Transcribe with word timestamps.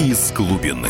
из 0.00 0.32
глубины. 0.32 0.88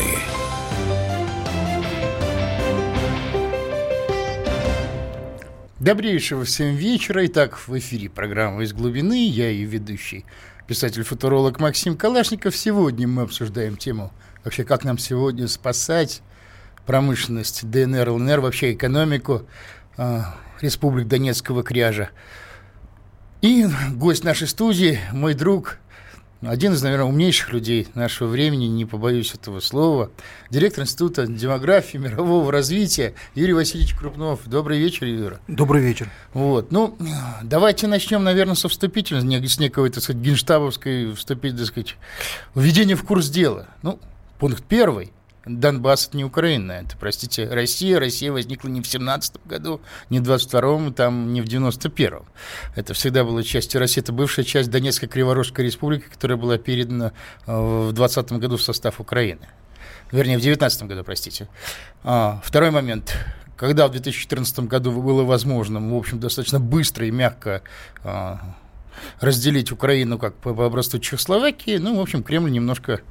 Добрейшего 5.81 6.45
всем 6.45 6.75
вечера. 6.75 7.25
Итак, 7.25 7.59
в 7.67 7.77
эфире 7.77 8.09
программа 8.09 8.63
«Из 8.63 8.71
глубины». 8.71 9.27
Я 9.27 9.51
и 9.51 9.63
ведущий 9.63 10.23
писатель-футуролог 10.65 11.59
Максим 11.59 11.97
Калашников. 11.97 12.55
Сегодня 12.55 13.05
мы 13.05 13.23
обсуждаем 13.23 13.75
тему 13.75 14.13
вообще, 14.45 14.63
как 14.63 14.85
нам 14.85 14.97
сегодня 14.97 15.49
спасать 15.49 16.21
промышленность 16.85 17.69
ДНР, 17.69 18.11
ЛНР, 18.11 18.39
вообще 18.39 18.71
экономику 18.71 19.45
э, 19.97 20.21
Республик 20.61 21.09
Донецкого 21.09 21.63
кряжа. 21.63 22.11
И 23.41 23.67
гость 23.91 24.23
нашей 24.23 24.47
студии, 24.47 24.99
мой 25.11 25.33
друг, 25.33 25.80
один 26.41 26.73
из, 26.73 26.81
наверное, 26.81 27.05
умнейших 27.05 27.53
людей 27.53 27.87
нашего 27.93 28.27
времени, 28.27 28.65
не 28.65 28.85
побоюсь 28.85 29.33
этого 29.33 29.59
слова, 29.59 30.09
директор 30.49 30.83
Института 30.83 31.27
демографии, 31.27 31.97
мирового 31.99 32.51
развития 32.51 33.13
Юрий 33.35 33.53
Васильевич 33.53 33.95
Крупнов. 33.95 34.41
Добрый 34.47 34.79
вечер, 34.79 35.05
Юра. 35.05 35.39
Добрый 35.47 35.83
вечер. 35.83 36.09
Вот, 36.33 36.71
ну, 36.71 36.97
давайте 37.43 37.87
начнем, 37.87 38.23
наверное, 38.23 38.55
со 38.55 38.69
вступительной, 38.69 39.47
с 39.47 39.59
некой, 39.59 39.89
так 39.89 40.01
сказать, 40.01 40.21
генштабовской 40.21 41.13
вступить, 41.13 41.57
так 41.57 41.67
сказать, 41.67 41.95
введение 42.55 42.95
в 42.95 43.03
курс 43.03 43.29
дела. 43.29 43.67
Ну, 43.83 43.99
пункт 44.39 44.63
первый– 44.63 45.11
Донбасс 45.45 46.07
это 46.07 46.17
не 46.17 46.23
Украина, 46.23 46.73
это, 46.73 46.95
простите, 46.97 47.47
Россия. 47.49 47.99
Россия 47.99 48.31
возникла 48.31 48.67
не 48.67 48.81
в 48.81 48.87
17 48.87 49.45
году, 49.45 49.81
не 50.09 50.19
в 50.19 50.23
22-м, 50.23 50.93
там, 50.93 51.33
не 51.33 51.41
в 51.41 51.45
91-м. 51.45 52.25
Это 52.75 52.93
всегда 52.93 53.23
была 53.23 53.41
частью 53.41 53.79
России. 53.79 54.01
Это 54.01 54.13
бывшая 54.13 54.43
часть 54.43 54.69
Донецкой 54.69 55.09
Криворожской 55.09 55.65
республики, 55.65 56.05
которая 56.11 56.37
была 56.37 56.57
передана 56.57 57.13
э, 57.47 57.87
в 57.87 57.91
20 57.91 58.33
году 58.33 58.57
в 58.57 58.61
состав 58.61 58.99
Украины. 58.99 59.47
Вернее, 60.11 60.37
в 60.37 60.41
19 60.41 60.83
году, 60.83 61.03
простите. 61.03 61.47
А, 62.03 62.39
второй 62.43 62.69
момент. 62.69 63.15
Когда 63.57 63.87
в 63.87 63.91
2014 63.91 64.59
году 64.61 64.91
было 65.01 65.23
возможно, 65.23 65.79
в 65.79 65.95
общем, 65.95 66.19
достаточно 66.19 66.59
быстро 66.59 67.07
и 67.07 67.11
мягко 67.11 67.61
а, 68.03 68.55
разделить 69.19 69.71
Украину 69.71 70.19
как 70.19 70.35
по, 70.35 70.53
по 70.53 70.65
образцу 70.65 70.99
Чехословакии, 70.99 71.77
ну, 71.77 71.97
в 71.97 72.01
общем, 72.01 72.23
Кремль 72.23 72.51
немножко, 72.51 73.01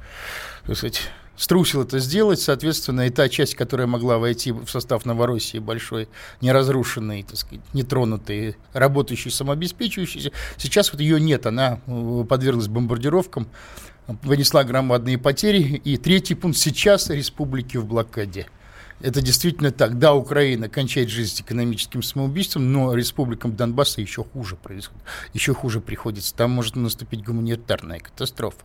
так 0.65 0.77
сказать, 0.77 1.09
струсил 1.41 1.81
это 1.81 1.97
сделать, 1.97 2.39
соответственно, 2.39 3.07
и 3.07 3.09
та 3.09 3.27
часть, 3.27 3.55
которая 3.55 3.87
могла 3.87 4.19
войти 4.19 4.51
в 4.51 4.67
состав 4.67 5.05
Новороссии 5.05 5.57
большой, 5.57 6.07
неразрушенной, 6.39 7.23
так 7.23 7.35
сказать, 7.35 7.65
нетронутой, 7.73 8.57
работающей, 8.73 9.31
самообеспечивающейся, 9.31 10.31
сейчас 10.57 10.91
вот 10.91 11.01
ее 11.01 11.19
нет, 11.19 11.47
она 11.47 11.79
э, 11.87 12.25
подверглась 12.29 12.67
бомбардировкам, 12.67 13.47
понесла 14.21 14.63
громадные 14.63 15.17
потери. 15.17 15.81
И 15.83 15.97
третий 15.97 16.35
пункт, 16.35 16.59
сейчас 16.59 17.09
республики 17.09 17.77
в 17.77 17.85
блокаде. 17.85 18.45
Это 19.03 19.21
действительно 19.21 19.71
так. 19.71 19.99
Да, 19.99 20.13
Украина 20.13 20.69
кончает 20.69 21.09
жизнь 21.09 21.41
экономическим 21.41 22.03
самоубийством, 22.03 22.71
но 22.71 22.93
республикам 22.93 23.55
Донбасса 23.55 24.01
еще 24.01 24.23
хуже 24.23 24.55
происходит, 24.55 25.03
еще 25.33 25.53
хуже 25.53 25.79
приходится. 25.81 26.35
Там 26.35 26.51
может 26.51 26.75
наступить 26.75 27.23
гуманитарная 27.23 27.99
катастрофа. 27.99 28.59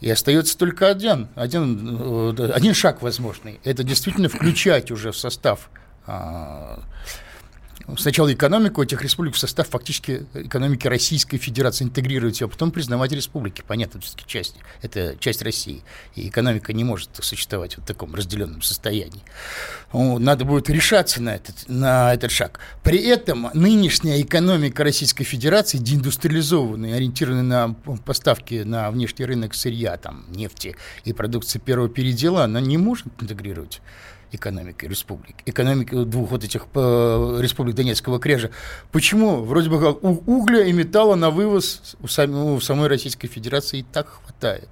И 0.00 0.10
остается 0.10 0.58
только 0.58 0.88
один, 0.88 1.28
один, 1.34 2.34
э, 2.36 2.50
один 2.52 2.74
шаг 2.74 3.02
возможный. 3.02 3.60
Это 3.64 3.84
действительно 3.84 4.28
включать 4.28 4.90
уже 4.90 5.12
в 5.12 5.16
состав 5.16 5.70
а, 6.06 6.82
сначала 7.96 8.32
экономику 8.32 8.82
этих 8.82 9.02
республик 9.02 9.34
в 9.34 9.38
состав 9.38 9.68
фактически 9.68 10.26
экономики 10.34 10.86
Российской 10.86 11.38
Федерации, 11.38 11.84
интегрировать 11.84 12.40
ее, 12.40 12.46
а 12.46 12.48
потом 12.48 12.70
признавать 12.70 13.12
республики. 13.12 13.62
Понятно, 13.66 14.00
все-таки 14.00 14.26
часть, 14.26 14.56
это 14.82 15.16
часть 15.18 15.42
России. 15.42 15.82
И 16.14 16.28
экономика 16.28 16.72
не 16.72 16.84
может 16.84 17.10
существовать 17.20 17.76
в 17.78 17.84
таком 17.84 18.14
разделенном 18.14 18.62
состоянии. 18.62 19.22
Надо 19.92 20.44
будет 20.44 20.70
решаться 20.70 21.22
на 21.22 21.34
этот, 21.34 21.68
на 21.68 22.14
этот 22.14 22.30
шаг. 22.30 22.60
При 22.82 22.98
этом 22.98 23.50
нынешняя 23.54 24.20
экономика 24.20 24.84
Российской 24.84 25.24
Федерации, 25.24 25.78
деиндустриализованная, 25.78 26.96
ориентированная 26.96 27.42
на 27.42 27.74
поставки 28.04 28.62
на 28.62 28.90
внешний 28.90 29.24
рынок 29.24 29.54
сырья, 29.54 29.96
там, 29.96 30.24
нефти 30.30 30.76
и 31.04 31.12
продукции 31.12 31.58
первого 31.58 31.88
передела, 31.88 32.44
она 32.44 32.60
не 32.60 32.78
может 32.78 33.06
интегрировать 33.20 33.80
экономики 34.32 34.86
республики, 34.86 35.36
экономики 35.46 36.04
двух 36.04 36.30
вот 36.30 36.44
этих 36.44 36.66
э, 36.74 37.38
республик 37.40 37.74
Донецкого 37.74 38.18
крежа. 38.18 38.50
Почему? 38.90 39.42
Вроде 39.42 39.70
бы 39.70 39.80
как 39.80 40.02
угля 40.02 40.64
и 40.64 40.72
металла 40.72 41.14
на 41.14 41.30
вывоз 41.30 41.96
у, 42.00 42.08
сами, 42.08 42.34
у 42.34 42.60
самой 42.60 42.88
Российской 42.88 43.28
Федерации 43.28 43.80
и 43.80 43.82
так 43.82 44.08
хватает. 44.08 44.68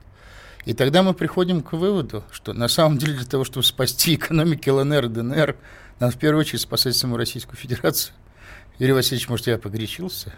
И 0.65 0.75
тогда 0.75 1.03
мы 1.03 1.15
приходим 1.15 1.63
к 1.63 1.73
выводу, 1.73 2.25
что 2.31 2.53
на 2.53 2.69
самом 2.69 2.99
деле 2.99 3.15
для 3.15 3.27
того, 3.27 3.45
чтобы 3.45 3.65
спасти 3.65 4.15
экономики 4.15 4.69
ЛНР 4.69 5.07
и 5.07 5.09
ДНР, 5.09 5.57
надо 5.99 6.13
в 6.13 6.19
первую 6.19 6.41
очередь 6.41 6.61
спасать 6.61 6.97
саму 6.97 7.17
Российскую 7.17 7.57
Федерацию. 7.57 8.15
Юрий 8.79 8.93
Васильевич, 8.93 9.29
может, 9.29 9.47
я 9.47 9.59
погорячился? 9.59 10.33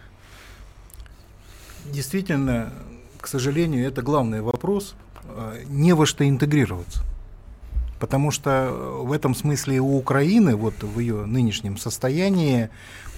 Действительно, 1.85 2.73
к 3.21 3.29
сожалению, 3.29 3.87
это 3.87 4.03
главный 4.03 4.41
вопрос. 4.43 4.95
Э, 5.25 5.63
не 5.67 5.93
во 5.93 6.07
что 6.07 6.29
интегрироваться. 6.29 7.03
Потому 8.03 8.33
что 8.33 8.51
э, 8.51 9.03
в 9.05 9.13
этом 9.13 9.33
смысле 9.33 9.79
у 9.79 9.97
Украины, 9.97 10.57
вот 10.57 10.75
в 10.83 10.99
ее 10.99 11.25
нынешнем 11.25 11.77
состоянии, 11.77 12.69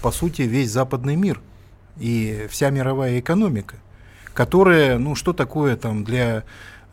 по 0.03 0.11
сути, 0.11 0.43
весь 0.43 0.71
западный 0.71 1.17
мир 1.17 1.41
и 1.97 2.47
вся 2.51 2.69
мировая 2.69 3.19
экономика, 3.19 3.77
которая, 4.35 4.99
ну 4.99 5.15
что 5.15 5.33
такое 5.33 5.77
там 5.79 6.05
для 6.05 6.45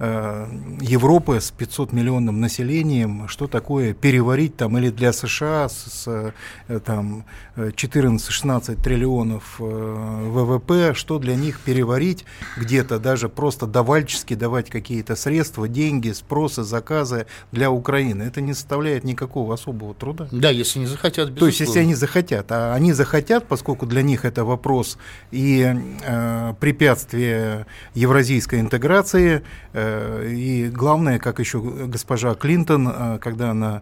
Э, 0.04 0.48
Европы 0.82 1.40
с 1.40 1.52
500 1.52 1.94
миллионным 1.94 2.42
населением, 2.42 3.28
что 3.28 3.46
такое 3.46 3.94
переварить 3.94 4.58
там, 4.58 4.76
или 4.80 4.90
для 4.90 5.14
США 5.14 5.70
с, 5.70 6.08
э, 6.08 6.80
там 6.80 7.24
14-16 7.56 8.82
триллионов 8.82 9.58
э, 9.60 9.64
ВВП, 9.64 10.96
что 10.96 11.20
для 11.20 11.36
них 11.36 11.60
переварить 11.60 12.26
где-то 12.58 12.98
даже 12.98 13.30
просто 13.30 13.68
давальчески 13.68 14.34
давать 14.34 14.72
какие-то 14.72 15.16
средства, 15.16 15.68
деньги, 15.68 16.10
спросы, 16.14 16.64
заказы 16.64 17.28
для 17.52 17.70
Украины. 17.70 18.24
Это 18.24 18.42
не 18.42 18.56
составляет 18.56 19.04
никакого 19.04 19.54
особого 19.54 19.94
труда. 19.94 20.28
Да, 20.32 20.50
если 20.50 20.80
не 20.80 20.88
захотят, 20.88 21.30
безусловно. 21.30 21.40
То 21.40 21.46
есть, 21.46 21.60
если 21.60 21.80
они 21.80 21.94
захотят, 21.94 22.52
а 22.52 22.74
они 22.74 22.94
захотят, 22.94 23.48
поскольку 23.48 23.86
для 23.86 24.02
них 24.02 24.26
это 24.26 24.46
вопрос 24.46 24.98
и 25.30 25.76
э, 26.04 26.54
препятствие 26.60 27.68
евразийской 27.94 28.62
интеграции, 28.62 29.44
э, 29.74 29.91
и 30.28 30.70
главное, 30.70 31.20
как 31.20 31.40
еще 31.40 31.62
госпожа 31.62 32.34
Клинтон, 32.36 32.88
э, 32.88 33.20
когда 33.20 33.52
она 33.52 33.82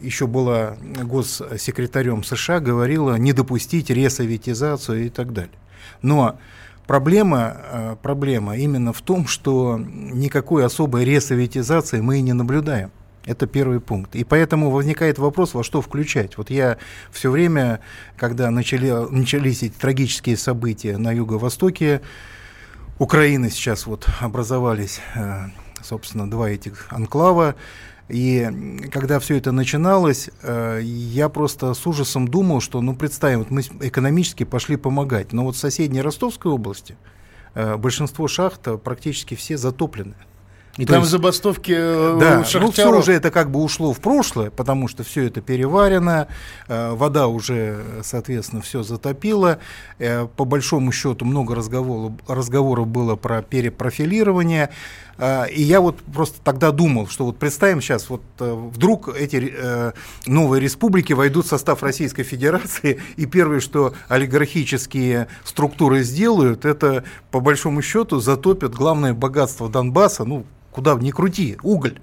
еще 0.00 0.26
была 0.26 0.76
госсекретарем 1.02 2.22
США, 2.24 2.60
говорила 2.60 3.16
не 3.16 3.32
допустить 3.32 3.90
ресоветизацию 3.90 5.06
и 5.06 5.08
так 5.08 5.32
далее. 5.32 5.58
Но 6.02 6.38
проблема, 6.86 7.56
э, 7.72 7.96
проблема 8.02 8.56
именно 8.56 8.92
в 8.92 9.00
том, 9.00 9.26
что 9.26 9.78
никакой 9.78 10.64
особой 10.64 11.04
ресоветизации 11.04 12.00
мы 12.00 12.18
и 12.18 12.22
не 12.22 12.32
наблюдаем. 12.32 12.90
Это 13.24 13.46
первый 13.46 13.80
пункт. 13.80 14.16
И 14.16 14.24
поэтому 14.24 14.70
возникает 14.70 15.18
вопрос, 15.18 15.52
во 15.52 15.62
что 15.62 15.82
включать. 15.82 16.38
Вот 16.38 16.48
я 16.48 16.78
все 17.10 17.30
время, 17.30 17.80
когда 18.16 18.50
начали, 18.50 18.90
начались 19.10 19.62
эти 19.62 19.74
трагические 19.74 20.38
события 20.38 20.96
на 20.96 21.12
Юго-Востоке, 21.12 22.00
Украины 22.98 23.48
сейчас 23.48 23.86
вот 23.86 24.08
образовались, 24.20 25.00
э, 25.14 25.46
собственно, 25.82 26.28
два 26.28 26.50
этих 26.50 26.88
анклава. 26.90 27.54
И 28.08 28.50
когда 28.90 29.20
все 29.20 29.36
это 29.36 29.52
начиналось, 29.52 30.30
э, 30.42 30.80
я 30.82 31.28
просто 31.28 31.74
с 31.74 31.86
ужасом 31.86 32.26
думал, 32.26 32.60
что, 32.60 32.80
ну, 32.80 32.96
представим, 32.96 33.40
вот 33.40 33.50
мы 33.50 33.60
экономически 33.60 34.44
пошли 34.44 34.76
помогать, 34.76 35.32
но 35.32 35.44
вот 35.44 35.54
в 35.54 35.58
соседней 35.58 36.02
Ростовской 36.02 36.50
области 36.50 36.96
э, 37.54 37.76
большинство 37.76 38.26
шахт 38.26 38.66
практически 38.82 39.36
все 39.36 39.56
затоплены. 39.56 40.14
И 40.78 40.86
То 40.86 40.92
там 40.92 41.00
есть, 41.00 41.10
забастовки 41.10 41.74
э, 41.76 42.16
да, 42.20 42.44
ну 42.60 42.70
все 42.70 42.88
уже 42.88 43.12
это 43.12 43.32
как 43.32 43.50
бы 43.50 43.60
ушло 43.60 43.92
в 43.92 43.98
прошлое, 43.98 44.50
потому 44.50 44.86
что 44.86 45.02
все 45.02 45.24
это 45.24 45.40
переварено, 45.40 46.28
э, 46.68 46.92
вода 46.92 47.26
уже, 47.26 47.82
соответственно, 48.04 48.62
все 48.62 48.84
затопила. 48.84 49.58
Э, 49.98 50.28
по 50.28 50.44
большому 50.44 50.92
счету 50.92 51.24
много 51.24 51.56
разговоров, 51.56 52.12
разговоров 52.28 52.86
было 52.86 53.16
про 53.16 53.42
перепрофилирование. 53.42 54.70
И 55.50 55.62
я 55.62 55.80
вот 55.80 55.96
просто 56.14 56.38
тогда 56.44 56.70
думал, 56.70 57.08
что 57.08 57.24
вот 57.24 57.38
представим 57.38 57.80
сейчас, 57.80 58.08
вот 58.08 58.22
вдруг 58.38 59.08
эти 59.08 59.52
новые 60.28 60.60
республики 60.60 61.12
войдут 61.12 61.46
в 61.46 61.48
состав 61.48 61.82
Российской 61.82 62.22
Федерации, 62.22 63.00
и 63.16 63.26
первое, 63.26 63.58
что 63.58 63.94
олигархические 64.06 65.26
структуры 65.42 66.04
сделают, 66.04 66.64
это 66.64 67.02
по 67.32 67.40
большому 67.40 67.82
счету 67.82 68.20
затопят 68.20 68.76
главное 68.76 69.12
богатство 69.12 69.68
Донбасса, 69.68 70.24
ну, 70.24 70.46
куда 70.78 70.94
ни 70.94 71.10
крути, 71.10 71.58
уголь. 71.64 71.98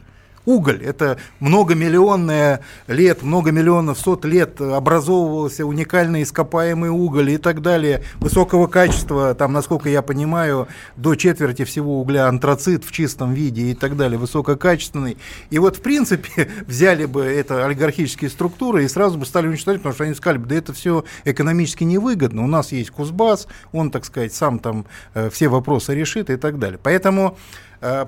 уголь. 0.45 0.83
Это 0.83 1.17
многомиллионная 1.39 2.59
лет, 2.87 3.23
много 3.23 3.51
миллионов, 3.51 3.97
сот 3.97 4.25
лет 4.25 4.59
образовывался 4.59 5.65
уникальный 5.65 6.23
ископаемый 6.23 6.89
уголь 6.89 7.31
и 7.31 7.37
так 7.37 7.61
далее. 7.61 8.03
Высокого 8.17 8.67
качества, 8.67 9.33
там, 9.33 9.53
насколько 9.53 9.87
я 9.87 10.01
понимаю, 10.01 10.67
до 10.97 11.15
четверти 11.15 11.63
всего 11.63 12.01
угля 12.01 12.27
антрацит 12.27 12.83
в 12.83 12.91
чистом 12.91 13.33
виде 13.33 13.71
и 13.71 13.73
так 13.73 13.95
далее, 13.95 14.19
высококачественный. 14.19 15.17
И 15.51 15.57
вот, 15.57 15.77
в 15.77 15.81
принципе, 15.81 16.49
взяли 16.67 17.05
бы 17.05 17.23
это 17.23 17.65
олигархические 17.65 18.29
структуры 18.29 18.83
и 18.83 18.89
сразу 18.89 19.17
бы 19.17 19.25
стали 19.25 19.47
уничтожать, 19.47 19.79
потому 19.79 19.95
что 19.95 20.03
они 20.03 20.13
сказали 20.15 20.39
бы, 20.39 20.47
да 20.47 20.55
это 20.55 20.73
все 20.73 21.05
экономически 21.23 21.85
невыгодно. 21.85 22.43
У 22.43 22.47
нас 22.47 22.73
есть 22.73 22.91
Кузбасс, 22.91 23.47
он, 23.71 23.89
так 23.89 24.03
сказать, 24.03 24.33
сам 24.33 24.59
там 24.59 24.85
э, 25.13 25.29
все 25.29 25.47
вопросы 25.47 25.95
решит 25.95 26.29
и 26.29 26.35
так 26.35 26.59
далее. 26.59 26.77
Поэтому 26.83 27.37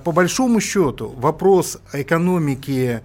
по 0.04 0.12
большому 0.12 0.60
счету 0.60 1.14
вопрос 1.16 1.78
экономики 1.92 3.00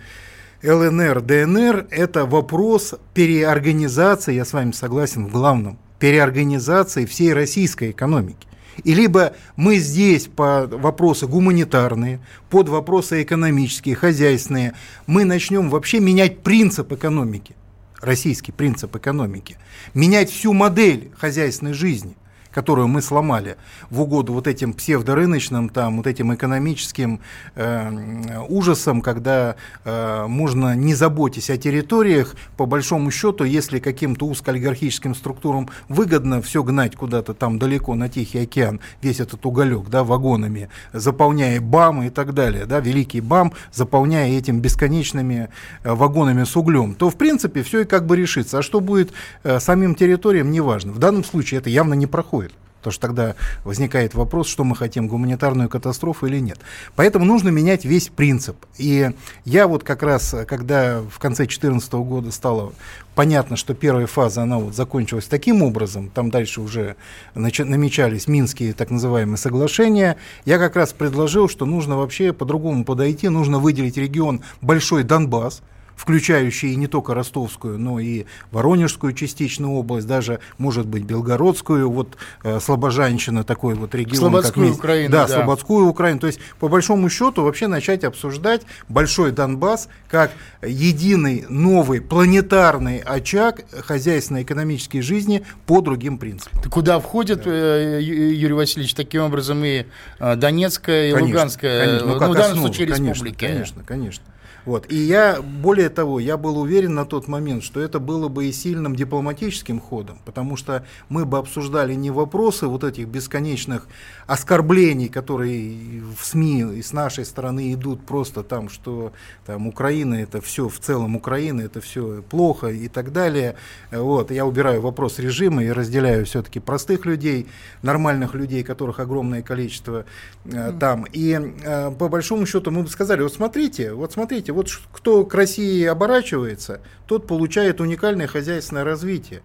ЛНР, 0.63 1.21
ДНР– 1.21 1.87
это 1.91 2.25
вопрос 2.25 2.95
переорганизации, 3.13 4.33
я 4.33 4.45
с 4.45 4.53
вами 4.53 4.71
согласен 4.71 5.27
в 5.27 5.31
главном, 5.31 5.77
переорганизации 5.99 7.05
всей 7.05 7.33
российской 7.33 7.91
экономики. 7.91 8.47
И 8.83 8.93
либо 8.93 9.33
мы 9.55 9.77
здесь 9.77 10.27
по 10.27 10.65
вопросы 10.65 11.27
гуманитарные, 11.27 12.21
под 12.49 12.69
вопросы 12.69 13.21
экономические, 13.21 13.95
хозяйственные, 13.95 14.73
мы 15.05 15.25
начнем 15.25 15.69
вообще 15.69 15.99
менять 15.99 16.39
принцип 16.39 16.91
экономики, 16.91 17.55
российский 18.01 18.51
принцип 18.51 18.95
экономики, 18.95 19.57
менять 19.93 20.31
всю 20.31 20.53
модель 20.53 21.11
хозяйственной 21.17 21.73
жизни 21.73 22.15
которую 22.53 22.87
мы 22.87 23.01
сломали 23.01 23.57
в 23.89 24.01
угоду 24.01 24.33
вот 24.33 24.47
этим 24.47 24.73
псевдорыночным, 24.73 25.69
там, 25.69 25.97
вот 25.97 26.07
этим 26.07 26.33
экономическим 26.33 27.19
э, 27.55 28.39
ужасам, 28.47 29.01
когда 29.01 29.55
э, 29.83 30.25
можно, 30.27 30.75
не 30.75 30.93
заботясь 30.93 31.49
о 31.49 31.57
территориях, 31.57 32.35
по 32.57 32.65
большому 32.65 33.11
счету, 33.11 33.43
если 33.43 33.79
каким-то 33.79 34.27
узкоолигархическим 34.27 35.15
структурам 35.15 35.69
выгодно 35.89 36.41
все 36.41 36.63
гнать 36.63 36.95
куда-то 36.95 37.33
там 37.33 37.59
далеко 37.59 37.95
на 37.95 38.09
Тихий 38.09 38.39
океан, 38.39 38.79
весь 39.01 39.19
этот 39.19 39.45
уголек, 39.45 39.87
да, 39.89 40.03
вагонами, 40.03 40.69
заполняя 40.93 41.59
БАМ 41.59 42.03
и 42.03 42.09
так 42.09 42.33
далее, 42.33 42.65
да, 42.65 42.79
великий 42.79 43.21
БАМ, 43.21 43.53
заполняя 43.71 44.29
этим 44.29 44.59
бесконечными 44.59 45.49
э, 45.83 45.93
вагонами 45.93 46.43
с 46.43 46.55
углем, 46.55 46.95
то, 46.95 47.09
в 47.09 47.15
принципе, 47.15 47.63
все 47.63 47.81
и 47.81 47.85
как 47.85 48.05
бы 48.05 48.15
решится. 48.15 48.59
А 48.59 48.61
что 48.61 48.79
будет 48.79 49.11
э, 49.43 49.59
самим 49.59 49.95
территориям, 49.95 50.51
неважно. 50.51 50.91
В 50.91 50.99
данном 50.99 51.23
случае 51.23 51.59
это 51.59 51.69
явно 51.69 51.93
не 51.93 52.07
проходит. 52.07 52.42
Потому 52.83 52.93
что 52.93 53.07
тогда 53.07 53.35
возникает 53.63 54.13
вопрос, 54.13 54.47
что 54.47 54.65
мы 54.65 54.75
хотим, 54.75 55.07
гуманитарную 55.07 55.69
катастрофу 55.69 56.25
или 56.25 56.39
нет. 56.39 56.59
Поэтому 56.97 57.23
нужно 57.23 57.47
менять 57.47 57.85
весь 57.85 58.09
принцип. 58.09 58.57
И 58.77 59.11
я 59.45 59.67
вот 59.67 59.85
как 59.85 60.03
раз, 60.03 60.35
когда 60.45 60.99
в 60.99 61.17
конце 61.17 61.43
2014 61.43 61.93
года 61.93 62.31
стало 62.31 62.73
понятно, 63.15 63.55
что 63.55 63.73
первая 63.73 64.05
фаза, 64.05 64.41
она 64.41 64.57
вот 64.57 64.75
закончилась 64.75 65.25
таким 65.25 65.63
образом, 65.63 66.09
там 66.09 66.29
дальше 66.29 66.59
уже 66.59 66.97
намечались 67.35 68.27
минские 68.27 68.73
так 68.73 68.89
называемые 68.89 69.37
соглашения, 69.37 70.17
я 70.43 70.57
как 70.57 70.75
раз 70.75 70.91
предложил, 70.91 71.47
что 71.47 71.65
нужно 71.65 71.95
вообще 71.95 72.33
по-другому 72.33 72.83
подойти, 72.83 73.29
нужно 73.29 73.59
выделить 73.59 73.95
регион 73.95 74.41
Большой 74.61 75.03
Донбасс, 75.03 75.61
включающие 75.95 76.75
не 76.75 76.87
только 76.87 77.13
Ростовскую, 77.13 77.79
но 77.79 77.99
и 77.99 78.25
Воронежскую 78.51 79.13
частичную 79.13 79.71
область, 79.71 80.07
даже, 80.07 80.39
может 80.57 80.85
быть, 80.85 81.03
Белгородскую, 81.03 81.89
вот 81.89 82.17
э, 82.43 82.59
Слобожанщина, 82.59 83.43
такой 83.43 83.75
вот 83.75 83.95
регион. 83.95 84.17
Слободскую 84.17 84.69
как 84.69 84.77
Украину. 84.77 85.11
Да, 85.11 85.27
да, 85.27 85.35
Слободскую 85.35 85.87
Украину. 85.87 86.19
То 86.19 86.27
есть, 86.27 86.39
по 86.59 86.67
большому 86.67 87.09
счету, 87.09 87.43
вообще 87.43 87.67
начать 87.67 88.03
обсуждать 88.03 88.63
Большой 88.89 89.31
Донбасс 89.31 89.89
как 90.09 90.31
единый 90.61 91.45
новый 91.49 92.01
планетарный 92.01 92.99
очаг 92.99 93.61
хозяйственно-экономической 93.71 95.01
жизни 95.01 95.45
по 95.65 95.81
другим 95.81 96.17
принципам. 96.17 96.61
Куда 96.69 96.99
входит, 96.99 97.43
да. 97.43 97.51
э, 97.51 97.99
Юрий 98.01 98.53
Васильевич, 98.53 98.93
таким 98.93 99.23
образом 99.23 99.63
и 99.63 99.85
э, 100.19 100.35
Донецкая, 100.35 101.09
и 101.09 101.11
конечно, 101.11 101.27
Луганская, 101.27 101.85
конечно, 101.85 102.07
ну, 102.07 102.19
ну, 102.19 102.31
в 102.31 102.35
данном 102.35 102.59
случае 102.59 102.87
республики. 102.87 103.45
Конечно, 103.45 103.83
конечно. 103.85 104.23
Вот. 104.65 104.91
И 104.91 104.95
я, 104.95 105.41
более 105.41 105.89
того, 105.89 106.19
я 106.19 106.37
был 106.37 106.57
уверен 106.57 106.93
на 106.93 107.05
тот 107.05 107.27
момент, 107.27 107.63
что 107.63 107.81
это 107.81 107.99
было 107.99 108.29
бы 108.29 108.45
и 108.45 108.51
сильным 108.51 108.95
дипломатическим 108.95 109.79
ходом, 109.79 110.19
потому 110.25 110.55
что 110.55 110.85
мы 111.09 111.25
бы 111.25 111.37
обсуждали 111.37 111.93
не 111.93 112.11
вопросы 112.11 112.67
вот 112.67 112.83
этих 112.83 113.07
бесконечных 113.07 113.87
оскорблений, 114.25 115.09
которые 115.09 116.01
в 116.01 116.25
СМИ 116.25 116.77
и 116.77 116.81
с 116.81 116.93
нашей 116.93 117.25
стороны 117.25 117.73
идут 117.73 118.05
просто 118.05 118.43
там, 118.43 118.69
что 118.69 119.11
там 119.45 119.67
Украина 119.67 120.15
это 120.15 120.39
все, 120.41 120.69
в 120.69 120.79
целом 120.79 121.15
Украина 121.15 121.61
это 121.61 121.81
все 121.81 122.23
плохо 122.29 122.67
и 122.67 122.87
так 122.87 123.11
далее. 123.11 123.55
Вот. 123.91 124.31
Я 124.31 124.45
убираю 124.45 124.81
вопрос 124.81 125.19
режима 125.19 125.63
и 125.63 125.69
разделяю 125.69 126.25
все-таки 126.25 126.59
простых 126.59 127.05
людей, 127.05 127.47
нормальных 127.81 128.33
людей, 128.33 128.63
которых 128.63 128.99
огромное 128.99 129.41
количество 129.41 130.05
э, 130.45 130.71
там. 130.79 131.05
И 131.11 131.33
э, 131.33 131.91
по 131.91 132.07
большому 132.07 132.45
счету 132.45 132.71
мы 132.71 132.83
бы 132.83 132.89
сказали, 132.89 133.21
вот 133.23 133.33
смотрите, 133.33 133.93
вот 133.93 134.13
смотрите, 134.13 134.52
вот 134.53 134.69
кто 134.91 135.25
к 135.25 135.33
России 135.33 135.83
оборачивается, 135.85 136.81
тот 137.07 137.27
получает 137.27 137.81
уникальное 137.81 138.27
хозяйственное 138.27 138.83
развитие. 138.83 139.41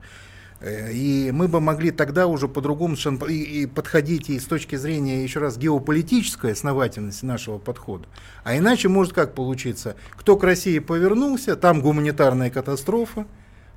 Э, 0.60 0.92
и 0.92 1.30
мы 1.32 1.48
бы 1.48 1.60
могли 1.60 1.90
тогда 1.90 2.26
уже 2.26 2.48
по-другому 2.48 2.96
и, 3.28 3.66
подходить 3.66 4.30
и 4.30 4.38
с 4.38 4.44
точки 4.44 4.76
зрения, 4.76 5.22
еще 5.22 5.40
раз, 5.40 5.56
геополитической 5.56 6.52
основательности 6.52 7.24
нашего 7.24 7.58
подхода. 7.58 8.06
А 8.44 8.56
иначе 8.56 8.88
может 8.88 9.12
как 9.12 9.34
получиться? 9.34 9.96
Кто 10.16 10.36
к 10.36 10.44
России 10.44 10.78
повернулся, 10.78 11.56
там 11.56 11.80
гуманитарная 11.80 12.50
катастрофа, 12.50 13.26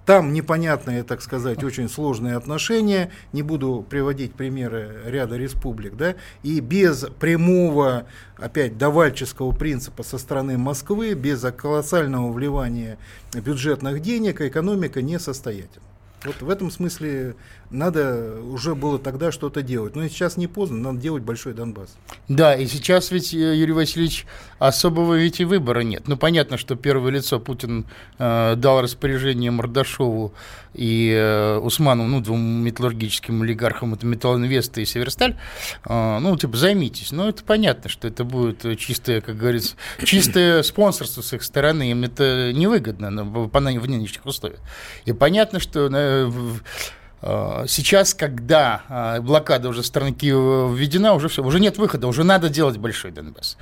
там 0.06 0.34
непонятные, 0.34 1.04
так 1.04 1.22
сказать, 1.22 1.64
очень 1.64 1.88
сложные 1.88 2.36
отношения, 2.36 3.12
не 3.34 3.44
буду 3.44 3.86
приводить 3.88 4.34
примеры 4.34 5.02
ряда 5.06 5.38
республик, 5.38 5.96
да, 5.96 6.16
и 6.44 6.60
без 6.60 7.06
прямого, 7.20 8.06
опять, 8.38 8.78
давальческого 8.78 9.52
принципа 9.52 10.04
со 10.04 10.18
стороны 10.18 10.58
Москвы, 10.58 11.14
без 11.14 11.42
колоссального 11.56 12.32
вливания 12.32 12.98
бюджетных 13.34 14.02
денег 14.02 14.42
экономика 14.42 15.02
несостоятельна. 15.02 15.86
Вот 16.24 16.42
в 16.42 16.50
этом 16.50 16.70
смысле 16.70 17.36
надо 17.72 18.42
уже 18.42 18.76
было 18.76 19.00
тогда 19.00 19.32
что-то 19.32 19.62
делать. 19.62 19.96
Но 19.96 20.08
сейчас 20.08 20.38
не 20.38 20.48
поздно, 20.48 20.78
надо 20.78 21.00
делать 21.00 21.24
большой 21.24 21.54
Донбасс. 21.54 21.96
Да, 22.28 22.56
и 22.56 22.66
сейчас 22.68 23.12
ведь, 23.12 23.34
э, 23.34 23.56
Юрий 23.56 23.74
Васильевич, 23.74 24.26
особого 24.60 25.16
ведь 25.16 25.40
и 25.40 25.46
выбора 25.46 25.82
нет. 25.82 26.08
Ну, 26.08 26.18
понятно, 26.18 26.58
что 26.58 26.76
первое 26.76 27.12
лицо 27.12 27.40
Путин 27.40 27.86
э, 28.20 28.56
дал 28.56 28.82
распоряжение 28.82 29.52
Мордашову 29.52 30.34
и 30.74 31.12
э, 31.16 31.58
Усману, 31.58 32.08
ну, 32.08 32.22
двум 32.22 32.42
металлургическим 32.42 33.42
олигархам, 33.42 33.94
это 33.94 34.06
Металлинвест 34.06 34.78
и 34.78 34.86
Северсталь, 34.86 35.38
э, 35.86 36.20
ну, 36.20 36.36
типа, 36.38 36.58
займитесь. 36.58 37.12
Ну, 37.12 37.28
это 37.30 37.44
понятно, 37.44 37.90
что 37.90 38.08
это 38.08 38.24
будет 38.24 38.78
чистое, 38.80 39.22
как 39.22 39.38
говорится, 39.38 39.76
чистое 40.04 40.64
спонсорство 40.64 41.22
с 41.22 41.34
их 41.34 41.44
стороны, 41.44 41.92
им 41.92 42.04
это 42.04 42.52
невыгодно 42.54 43.24
в 43.24 43.88
нынешних 43.88 44.26
условиях. 44.26 44.60
И 45.06 45.14
понятно, 45.14 45.60
что 45.60 45.90
Э, 46.02 46.32
сейчас, 47.68 48.14
когда 48.14 48.82
э, 49.18 49.22
блокада 49.22 49.70
уже 49.70 49.84
страны 49.84 50.12
Киева 50.12 50.74
введена, 50.74 51.14
уже 51.14 51.28
все, 51.28 51.44
уже 51.44 51.60
нет 51.60 51.78
выхода, 51.78 52.08
уже 52.08 52.24
надо 52.24 52.50
делать 52.50 52.78
большой 52.78 53.12
Донбасс. 53.12 53.58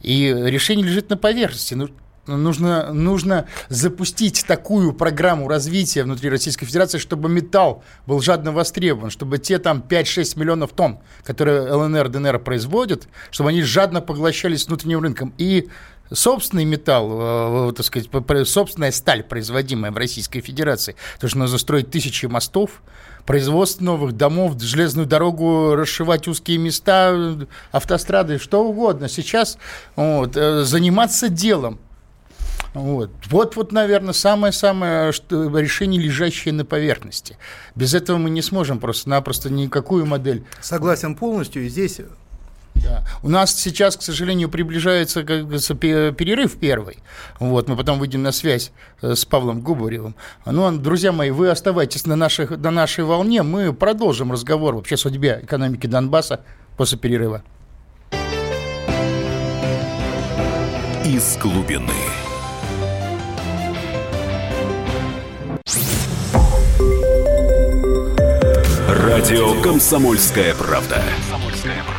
И 0.00 0.34
решение 0.34 0.84
лежит 0.84 1.10
на 1.10 1.16
поверхности. 1.16 1.74
Ну, 1.74 1.90
нужно, 2.26 2.92
нужно 2.92 3.46
запустить 3.68 4.44
такую 4.46 4.92
программу 4.92 5.48
развития 5.48 6.04
внутри 6.04 6.30
Российской 6.30 6.66
Федерации, 6.66 6.98
чтобы 6.98 7.28
металл 7.28 7.82
был 8.06 8.20
жадно 8.20 8.52
востребован, 8.52 9.10
чтобы 9.10 9.38
те 9.38 9.58
там 9.58 9.84
5-6 9.88 10.38
миллионов 10.38 10.72
тонн, 10.72 10.98
которые 11.22 11.72
ЛНР, 11.72 12.08
ДНР 12.08 12.38
производят, 12.40 13.08
чтобы 13.30 13.50
они 13.50 13.62
жадно 13.62 14.00
поглощались 14.00 14.66
внутренним 14.66 15.00
рынком. 15.00 15.34
И 15.38 15.68
собственный 16.12 16.64
металл, 16.64 17.70
э, 17.70 17.72
так 17.72 17.86
сказать, 17.86 18.08
собственная 18.48 18.92
сталь, 18.92 19.22
производимая 19.22 19.90
в 19.90 19.96
Российской 19.96 20.40
Федерации. 20.40 20.96
Потому 21.14 21.28
что 21.28 21.38
нужно 21.38 21.58
строить 21.58 21.90
тысячи 21.90 22.26
мостов, 22.26 22.82
производство 23.26 23.84
новых 23.84 24.16
домов, 24.16 24.60
железную 24.60 25.06
дорогу, 25.06 25.74
расшивать 25.74 26.28
узкие 26.28 26.58
места, 26.58 27.46
автострады, 27.72 28.38
что 28.38 28.64
угодно. 28.64 29.08
Сейчас 29.08 29.58
вот, 29.96 30.36
э, 30.36 30.64
заниматься 30.64 31.28
делом. 31.28 31.78
Вот, 32.74 33.10
вот, 33.30 33.70
наверное, 33.70 34.12
самое-самое 34.12 35.12
решение, 35.30 36.00
лежащее 36.02 36.52
на 36.52 36.64
поверхности. 36.64 37.38
Без 37.76 37.94
этого 37.94 38.18
мы 38.18 38.30
не 38.30 38.42
сможем 38.42 38.80
просто-напросто 38.80 39.48
никакую 39.48 40.06
модель. 40.06 40.44
Согласен 40.60 41.14
полностью. 41.14 41.64
И 41.64 41.68
здесь 41.68 42.00
да. 42.74 43.04
У 43.22 43.28
нас 43.28 43.54
сейчас, 43.54 43.96
к 43.96 44.02
сожалению, 44.02 44.48
приближается 44.48 45.22
как 45.24 45.42
говорится, 45.42 45.74
перерыв 45.74 46.58
первый. 46.58 46.98
Вот, 47.40 47.68
мы 47.68 47.76
потом 47.76 47.98
выйдем 47.98 48.22
на 48.22 48.32
связь 48.32 48.72
э, 49.02 49.14
с 49.14 49.24
Павлом 49.24 49.60
Губаревым. 49.60 50.14
Ну, 50.46 50.70
друзья 50.78 51.12
мои, 51.12 51.30
вы 51.30 51.48
оставайтесь 51.48 52.06
на, 52.06 52.16
наших, 52.16 52.50
на 52.50 52.70
нашей 52.70 53.04
волне. 53.04 53.42
Мы 53.42 53.72
продолжим 53.72 54.32
разговор 54.32 54.74
вообще 54.74 54.96
о 54.96 54.98
судьбе 54.98 55.40
экономики 55.42 55.86
Донбасса 55.86 56.40
после 56.76 56.98
перерыва. 56.98 57.42
из 61.04 61.36
глубины. 61.36 61.92
Радио 68.88 69.60
«Комсомольская 69.60 70.54
правда». 70.54 71.02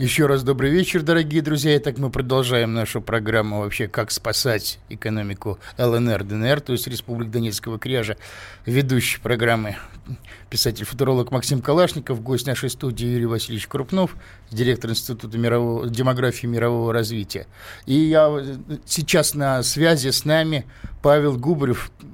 Еще 0.00 0.24
раз 0.24 0.42
добрый 0.42 0.70
вечер, 0.70 1.02
дорогие 1.02 1.42
друзья. 1.42 1.76
Итак, 1.76 1.98
мы 1.98 2.08
продолжаем 2.08 2.72
нашу 2.72 3.02
программу 3.02 3.58
вообще 3.58 3.86
«Как 3.86 4.10
спасать 4.10 4.78
экономику 4.88 5.58
ЛНР, 5.76 6.24
ДНР», 6.24 6.62
то 6.62 6.72
есть 6.72 6.86
Республик 6.86 7.30
Донецкого 7.30 7.78
Кряжа. 7.78 8.16
Ведущий 8.64 9.20
программы 9.20 9.76
писатель-футуролог 10.48 11.30
Максим 11.32 11.60
Калашников, 11.60 12.22
гость 12.22 12.46
нашей 12.46 12.70
студии 12.70 13.08
Юрий 13.08 13.26
Васильевич 13.26 13.66
Крупнов, 13.66 14.16
директор 14.50 14.88
Института 14.88 15.36
мирового, 15.36 15.86
демографии 15.86 16.46
мирового 16.46 16.94
развития. 16.94 17.46
И 17.84 17.92
я 17.92 18.42
сейчас 18.86 19.34
на 19.34 19.62
связи 19.62 20.08
с 20.08 20.24
нами 20.24 20.64
Павел 21.02 21.36
Губарев, 21.36 21.90
Э, 22.00 22.06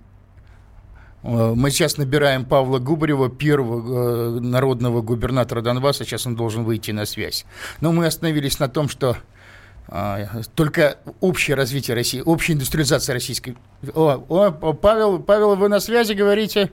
мы 1.27 1.71
сейчас 1.71 1.97
набираем 1.97 2.45
Павла 2.45 2.79
Губарева, 2.79 3.29
первого 3.29 4.37
э, 4.37 4.41
народного 4.41 5.03
губернатора 5.03 5.61
Донбасса. 5.61 6.05
Сейчас 6.05 6.27
он 6.27 6.37
должен 6.37 6.65
выйти 6.65 6.93
на 6.93 7.05
связь. 7.05 7.45
Но 7.81 7.93
мы 7.93 8.07
остановились 8.07 8.61
на 8.61 8.69
том, 8.69 8.89
что 8.89 9.17
а, 9.89 10.43
только 10.55 10.99
общее 11.21 11.57
развитие 11.57 11.95
России, 11.95 12.21
общая 12.25 12.55
индустриализация 12.55 13.15
российской... 13.15 13.57
О, 13.95 14.25
о, 14.29 14.51
Павел, 14.73 15.19
Павел, 15.21 15.57
вы 15.57 15.69
на 15.69 15.81
связи 15.81 16.13
говорите? 16.13 16.71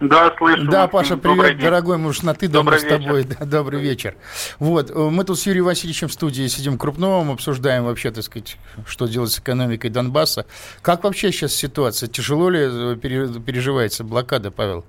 Да, 0.00 0.34
слышу. 0.36 0.64
Да, 0.64 0.88
Паша, 0.88 1.16
привет, 1.16 1.58
дорогой, 1.58 1.98
мы 1.98 2.10
уж 2.10 2.22
на 2.22 2.34
ты 2.34 2.48
дома 2.48 2.78
с 2.78 2.84
тобой. 2.84 3.24
Да, 3.24 3.44
добрый 3.44 3.80
вечер. 3.80 4.14
Вот, 4.58 4.90
э, 4.90 4.94
мы 4.94 5.24
тут 5.24 5.38
с 5.38 5.46
Юрием 5.46 5.64
Васильевичем 5.64 6.08
в 6.08 6.12
студии 6.12 6.46
сидим 6.48 6.78
Крупновым, 6.78 7.30
обсуждаем 7.30 7.84
вообще, 7.84 8.10
так 8.10 8.24
сказать, 8.24 8.56
что 8.86 9.06
делать 9.06 9.30
с 9.30 9.38
экономикой 9.38 9.88
Донбасса. 9.88 10.46
Как 10.82 11.04
вообще 11.04 11.32
сейчас 11.32 11.54
ситуация? 11.54 12.08
Тяжело 12.08 12.50
ли 12.50 12.60
э, 12.62 12.96
переживается 12.96 14.04
блокада, 14.04 14.50
Павел? 14.50 14.84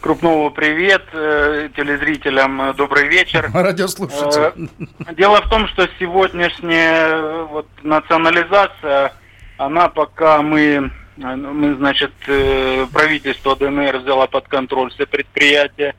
Крупнову 0.00 0.50
привет, 0.50 1.02
э, 1.12 1.68
телезрителям 1.76 2.74
добрый 2.76 3.08
вечер. 3.08 3.50
Радиослушателям. 3.54 4.70
Дело 5.16 5.42
в 5.42 5.48
том, 5.48 5.66
что 5.68 5.88
сегодняшняя 5.98 7.44
вот, 7.44 7.66
национализация, 7.82 9.12
она 9.56 9.88
пока 9.88 10.42
мы 10.42 10.92
мы, 11.18 11.74
значит, 11.74 12.12
э, 12.28 12.86
правительство 12.92 13.56
ДНР 13.56 13.98
взяло 13.98 14.26
под 14.26 14.46
контроль 14.46 14.90
все 14.92 15.06
предприятия. 15.06 15.94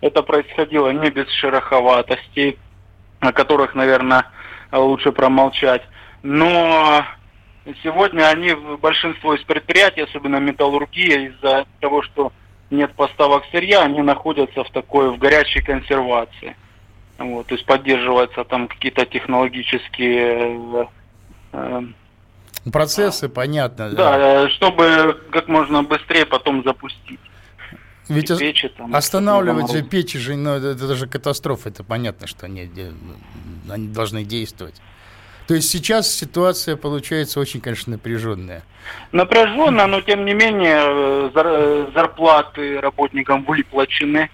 Это 0.00 0.22
происходило 0.22 0.90
не 0.90 1.10
без 1.10 1.28
шероховатостей, 1.30 2.56
о 3.18 3.32
которых, 3.32 3.74
наверное, 3.74 4.26
лучше 4.72 5.10
промолчать. 5.10 5.82
Но 6.22 7.04
сегодня 7.82 8.28
они, 8.28 8.54
большинство 8.80 9.34
из 9.34 9.42
предприятий, 9.42 10.02
особенно 10.02 10.36
металлургия, 10.36 11.28
из-за 11.28 11.66
того, 11.80 12.02
что 12.02 12.32
нет 12.70 12.92
поставок 12.94 13.44
сырья, 13.50 13.82
они 13.82 14.02
находятся 14.02 14.62
в 14.62 14.70
такой, 14.70 15.10
в 15.10 15.18
горячей 15.18 15.62
консервации. 15.62 16.56
Вот, 17.18 17.48
то 17.48 17.54
есть 17.54 17.66
поддерживаются 17.66 18.44
там 18.44 18.68
какие-то 18.68 19.04
технологические 19.04 20.86
э, 21.52 21.82
Процессы, 22.72 23.28
понятно. 23.28 23.90
Да, 23.90 24.18
да, 24.18 24.50
чтобы 24.50 25.18
как 25.30 25.48
можно 25.48 25.82
быстрее 25.82 26.26
потом 26.26 26.62
запустить. 26.64 27.20
Ведь 28.08 28.36
печи, 28.38 28.68
там, 28.68 28.94
останавливать 28.94 29.70
же 29.70 29.82
печи 29.82 30.18
же, 30.18 30.34
ну, 30.34 30.54
это, 30.54 30.68
это 30.68 30.94
же 30.96 31.06
катастрофа, 31.06 31.68
это 31.68 31.84
понятно, 31.84 32.26
что 32.26 32.46
они, 32.46 32.68
они 33.70 33.88
должны 33.88 34.24
действовать. 34.24 34.74
То 35.46 35.54
есть 35.54 35.70
сейчас 35.70 36.12
ситуация 36.12 36.76
получается 36.76 37.40
очень, 37.40 37.60
конечно, 37.60 37.92
напряженная. 37.92 38.62
Напряженная, 39.12 39.86
но 39.86 40.00
тем 40.00 40.24
не 40.24 40.34
менее 40.34 40.80
э, 40.80 41.90
зарплаты 41.94 42.80
работникам 42.80 43.44
выплачены. 43.44 44.30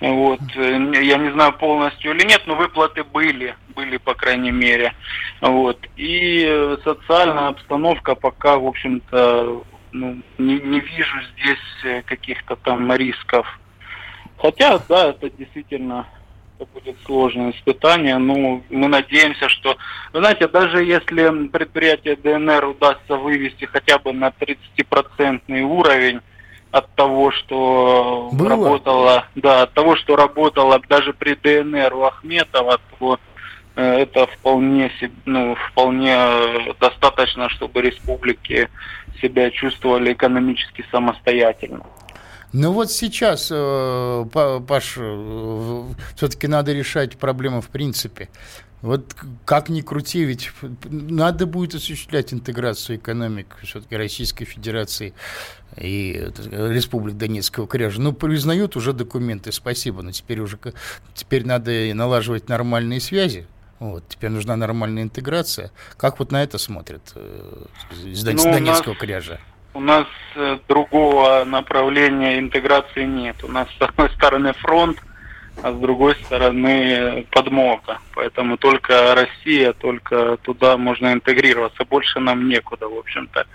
Вот. 0.00 0.40
Я 0.54 1.16
не 1.16 1.30
знаю 1.32 1.52
полностью 1.54 2.14
или 2.14 2.26
нет, 2.26 2.42
но 2.46 2.54
выплаты 2.54 3.02
были, 3.04 3.54
были 3.74 3.96
по 3.96 4.14
крайней 4.14 4.50
мере. 4.50 4.92
Вот. 5.40 5.78
И 5.96 6.76
социальная 6.84 7.48
обстановка 7.48 8.14
пока, 8.14 8.58
в 8.58 8.66
общем-то, 8.66 9.64
ну, 9.92 10.22
не, 10.38 10.60
не 10.60 10.80
вижу 10.80 11.18
здесь 11.32 12.04
каких-то 12.04 12.56
там 12.56 12.92
рисков. 12.92 13.46
Хотя, 14.38 14.78
да, 14.88 15.10
это 15.10 15.30
действительно 15.30 16.06
это 16.58 16.68
будет 16.72 16.96
сложное 17.04 17.52
испытание, 17.52 18.18
но 18.18 18.62
мы 18.70 18.88
надеемся, 18.88 19.48
что, 19.48 19.76
вы 20.12 20.20
знаете, 20.20 20.48
даже 20.48 20.84
если 20.84 21.48
предприятие 21.48 22.16
ДНР 22.16 22.64
удастся 22.66 23.16
вывести 23.16 23.66
хотя 23.66 23.98
бы 23.98 24.12
на 24.12 24.28
30% 24.28 25.60
уровень, 25.62 26.20
от 26.76 26.94
того, 26.94 27.32
что 27.32 28.28
Было? 28.32 28.50
работала, 28.50 29.24
да, 29.34 29.62
от 29.62 29.72
того, 29.72 29.96
что 29.96 30.16
работала 30.16 30.80
даже 30.88 31.12
при 31.12 31.34
ДНР 31.34 31.94
у 31.94 32.04
Ахметова, 32.04 32.78
то 32.98 33.18
э, 33.76 33.82
это 34.02 34.26
вполне, 34.26 34.90
ну, 35.24 35.56
вполне 35.70 36.16
достаточно, 36.78 37.48
чтобы 37.48 37.80
республики 37.80 38.68
себя 39.22 39.50
чувствовали 39.50 40.12
экономически 40.12 40.84
самостоятельно. 40.90 41.84
Ну 42.52 42.72
вот 42.72 42.90
сейчас, 42.90 43.48
э, 43.50 44.24
Паш, 44.66 44.94
э, 44.96 45.82
все-таки 46.14 46.46
надо 46.46 46.72
решать 46.72 47.18
проблему 47.18 47.60
в 47.60 47.68
принципе. 47.68 48.28
Вот 48.82 49.16
как 49.44 49.68
ни 49.68 49.80
крути, 49.80 50.24
ведь 50.24 50.52
надо 50.84 51.46
будет 51.46 51.74
осуществлять 51.74 52.34
интеграцию 52.34 52.98
экономик 52.98 53.56
все-таки 53.62 53.96
Российской 53.96 54.44
Федерации 54.44 55.14
и 55.76 56.28
Республик 56.50 57.16
Донецкого 57.16 57.66
Кряжа. 57.66 58.00
Ну, 58.00 58.12
признают 58.12 58.76
уже 58.76 58.92
документы, 58.92 59.50
спасибо, 59.50 60.02
но 60.02 60.12
теперь 60.12 60.40
уже 60.40 60.58
теперь 61.14 61.46
надо 61.46 61.72
налаживать 61.94 62.48
нормальные 62.48 63.00
связи. 63.00 63.46
Вот, 63.78 64.04
теперь 64.08 64.30
нужна 64.30 64.56
нормальная 64.56 65.02
интеграция. 65.02 65.70
Как 65.96 66.18
вот 66.18 66.32
на 66.32 66.42
это 66.42 66.56
смотрят 66.56 67.12
э, 67.14 67.66
из 68.04 68.24
ну, 68.24 68.42
Донецкого 68.44 68.94
нас, 68.94 68.98
Кряжа? 68.98 69.38
У 69.74 69.80
нас 69.80 70.06
э, 70.34 70.58
другого 70.66 71.44
направления 71.44 72.38
интеграции 72.38 73.04
нет. 73.04 73.44
У 73.44 73.48
нас 73.48 73.68
с 73.78 73.82
одной 73.82 74.08
стороны 74.10 74.54
фронт, 74.54 74.98
а 75.62 75.72
с 75.72 75.76
другой 75.76 76.14
стороны 76.16 77.26
подмога. 77.30 77.98
Поэтому 78.14 78.56
только 78.56 79.14
Россия, 79.14 79.72
только 79.72 80.36
туда 80.42 80.76
можно 80.76 81.12
интегрироваться. 81.12 81.84
Больше 81.84 82.20
нам 82.20 82.48
некуда, 82.48 82.88
в 82.88 82.98
общем-то. 82.98 83.46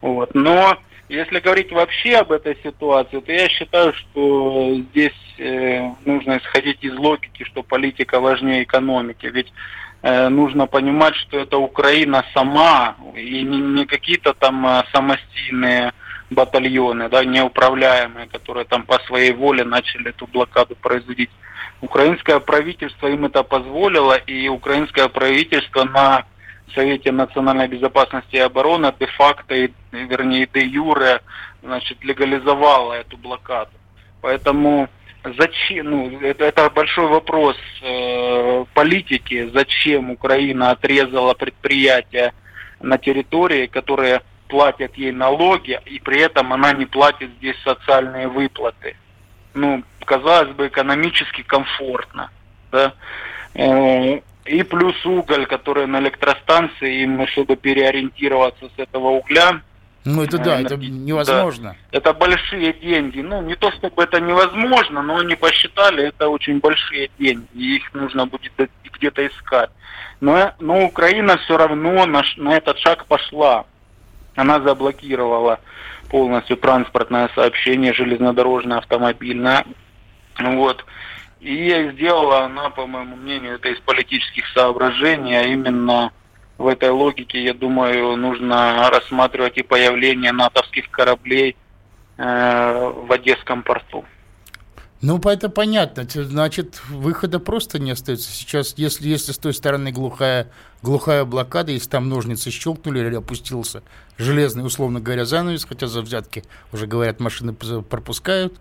Вот. 0.00 0.34
Но 0.34 0.78
если 1.08 1.38
говорить 1.38 1.70
вообще 1.70 2.16
об 2.16 2.32
этой 2.32 2.56
ситуации, 2.64 3.20
то 3.20 3.32
я 3.32 3.48
считаю, 3.48 3.94
что 3.94 4.74
здесь 4.90 5.12
э, 5.38 5.88
нужно 6.04 6.38
исходить 6.38 6.82
из 6.82 6.94
логики, 6.96 7.44
что 7.44 7.62
политика 7.62 8.18
важнее 8.18 8.64
экономики. 8.64 9.26
Ведь 9.26 9.52
э, 10.02 10.28
нужно 10.28 10.66
понимать, 10.66 11.14
что 11.14 11.38
это 11.38 11.58
Украина 11.58 12.24
сама, 12.34 12.96
и 13.14 13.42
не, 13.42 13.86
какие-то 13.86 14.34
там 14.34 14.66
э, 14.66 14.82
самостийные 14.92 15.92
батальоны, 16.30 17.08
да, 17.08 17.24
неуправляемые, 17.24 18.26
которые 18.26 18.64
там 18.64 18.84
по 18.84 18.98
своей 19.00 19.32
воле 19.32 19.64
начали 19.64 20.10
эту 20.10 20.26
блокаду 20.26 20.76
производить. 20.76 21.30
Украинское 21.80 22.40
правительство 22.40 23.06
им 23.06 23.26
это 23.26 23.42
позволило, 23.42 24.14
и 24.14 24.48
украинское 24.48 25.08
правительство 25.08 25.84
на 25.84 26.24
Совете 26.74 27.12
национальной 27.12 27.68
безопасности 27.68 28.36
и 28.36 28.40
обороны 28.40 28.92
де-факто, 28.98 29.54
вернее, 29.92 30.48
де-юре, 30.52 31.20
значит, 31.62 32.02
легализовало 32.02 32.94
эту 32.94 33.16
блокаду. 33.16 33.70
Поэтому 34.20 34.88
зачем, 35.38 35.90
ну, 35.90 36.20
это, 36.20 36.44
это 36.44 36.68
большой 36.70 37.06
вопрос 37.06 37.56
э, 37.82 38.64
политики, 38.74 39.48
зачем 39.54 40.10
Украина 40.10 40.72
отрезала 40.72 41.34
предприятия 41.34 42.32
на 42.80 42.98
территории, 42.98 43.66
которые 43.66 44.22
платят 44.48 44.96
ей 44.96 45.12
налоги, 45.12 45.80
и 45.86 45.98
при 45.98 46.20
этом 46.20 46.52
она 46.52 46.72
не 46.72 46.86
платит 46.86 47.30
здесь 47.38 47.56
социальные 47.64 48.28
выплаты. 48.28 48.96
Ну, 49.54 49.82
казалось 50.04 50.50
бы, 50.50 50.68
экономически 50.68 51.42
комфортно. 51.42 52.30
Да? 52.70 52.92
Э, 53.54 54.20
И 54.44 54.62
плюс 54.62 54.94
уголь, 55.04 55.46
который 55.46 55.86
на 55.86 55.98
электростанции, 55.98 57.02
им, 57.02 57.26
чтобы 57.28 57.56
переориентироваться 57.56 58.66
с 58.76 58.78
этого 58.78 59.08
угля, 59.08 59.60
ну 60.06 60.22
это 60.22 60.38
да, 60.38 60.60
это 60.60 60.76
невозможно. 60.76 61.74
Да, 61.90 61.98
это 61.98 62.12
большие 62.14 62.72
деньги. 62.74 63.20
Ну, 63.22 63.42
не 63.42 63.56
то 63.56 63.72
чтобы 63.72 64.04
это 64.04 64.20
невозможно, 64.20 65.02
но 65.02 65.18
они 65.18 65.34
посчитали, 65.34 66.04
это 66.04 66.28
очень 66.28 66.60
большие 66.60 67.10
деньги. 67.18 67.44
И 67.54 67.76
их 67.76 67.92
нужно 67.92 68.26
будет 68.26 68.52
где-то 68.92 69.26
искать. 69.26 69.70
Но, 70.20 70.52
но 70.60 70.84
Украина 70.84 71.36
все 71.38 71.56
равно 71.56 72.06
на, 72.06 72.22
на 72.36 72.56
этот 72.56 72.78
шаг 72.78 73.06
пошла. 73.06 73.64
Она 74.36 74.60
заблокировала 74.60 75.60
полностью 76.10 76.56
транспортное 76.56 77.28
сообщение 77.34 77.92
железнодорожное, 77.92 78.78
автомобильное. 78.78 79.64
Вот. 80.38 80.84
И 81.40 81.90
сделала 81.94 82.44
она, 82.44 82.70
по 82.70 82.86
моему 82.86 83.16
мнению, 83.16 83.54
это 83.54 83.68
из 83.68 83.80
политических 83.80 84.46
соображений, 84.48 85.36
а 85.36 85.42
именно 85.42 86.12
в 86.58 86.66
этой 86.68 86.90
логике, 86.90 87.42
я 87.42 87.54
думаю, 87.54 88.16
нужно 88.16 88.88
рассматривать 88.90 89.58
и 89.58 89.62
появление 89.62 90.32
натовских 90.32 90.90
кораблей 90.90 91.56
э, 92.16 92.92
в 92.94 93.12
Одесском 93.12 93.62
порту. 93.62 94.04
Ну, 95.02 95.18
это 95.18 95.48
понятно. 95.50 96.06
Значит, 96.08 96.80
выхода 96.88 97.38
просто 97.38 97.78
не 97.78 97.90
остается. 97.90 98.30
Сейчас, 98.30 98.74
если, 98.76 99.08
если 99.08 99.32
с 99.32 99.38
той 99.38 99.52
стороны 99.52 99.92
глухая, 99.92 100.50
глухая 100.82 101.24
блокада, 101.24 101.72
если 101.72 101.90
там 101.90 102.08
ножницы 102.08 102.50
щелкнули 102.50 103.00
или 103.00 103.14
опустился 103.14 103.82
железный, 104.16 104.64
условно 104.64 105.00
говоря, 105.00 105.24
занавес, 105.24 105.64
хотя 105.64 105.86
за 105.86 106.00
взятки 106.00 106.44
уже 106.72 106.86
говорят, 106.86 107.20
машины 107.20 107.52
пропускают, 107.52 108.58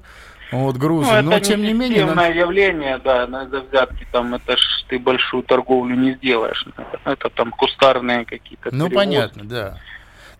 вот 0.51 0.77
грузы. 0.77 1.21
Ну, 1.21 1.31
Но 1.31 1.39
тем 1.39 1.61
не 1.61 1.73
менее. 1.73 2.03
Это 2.03 2.31
явление, 2.31 2.99
да, 2.99 3.25
на 3.27 3.47
за 3.47 3.61
взятки 3.61 4.05
там 4.11 4.35
это 4.35 4.55
ж 4.55 4.85
ты 4.87 4.99
большую 4.99 5.43
торговлю 5.43 5.95
не 5.95 6.13
сделаешь. 6.15 6.65
Это, 6.77 6.99
это 7.05 7.29
там 7.29 7.51
кустарные 7.51 8.25
какие-то. 8.25 8.69
Ну 8.71 8.87
перевозки. 8.87 8.95
понятно, 8.95 9.43
да. 9.43 9.79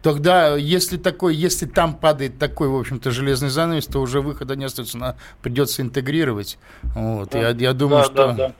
Тогда, 0.06 0.56
если 0.56 0.98
такой, 0.98 1.36
если 1.36 1.66
там 1.66 1.96
падает 1.96 2.38
такой, 2.38 2.68
в 2.68 2.76
общем-то, 2.76 3.10
железный 3.10 3.50
занавес, 3.50 3.88
то 3.88 4.00
уже 4.00 4.22
выхода 4.22 4.56
не 4.56 4.66
остается, 4.66 5.00
на, 5.00 5.16
придется 5.42 5.82
интегрировать. 5.82 6.60
Вот. 6.94 7.32
Да. 7.32 7.40
Я, 7.40 7.50
я 7.50 7.74
думаю, 7.74 8.04
да, 8.04 8.06
что. 8.06 8.14
Да, 8.14 8.34
да. 8.34 8.52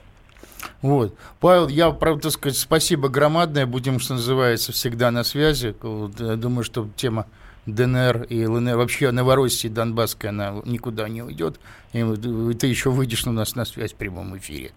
Вот. 0.82 1.16
Павел, 1.38 1.68
я, 1.68 1.92
правда, 1.92 2.30
сказать, 2.30 2.58
спасибо 2.58 3.08
громадное. 3.08 3.64
Будем, 3.64 4.00
что 4.00 4.14
называется, 4.14 4.72
всегда 4.72 5.12
на 5.12 5.22
связи. 5.22 5.76
Вот, 5.82 6.18
я 6.18 6.34
думаю, 6.34 6.64
что 6.64 6.88
тема 6.96 7.26
ДНР 7.66 8.24
и 8.24 8.44
ЛНР, 8.44 8.76
вообще 8.76 9.12
Новороссия 9.12 9.70
Донбасская, 9.70 10.30
она 10.32 10.52
никуда 10.64 11.08
не 11.08 11.22
уйдет. 11.22 11.60
И, 11.92 12.00
и 12.00 12.54
ты 12.54 12.66
еще 12.66 12.90
выйдешь 12.90 13.24
у 13.24 13.30
нас 13.30 13.54
на 13.54 13.64
связь 13.64 13.92
в 13.92 13.96
прямом 13.96 14.36
эфире. 14.36 14.72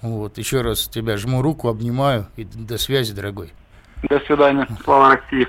Вот. 0.00 0.38
Еще 0.38 0.62
раз 0.62 0.88
тебя 0.88 1.18
жму 1.18 1.42
руку, 1.42 1.68
обнимаю. 1.68 2.28
И 2.36 2.44
до 2.44 2.78
связи, 2.78 3.12
дорогой. 3.12 3.52
До 4.08 4.18
свидания. 4.20 4.66
Слава 4.82 5.16
России. 5.16 5.46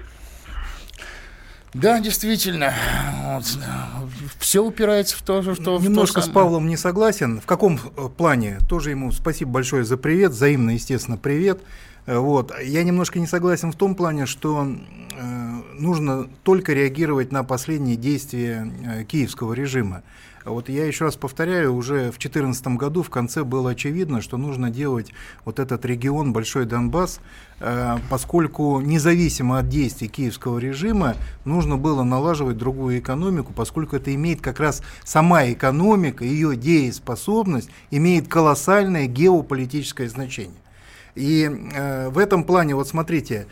Да, 1.73 1.99
действительно. 1.99 2.73
Вот. 3.25 3.43
Все 4.39 4.63
упирается 4.63 5.17
в 5.17 5.21
то, 5.21 5.41
что... 5.41 5.79
Немножко 5.79 6.21
то, 6.21 6.27
с 6.27 6.29
Павлом 6.29 6.67
не 6.67 6.77
согласен. 6.77 7.41
В 7.41 7.45
каком 7.45 7.79
э, 7.97 8.09
плане? 8.15 8.59
Тоже 8.69 8.91
ему 8.91 9.11
спасибо 9.11 9.51
большое 9.51 9.83
за 9.83 9.97
привет. 9.97 10.31
Взаимно, 10.31 10.71
естественно, 10.71 11.17
привет. 11.17 11.61
Э, 12.05 12.17
вот. 12.17 12.53
Я 12.63 12.83
немножко 12.83 13.19
не 13.19 13.27
согласен 13.27 13.71
в 13.71 13.75
том 13.75 13.95
плане, 13.95 14.25
что 14.25 14.65
э, 14.65 15.61
нужно 15.77 16.27
только 16.43 16.73
реагировать 16.73 17.31
на 17.31 17.43
последние 17.43 17.97
действия 17.97 18.71
э, 18.85 19.03
киевского 19.03 19.53
режима. 19.53 20.03
Вот 20.47 20.69
я 20.69 20.85
еще 20.85 21.05
раз 21.05 21.15
повторяю, 21.17 21.75
уже 21.75 22.11
в 22.11 22.17
2014 22.17 22.67
году 22.67 23.03
в 23.03 23.09
конце 23.09 23.43
было 23.43 23.71
очевидно, 23.71 24.21
что 24.21 24.37
нужно 24.37 24.69
делать 24.69 25.11
вот 25.43 25.59
этот 25.59 25.83
регион 25.85 26.31
Большой 26.31 26.65
Донбасс, 26.65 27.19
э, 27.59 27.97
поскольку 28.09 28.79
независимо 28.79 29.59
от 29.59 29.67
действий 29.67 30.07
киевского 30.07 30.57
режима 30.57 31.15
нужно 31.43 31.77
было 31.77 32.03
налаживать 32.03 32.57
другую 32.57 32.99
экономику, 32.99 33.51
поскольку 33.53 33.97
это 33.97 34.13
имеет 34.15 34.41
как 34.41 34.59
раз 34.59 34.81
сама 35.03 35.45
экономика, 35.51 36.23
ее 36.23 36.55
дееспособность 36.55 37.69
имеет 37.91 38.27
колоссальное 38.29 39.07
геополитическое 39.07 40.07
значение. 40.07 40.55
И 41.15 41.49
э, 41.73 42.09
в 42.09 42.17
этом 42.19 42.43
плане, 42.43 42.75
вот 42.75 42.87
смотрите, 42.87 43.47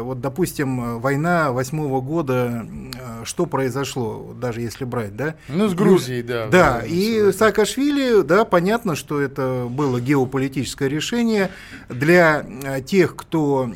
вот, 0.00 0.20
допустим, 0.20 1.00
война 1.00 1.52
восьмого 1.52 2.00
года, 2.00 2.66
э, 2.66 3.24
что 3.24 3.46
произошло, 3.46 4.34
даже 4.38 4.60
если 4.60 4.84
брать, 4.84 5.16
да? 5.16 5.34
Ну, 5.48 5.68
с 5.68 5.74
Грузией, 5.74 6.22
да. 6.22 6.46
Да, 6.46 6.82
и 6.84 7.32
Саакашвили, 7.32 8.22
да, 8.22 8.44
понятно, 8.44 8.96
что 8.96 9.20
это 9.20 9.66
было 9.68 10.00
геополитическое 10.00 10.88
решение 10.88 11.50
для 11.88 12.44
э, 12.64 12.80
тех, 12.82 13.16
кто, 13.16 13.72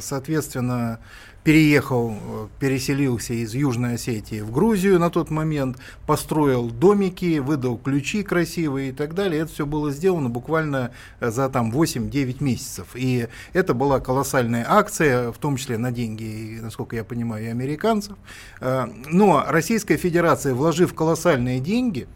соответственно, 0.00 1.00
переехал, 1.44 2.14
э, 2.14 2.48
переселился 2.58 3.34
из 3.34 3.54
Южной 3.54 3.94
Осетии 3.94 4.40
в 4.40 4.50
Грузию 4.50 4.98
на 4.98 5.10
тот 5.10 5.30
момент, 5.30 5.76
построил 6.06 6.70
домики, 6.70 7.38
выдал 7.38 7.76
ключи 7.76 8.22
красивые 8.22 8.88
и 8.88 8.92
так 8.92 9.14
далее. 9.14 9.42
Это 9.42 9.52
все 9.52 9.66
было 9.66 9.92
сделано 9.92 10.30
буквально 10.30 10.90
э, 11.20 11.30
за 11.30 11.50
там 11.50 11.70
8-9 11.70 12.42
месяцев. 12.42 12.88
И 12.94 13.28
это 13.52 13.74
была 13.74 14.00
колоссальная 14.00 14.64
акция, 14.66 15.30
в 15.30 15.38
том 15.38 15.56
числе 15.56 15.76
на 15.76 15.92
деньги, 15.92 16.58
насколько 16.60 16.96
я 16.96 17.04
понимаю, 17.04 17.44
и 17.44 17.48
американцев. 17.48 18.16
Э, 18.60 18.86
но 19.10 19.44
Российская 19.46 19.98
Федерация, 19.98 20.54
вложив 20.54 20.94
колоссальные 20.94 21.60
деньги, 21.60 22.08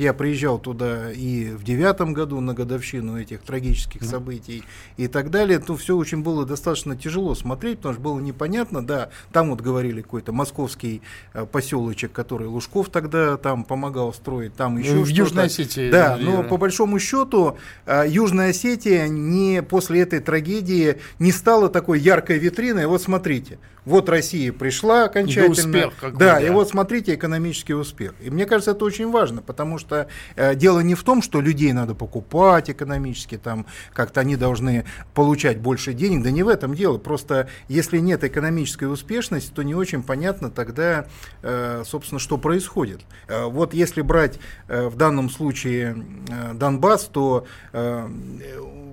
я 0.00 0.12
приезжал 0.12 0.58
туда 0.58 1.12
и 1.12 1.50
в 1.50 1.64
девятом 1.64 2.12
году 2.12 2.40
на 2.40 2.54
годовщину 2.54 3.20
этих 3.20 3.42
трагических 3.42 4.02
событий 4.02 4.64
и 4.96 5.08
так 5.08 5.30
далее. 5.30 5.58
То 5.58 5.76
все 5.76 5.96
очень 5.96 6.22
было 6.22 6.44
достаточно 6.44 6.96
тяжело 6.96 7.34
смотреть, 7.34 7.78
потому 7.78 7.94
что 7.94 8.02
было 8.02 8.20
непонятно. 8.20 8.84
Да, 8.86 9.10
там 9.32 9.50
вот 9.50 9.60
говорили 9.60 10.02
какой-то 10.02 10.32
московский 10.32 11.02
э, 11.34 11.46
поселочек, 11.46 12.12
который 12.12 12.46
Лужков 12.46 12.88
тогда 12.88 13.36
там 13.36 13.64
помогал 13.64 14.12
строить, 14.12 14.54
там 14.54 14.78
еще 14.78 15.02
в 15.02 15.08
Южной 15.08 15.46
Осетии. 15.46 15.90
Да, 15.90 16.16
но 16.20 16.42
по 16.42 16.56
большому 16.56 16.98
счету 16.98 17.56
э, 17.86 18.04
Южная 18.08 18.50
Осетия 18.50 19.08
не 19.08 19.62
после 19.62 20.02
этой 20.02 20.20
трагедии 20.20 20.96
не 21.18 21.32
стала 21.32 21.68
такой 21.68 22.00
яркой 22.00 22.38
витриной. 22.38 22.86
Вот 22.86 23.02
смотрите, 23.02 23.58
вот 23.86 24.08
Россия 24.08 24.52
пришла 24.52 25.04
окончательно. 25.04 25.52
успех 25.52 25.94
какой, 25.98 26.18
да, 26.18 26.34
да, 26.34 26.40
и 26.40 26.50
вот 26.50 26.68
смотрите 26.68 27.14
экономический 27.14 27.72
успех. 27.74 28.14
И 28.20 28.30
мне 28.30 28.44
кажется, 28.44 28.72
это 28.72 28.84
очень 28.84 29.10
важно, 29.10 29.42
потому 29.42 29.78
что 29.78 30.08
э, 30.34 30.56
дело 30.56 30.80
не 30.80 30.96
в 30.96 31.04
том, 31.04 31.22
что 31.22 31.40
людей 31.40 31.72
надо 31.72 31.94
покупать 31.94 32.68
экономически, 32.68 33.38
там 33.38 33.64
как-то 33.92 34.20
они 34.20 34.36
должны 34.36 34.84
получать 35.14 35.60
больше 35.60 35.92
денег, 35.92 36.24
да 36.24 36.32
не 36.32 36.42
в 36.42 36.48
этом 36.48 36.74
дело. 36.74 36.98
Просто 36.98 37.48
если 37.68 37.98
нет 37.98 38.24
экономической 38.24 38.92
успешности, 38.92 39.52
то 39.54 39.62
не 39.62 39.76
очень 39.76 40.02
понятно 40.02 40.50
тогда, 40.50 41.06
э, 41.42 41.84
собственно, 41.86 42.18
что 42.18 42.38
происходит. 42.38 43.02
Э, 43.28 43.44
вот 43.44 43.72
если 43.72 44.02
брать 44.02 44.40
э, 44.66 44.88
в 44.88 44.96
данном 44.96 45.30
случае 45.30 46.04
э, 46.28 46.54
Донбасс, 46.54 47.04
то 47.04 47.46
э, 47.72 48.08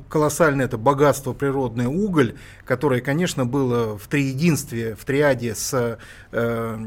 колоссальное 0.07 0.65
это 0.65 0.77
богатство 0.77 1.33
природный 1.33 1.87
уголь, 1.87 2.35
которое, 2.65 3.01
конечно, 3.01 3.45
было 3.45 3.97
в 3.97 4.07
триединстве, 4.07 4.95
в 4.95 5.05
триаде 5.05 5.55
с 5.55 5.97
э, 6.31 6.77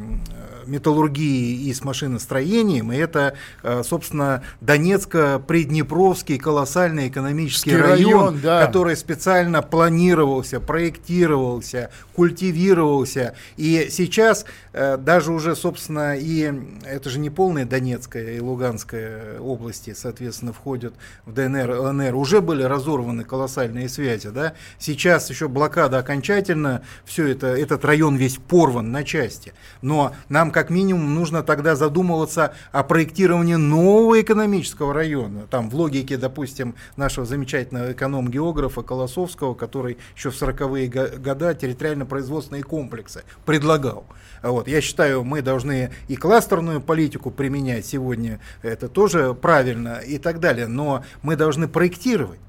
металлургией 0.66 1.68
и 1.68 1.72
с 1.72 1.84
машиностроением. 1.84 2.92
И 2.92 2.96
это, 2.96 3.34
э, 3.62 3.82
собственно, 3.84 4.42
Донецко-Приднепровский 4.60 6.38
колоссальный 6.38 7.08
экономический 7.08 7.76
район, 7.76 7.90
район 7.90 8.40
да. 8.42 8.64
который 8.64 8.96
специально 8.96 9.62
планировался, 9.62 10.60
проектировался, 10.60 11.90
культивировался. 12.14 13.34
И 13.56 13.88
сейчас 13.90 14.44
э, 14.72 14.96
даже 14.96 15.32
уже, 15.32 15.54
собственно, 15.56 16.16
и 16.16 16.52
это 16.84 17.10
же 17.10 17.18
не 17.18 17.30
полная 17.30 17.64
Донецкая 17.64 18.36
и 18.36 18.40
Луганская 18.40 19.40
области, 19.40 19.94
соответственно, 19.96 20.52
входят 20.52 20.94
в 21.24 21.32
ДНР, 21.32 21.70
ЛНР, 21.70 22.14
уже 22.14 22.40
были 22.40 22.62
разорваны 22.62 23.06
разорваны 23.06 23.24
колоссальные 23.24 23.88
связи, 23.88 24.28
да, 24.28 24.54
сейчас 24.78 25.30
еще 25.30 25.48
блокада 25.48 25.75
окончательно, 25.84 26.82
все 27.04 27.28
это, 27.28 27.48
этот 27.48 27.84
район 27.84 28.16
весь 28.16 28.36
порван 28.36 28.90
на 28.90 29.04
части, 29.04 29.52
но 29.82 30.14
нам 30.28 30.50
как 30.50 30.70
минимум 30.70 31.14
нужно 31.14 31.42
тогда 31.42 31.76
задумываться 31.76 32.54
о 32.72 32.82
проектировании 32.82 33.54
нового 33.54 34.20
экономического 34.20 34.94
района, 34.94 35.46
там 35.50 35.70
в 35.70 35.74
логике, 35.74 36.16
допустим, 36.16 36.74
нашего 36.96 37.26
замечательного 37.26 37.92
эконом-географа 37.92 38.82
Колосовского, 38.82 39.54
который 39.54 39.98
еще 40.16 40.30
в 40.30 40.40
40-е 40.40 41.18
годы 41.18 41.54
территориально-производственные 41.54 42.62
комплексы 42.62 43.24
предлагал. 43.44 44.06
Вот, 44.42 44.68
я 44.68 44.80
считаю, 44.80 45.24
мы 45.24 45.42
должны 45.42 45.90
и 46.08 46.16
кластерную 46.16 46.80
политику 46.80 47.30
применять 47.30 47.86
сегодня, 47.86 48.40
это 48.62 48.88
тоже 48.88 49.34
правильно 49.34 49.98
и 49.98 50.18
так 50.18 50.40
далее, 50.40 50.66
но 50.66 51.04
мы 51.22 51.36
должны 51.36 51.68
проектировать. 51.68 52.40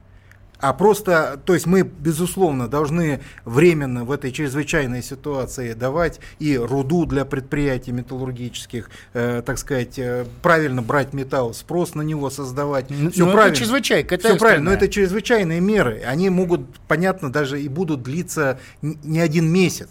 А 0.60 0.74
просто, 0.74 1.39
то 1.46 1.54
есть 1.54 1.67
мы, 1.67 1.84
безусловно, 1.84 2.67
должны 2.67 3.22
временно 3.46 4.06
в 4.06 4.12
этой 4.12 4.32
чрезвычайной 4.32 5.04
ситуации 5.04 5.74
давать 5.74 6.20
и 6.39 6.58
руду 6.58 7.06
для 7.06 7.26
предприятий 7.26 7.91
металлургических, 7.91 8.89
э, 9.13 9.43
так 9.46 9.60
сказать, 9.60 10.00
э, 10.00 10.26
правильно 10.41 10.82
брать 10.82 11.13
металл, 11.13 11.54
спрос 11.54 11.93
на 11.93 12.02
него 12.02 12.32
создавать. 12.32 12.88
Ну, 12.89 13.12
Все 13.12 13.26
ну, 13.26 13.32
правильно. 13.34 13.54
Это 13.54 13.60
чрезвычайка, 13.60 14.15
это 14.15 14.30
Все 14.30 14.38
правильно, 14.38 14.65
но 14.65 14.74
это 14.74 14.88
чрезвычайные 14.88 15.60
меры. 15.60 16.02
Они 16.06 16.30
могут, 16.32 16.62
понятно, 16.88 17.32
даже 17.32 17.62
и 17.62 17.67
будут 17.67 18.02
длиться 18.02 18.60
не 18.82 19.20
один 19.20 19.48
месяц. 19.48 19.89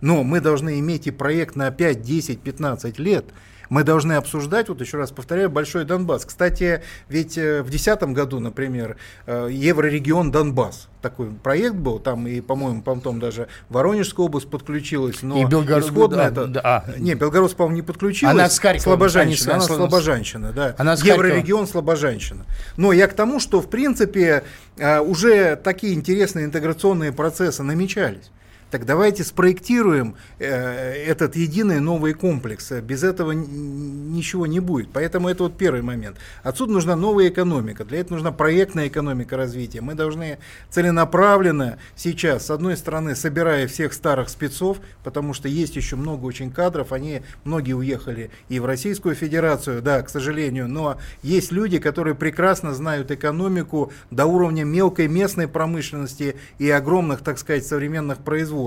Но 0.00 0.24
мы 0.24 0.40
должны 0.40 0.80
иметь 0.80 1.06
и 1.06 1.10
проект 1.10 1.54
на 1.56 1.70
5, 1.70 2.02
10, 2.02 2.40
15 2.40 2.98
лет. 2.98 3.26
Мы 3.68 3.84
должны 3.84 4.14
обсуждать, 4.14 4.68
вот 4.68 4.80
еще 4.80 4.96
раз 4.96 5.10
повторяю, 5.10 5.50
Большой 5.50 5.84
Донбасс. 5.84 6.24
Кстати, 6.24 6.82
ведь 7.08 7.36
э, 7.36 7.62
в 7.62 7.70
2010 7.70 8.02
году, 8.14 8.40
например, 8.40 8.96
э, 9.26 9.48
Еврорегион 9.50 10.30
Донбасс, 10.30 10.88
такой 11.02 11.30
проект 11.30 11.76
был, 11.76 11.98
там 11.98 12.26
и, 12.26 12.40
по-моему, 12.40 12.82
потом 12.82 13.20
даже 13.20 13.48
Воронежская 13.68 14.26
область 14.26 14.50
подключилась, 14.50 15.22
но 15.22 15.38
И 15.38 15.44
Белгород- 15.44 15.86
исходно 15.86 16.16
да, 16.16 16.26
это... 16.28 16.46
да, 16.46 16.60
а. 16.64 16.84
Не, 16.98 17.14
Белгород, 17.14 17.54
по-моему, 17.54 17.76
не 17.76 17.82
подключилась. 17.82 18.34
Она 18.34 18.48
с 18.48 18.58
Харькова, 18.58 18.82
Слобожанщина, 18.82 19.54
она 19.54 19.60
Слобожанщина, 19.62 20.52
да. 20.52 20.74
Она 20.78 20.96
с. 20.96 21.04
Еврорегион 21.04 21.66
Слобожанщина. 21.66 22.46
Но 22.76 22.92
я 22.92 23.06
к 23.06 23.14
тому, 23.14 23.40
что, 23.40 23.60
в 23.60 23.68
принципе, 23.68 24.44
э, 24.76 25.00
уже 25.00 25.56
такие 25.56 25.94
интересные 25.94 26.46
интеграционные 26.46 27.12
процессы 27.12 27.62
намечались. 27.62 28.30
Так 28.70 28.84
давайте 28.84 29.24
спроектируем 29.24 30.14
э, 30.38 30.46
этот 30.46 31.36
единый 31.36 31.80
новый 31.80 32.12
комплекс. 32.12 32.70
Без 32.70 33.02
этого 33.02 33.32
ничего 33.32 34.46
не 34.46 34.60
будет. 34.60 34.90
Поэтому 34.92 35.28
это 35.28 35.44
вот 35.44 35.56
первый 35.56 35.80
момент. 35.80 36.18
Отсюда 36.42 36.72
нужна 36.72 36.94
новая 36.94 37.28
экономика. 37.28 37.84
Для 37.84 38.00
этого 38.00 38.14
нужна 38.14 38.30
проектная 38.30 38.88
экономика 38.88 39.36
развития. 39.38 39.80
Мы 39.80 39.94
должны 39.94 40.38
целенаправленно 40.68 41.78
сейчас, 41.96 42.46
с 42.46 42.50
одной 42.50 42.76
стороны, 42.76 43.14
собирая 43.14 43.66
всех 43.66 43.94
старых 43.94 44.28
спецов, 44.28 44.78
потому 45.02 45.32
что 45.32 45.48
есть 45.48 45.76
еще 45.76 45.96
много 45.96 46.26
очень 46.26 46.50
кадров, 46.50 46.92
они 46.92 47.22
многие 47.44 47.72
уехали 47.72 48.30
и 48.48 48.60
в 48.60 48.66
Российскую 48.66 49.14
Федерацию, 49.14 49.80
да, 49.80 50.02
к 50.02 50.10
сожалению, 50.10 50.68
но 50.68 50.98
есть 51.22 51.52
люди, 51.52 51.78
которые 51.78 52.14
прекрасно 52.14 52.74
знают 52.74 53.10
экономику 53.10 53.92
до 54.10 54.26
уровня 54.26 54.64
мелкой 54.64 55.08
местной 55.08 55.48
промышленности 55.48 56.36
и 56.58 56.68
огромных, 56.70 57.20
так 57.20 57.38
сказать, 57.38 57.66
современных 57.66 58.18
производств. 58.18 58.57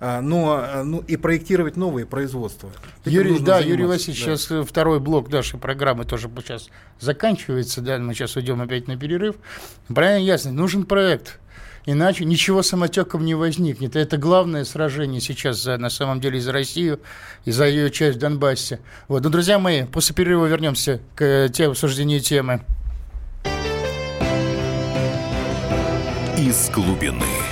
А, 0.00 0.20
Но 0.20 0.60
а, 0.62 0.82
ну, 0.84 1.00
и 1.00 1.16
проектировать 1.16 1.76
новые 1.76 2.06
производства. 2.06 2.70
Этим 3.04 3.16
Юрий, 3.16 3.30
да, 3.30 3.36
заниматься, 3.36 3.68
Юрий 3.68 3.84
Васильевич, 3.84 4.24
да. 4.24 4.36
сейчас 4.36 4.50
э, 4.50 4.62
второй 4.62 5.00
блок 5.00 5.30
нашей 5.30 5.58
программы 5.58 6.04
тоже 6.04 6.30
сейчас 6.40 6.68
заканчивается, 7.00 7.80
да, 7.80 7.98
мы 7.98 8.14
сейчас 8.14 8.36
уйдем 8.36 8.60
опять 8.60 8.88
на 8.88 8.96
перерыв. 8.96 9.36
Правильно 9.88 10.24
ясно, 10.24 10.52
нужен 10.52 10.84
проект. 10.84 11.38
Иначе 11.84 12.24
ничего 12.24 12.62
самотеком 12.62 13.24
не 13.24 13.34
возникнет. 13.34 13.96
Это 13.96 14.16
главное 14.16 14.64
сражение 14.64 15.20
сейчас 15.20 15.60
за, 15.60 15.78
на 15.78 15.90
самом 15.90 16.20
деле 16.20 16.40
за 16.40 16.52
Россию 16.52 17.00
и 17.44 17.50
за 17.50 17.66
ее 17.66 17.90
часть 17.90 18.18
в 18.18 18.20
Донбассе. 18.20 18.78
Вот. 19.08 19.24
Ну, 19.24 19.30
друзья 19.30 19.58
мои, 19.58 19.84
после 19.84 20.14
перерыва 20.14 20.46
вернемся 20.46 21.00
к 21.16 21.22
э, 21.24 21.48
те, 21.52 21.66
обсуждению 21.66 22.20
темы. 22.20 22.62
Из 26.38 26.70
глубины. 26.70 27.51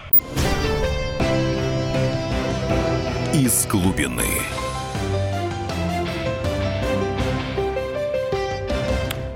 Из 3.43 3.65
глубины. 3.65 4.23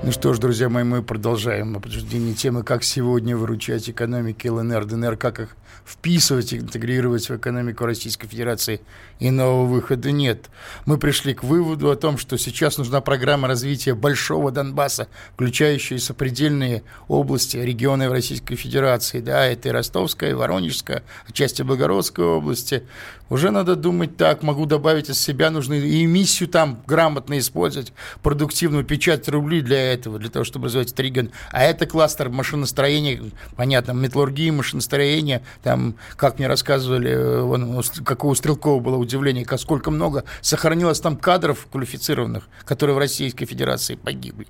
Ну 0.04 0.12
что 0.12 0.32
ж, 0.32 0.38
друзья 0.38 0.68
мои, 0.68 0.84
мы 0.84 1.02
продолжаем 1.02 1.76
обсуждение 1.76 2.32
темы, 2.32 2.62
как 2.62 2.84
сегодня 2.84 3.36
выручать 3.36 3.90
экономики 3.90 4.46
ЛНР, 4.46 4.84
ДНР, 4.84 5.16
как 5.16 5.40
их 5.40 5.56
вписывать, 5.86 6.52
интегрировать 6.52 7.28
в 7.28 7.36
экономику 7.36 7.86
Российской 7.86 8.26
Федерации. 8.26 8.80
Иного 9.20 9.64
выхода 9.64 10.10
нет. 10.10 10.50
Мы 10.84 10.98
пришли 10.98 11.32
к 11.32 11.44
выводу 11.44 11.90
о 11.90 11.96
том, 11.96 12.18
что 12.18 12.36
сейчас 12.36 12.76
нужна 12.76 13.00
программа 13.00 13.46
развития 13.48 13.94
Большого 13.94 14.50
Донбасса, 14.50 15.08
включающая 15.34 15.98
сопредельные 15.98 16.82
области, 17.08 17.56
регионы 17.56 18.08
в 18.08 18.12
Российской 18.12 18.56
Федерации. 18.56 19.20
Да, 19.20 19.46
это 19.46 19.68
и 19.68 19.72
Ростовская, 19.72 20.30
и 20.30 20.34
Воронежская, 20.34 21.04
части 21.32 21.62
Белгородской 21.62 22.24
области. 22.24 22.82
Уже 23.28 23.50
надо 23.50 23.74
думать 23.74 24.16
так, 24.16 24.42
могу 24.42 24.66
добавить 24.66 25.10
из 25.10 25.20
себя, 25.20 25.50
нужно 25.50 25.74
и 25.74 26.04
эмиссию 26.04 26.48
там 26.48 26.80
грамотно 26.86 27.38
использовать, 27.38 27.92
продуктивную 28.22 28.84
печать 28.84 29.28
рублей 29.28 29.62
для 29.62 29.92
этого, 29.92 30.18
для 30.20 30.30
того, 30.30 30.44
чтобы 30.44 30.66
развивать 30.66 30.88
этот 30.88 31.00
регион. 31.00 31.30
А 31.50 31.64
это 31.64 31.86
кластер 31.86 32.28
машиностроения, 32.28 33.20
понятно, 33.56 33.92
металлургии, 33.92 34.50
машиностроения, 34.50 35.42
там, 35.64 35.75
как 36.16 36.38
мне 36.38 36.48
рассказывали, 36.48 37.10
э, 37.10 37.40
вон, 37.42 37.82
какое 38.04 38.32
у 38.32 38.34
Стрелкова 38.34 38.80
было 38.80 38.96
удивление, 38.96 39.44
как 39.44 39.60
сколько 39.60 39.90
много 39.90 40.24
сохранилось 40.40 41.00
там 41.00 41.16
кадров 41.16 41.66
квалифицированных, 41.70 42.48
которые 42.64 42.94
в 42.96 42.98
Российской 42.98 43.46
Федерации 43.46 43.94
погибли. 43.94 44.46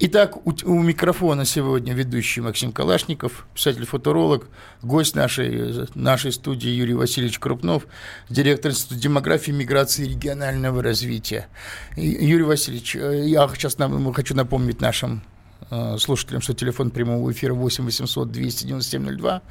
Итак, 0.00 0.36
у, 0.46 0.52
у 0.64 0.80
микрофона 0.80 1.44
сегодня 1.44 1.92
ведущий 1.92 2.40
Максим 2.40 2.70
Калашников, 2.70 3.46
писатель-футуролог, 3.52 4.46
гость 4.80 5.16
нашей, 5.16 5.88
нашей 5.96 6.30
студии 6.30 6.68
Юрий 6.70 6.94
Васильевич 6.94 7.40
Крупнов, 7.40 7.84
директор 8.28 8.70
Института 8.70 9.00
демографии, 9.00 9.50
миграции 9.50 10.06
и 10.06 10.10
регионального 10.10 10.84
развития. 10.84 11.48
Юрий 11.96 12.44
Васильевич, 12.44 12.94
э, 12.94 13.24
я 13.26 13.48
сейчас 13.48 13.78
нам- 13.78 14.12
хочу 14.12 14.36
напомнить 14.36 14.80
нашим 14.80 15.22
э, 15.70 15.96
слушателям, 15.98 16.42
что 16.42 16.54
телефон 16.54 16.90
прямого 16.92 17.32
эфира 17.32 17.52
8 17.54 17.84
800 17.84 18.30
297 18.30 19.16
02, 19.16 19.42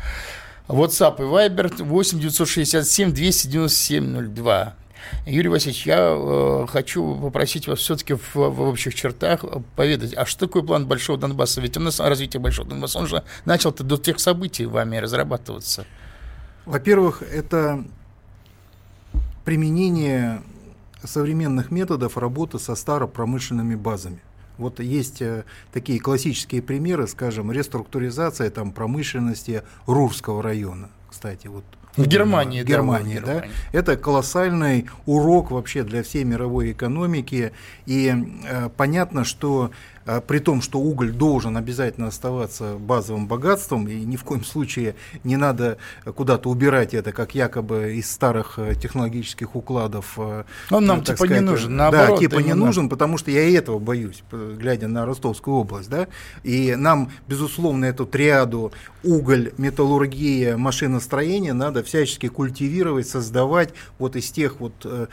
WhatsApp 0.67 1.19
и 1.19 1.23
Viber 1.23 1.83
8 1.83 2.19
967 2.19 3.13
297 3.13 4.33
02. 4.33 4.75
Юрий 5.25 5.49
Васильевич, 5.49 5.85
я 5.85 5.97
э, 5.99 6.65
хочу 6.67 7.15
попросить 7.15 7.67
вас 7.67 7.79
все-таки 7.79 8.15
в, 8.15 8.35
в 8.35 8.61
общих 8.61 8.93
чертах 8.93 9.45
поведать, 9.75 10.13
а 10.15 10.25
что 10.25 10.47
такое 10.47 10.63
план 10.63 10.85
Большого 10.85 11.17
Донбасса? 11.17 11.61
Ведь 11.61 11.77
у 11.77 11.79
нас 11.79 11.99
развитие 11.99 12.41
Большого 12.41 12.67
Донбасса, 12.67 12.99
он 12.99 13.07
же 13.07 13.23
начал-то 13.45 13.83
до 13.83 13.97
тех 13.97 14.19
событий 14.19 14.65
вами 14.65 14.97
разрабатываться. 14.97 15.85
Во-первых, 16.65 17.21
это 17.21 17.85
применение 19.45 20.41
современных 21.03 21.71
методов 21.71 22.17
работы 22.17 22.59
со 22.59 22.75
старопромышленными 22.75 23.75
базами. 23.75 24.21
Вот 24.57 24.79
есть 24.79 25.21
э, 25.21 25.43
такие 25.71 25.99
классические 25.99 26.61
примеры, 26.61 27.07
скажем, 27.07 27.51
реструктуризация 27.51 28.49
там, 28.49 28.71
промышленности 28.71 29.63
Рурского 29.85 30.41
района. 30.41 30.89
Кстати, 31.09 31.47
вот 31.47 31.63
В 31.95 32.05
Германии, 32.05 32.61
да, 32.61 32.67
Германии, 32.67 33.19
да. 33.19 33.33
Германии. 33.35 33.55
Это 33.71 33.97
колоссальный 33.97 34.87
урок 35.05 35.51
вообще 35.51 35.83
для 35.83 36.03
всей 36.03 36.23
мировой 36.23 36.71
экономики. 36.71 37.51
И 37.85 38.13
э, 38.45 38.69
понятно, 38.75 39.23
что 39.23 39.71
э, 40.07 40.21
при 40.25 40.39
том, 40.39 40.61
что 40.61 40.79
уголь 40.79 41.11
должен 41.11 41.57
обязательно 41.57 42.07
оставаться 42.07 42.75
базовым 42.79 43.27
богатством, 43.27 43.87
и 43.87 43.95
ни 44.05 44.15
в 44.15 44.23
коем 44.23 44.43
случае 44.43 44.95
не 45.23 45.37
надо 45.37 45.77
куда-то 46.15 46.49
убирать 46.49 46.93
это, 46.93 47.11
как 47.11 47.35
якобы 47.35 47.93
из 47.95 48.09
старых 48.09 48.57
э, 48.57 48.73
технологических 48.75 49.55
укладов. 49.55 50.13
э, 50.17 50.43
Он 50.71 50.85
нам 50.85 51.03
так 51.03 51.17
типа 51.17 51.23
не 51.25 51.27
сказать, 51.27 51.45
нужен, 51.45 51.71
э, 51.71 51.75
наоборот, 51.75 52.15
Да, 52.15 52.17
типа 52.17 52.39
не 52.39 52.53
нужен, 52.53 52.89
потому 52.89 53.17
что 53.17 53.31
я 53.31 53.43
и 53.43 53.53
этого 53.53 53.79
боюсь, 53.79 54.23
глядя 54.31 54.87
на 54.87 55.05
Ростовскую 55.05 55.57
область. 55.57 55.89
Да? 55.89 56.07
И 56.43 56.75
нам, 56.75 57.11
безусловно, 57.27 57.85
эту 57.85 58.05
триаду 58.05 58.71
уголь, 59.03 59.51
металлургия, 59.57 60.57
машиностроение 60.57 61.53
надо 61.53 61.83
всячески 61.83 62.27
культивировать, 62.27 63.07
создавать 63.07 63.73
вот 63.99 64.15
из 64.15 64.31
тех 64.31 64.59
вот, 64.59 64.73
э, 64.85 65.07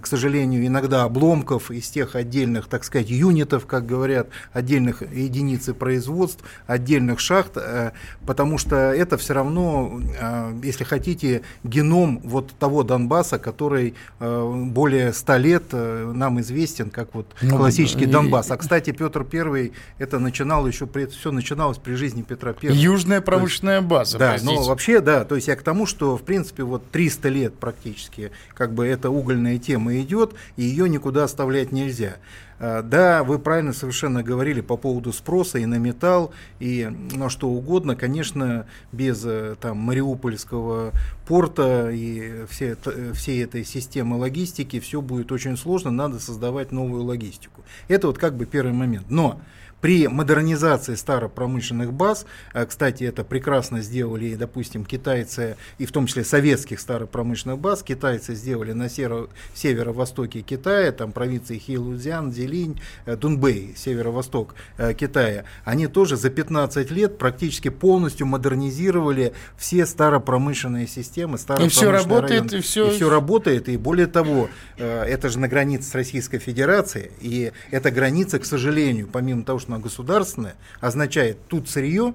к 0.00 0.06
сожалению, 0.06 0.66
иногда 0.66 1.04
обломков, 1.04 1.70
из 1.70 1.88
тех 1.88 2.14
отдельных, 2.16 2.66
так 2.66 2.84
сказать, 2.84 3.08
юнитов, 3.08 3.66
как 3.66 3.86
говорят, 3.86 4.28
отдельных 4.52 5.02
единиц 5.02 5.68
производств, 5.78 6.44
отдельных 6.66 7.20
шахт, 7.20 7.52
э, 7.56 7.92
потому 8.26 8.58
что 8.58 8.76
это 8.76 9.16
все 9.16 9.34
равно, 9.34 10.00
э, 10.18 10.60
если 10.62 10.84
хотите, 10.84 11.42
геном 11.64 12.20
вот 12.24 12.52
того 12.58 12.82
Донбасса, 12.82 13.38
который 13.38 13.94
более 14.18 15.12
ста 15.12 15.38
лет 15.38 15.64
нам 15.72 16.40
известен 16.40 16.90
как 16.90 17.14
вот 17.14 17.26
ну, 17.40 17.56
классический 17.56 18.06
Донбасс. 18.06 18.50
А, 18.50 18.56
кстати, 18.56 18.90
Петр 18.92 19.24
Первый 19.24 19.72
это 19.98 20.18
начинал 20.18 20.66
еще, 20.66 20.88
все 21.10 21.32
начиналось 21.32 21.78
при 21.78 21.94
жизни 21.94 22.22
Петра 22.22 22.52
Первого. 22.52 22.78
Южная 22.78 23.20
промышленная 23.20 23.80
база. 23.80 24.18
Да, 24.18 24.30
простите. 24.30 24.54
но 24.54 24.62
вообще, 24.64 25.00
да, 25.00 25.24
то 25.24 25.34
есть 25.34 25.48
я 25.48 25.56
к 25.56 25.62
тому, 25.62 25.86
что, 25.86 26.16
в 26.16 26.22
принципе, 26.22 26.62
вот 26.62 26.90
300 26.90 27.28
лет 27.28 27.54
практически, 27.54 28.30
как 28.54 28.72
бы 28.72 28.86
эта 28.86 29.10
угольная 29.10 29.58
тема 29.58 29.98
идет, 30.00 30.34
и 30.56 30.62
ее 30.62 30.88
никуда 30.88 31.24
оставлять 31.24 31.72
нельзя. 31.72 32.16
А, 32.58 32.82
да, 32.82 33.22
вы 33.24 33.38
правильно 33.38 33.72
совершенно 33.72 34.22
говорили 34.22 34.60
по 34.60 34.76
поводу 34.76 35.12
спроса 35.12 35.58
и 35.58 35.66
на 35.66 35.78
металл, 35.78 36.32
и 36.58 36.88
на 37.14 37.28
что 37.28 37.48
угодно. 37.48 37.96
Конечно, 37.96 38.66
без 38.92 39.24
э, 39.24 39.56
там, 39.60 39.78
Мариупольского 39.78 40.92
порта 41.26 41.90
и 41.90 42.46
все, 42.48 42.76
всей 43.14 43.44
этой 43.44 43.64
системы 43.64 44.16
логистики 44.16 44.80
все 44.80 45.00
будет 45.00 45.32
очень 45.32 45.56
сложно, 45.56 45.90
надо 45.90 46.18
создавать 46.18 46.72
новую 46.72 47.02
логистику. 47.04 47.62
Это 47.88 48.06
вот 48.06 48.18
как 48.18 48.36
бы 48.36 48.46
первый 48.46 48.72
момент. 48.72 49.10
Но 49.10 49.40
при 49.86 50.08
модернизации 50.08 50.96
старопромышленных 50.96 51.92
баз, 51.92 52.26
э, 52.54 52.66
кстати, 52.66 53.04
это 53.04 53.22
прекрасно 53.22 53.82
сделали, 53.82 54.34
допустим, 54.34 54.84
китайцы, 54.84 55.56
и 55.78 55.86
в 55.86 55.92
том 55.92 56.08
числе 56.08 56.24
советских 56.24 56.80
старопромышленных 56.80 57.60
баз, 57.60 57.84
китайцы 57.84 58.34
сделали 58.34 58.72
на 58.72 58.88
северо-востоке 58.88 60.40
Китая, 60.40 60.90
там 60.90 61.12
провинции 61.12 61.58
Хилузян, 61.58 62.32
Зелинь, 62.32 62.80
э, 63.04 63.14
Дунбэй, 63.14 63.74
северо-восток 63.76 64.56
э, 64.76 64.92
Китая, 64.92 65.44
они 65.64 65.86
тоже 65.86 66.16
за 66.16 66.30
15 66.30 66.90
лет 66.90 67.16
практически 67.16 67.68
полностью 67.68 68.26
модернизировали 68.26 69.34
все 69.56 69.86
старопромышленные 69.86 70.88
системы, 70.88 71.38
и 71.60 71.68
все 71.68 71.92
работает, 71.92 72.40
районы. 72.40 72.56
и 72.56 72.60
все... 72.60 72.90
И 72.90 72.96
все 72.96 73.08
работает, 73.08 73.68
и 73.68 73.76
более 73.76 74.08
того, 74.08 74.48
это 74.78 75.28
же 75.28 75.38
на 75.38 75.46
границе 75.46 75.90
с 75.90 75.94
Российской 75.94 76.38
Федерацией, 76.40 77.12
и 77.20 77.52
эта 77.70 77.92
граница, 77.92 78.40
к 78.40 78.44
сожалению, 78.44 79.06
помимо 79.06 79.44
того, 79.44 79.60
что 79.60 79.75
она 79.76 79.82
государственная, 79.82 80.56
означает 80.80 81.46
тут 81.48 81.68
сырье, 81.68 82.14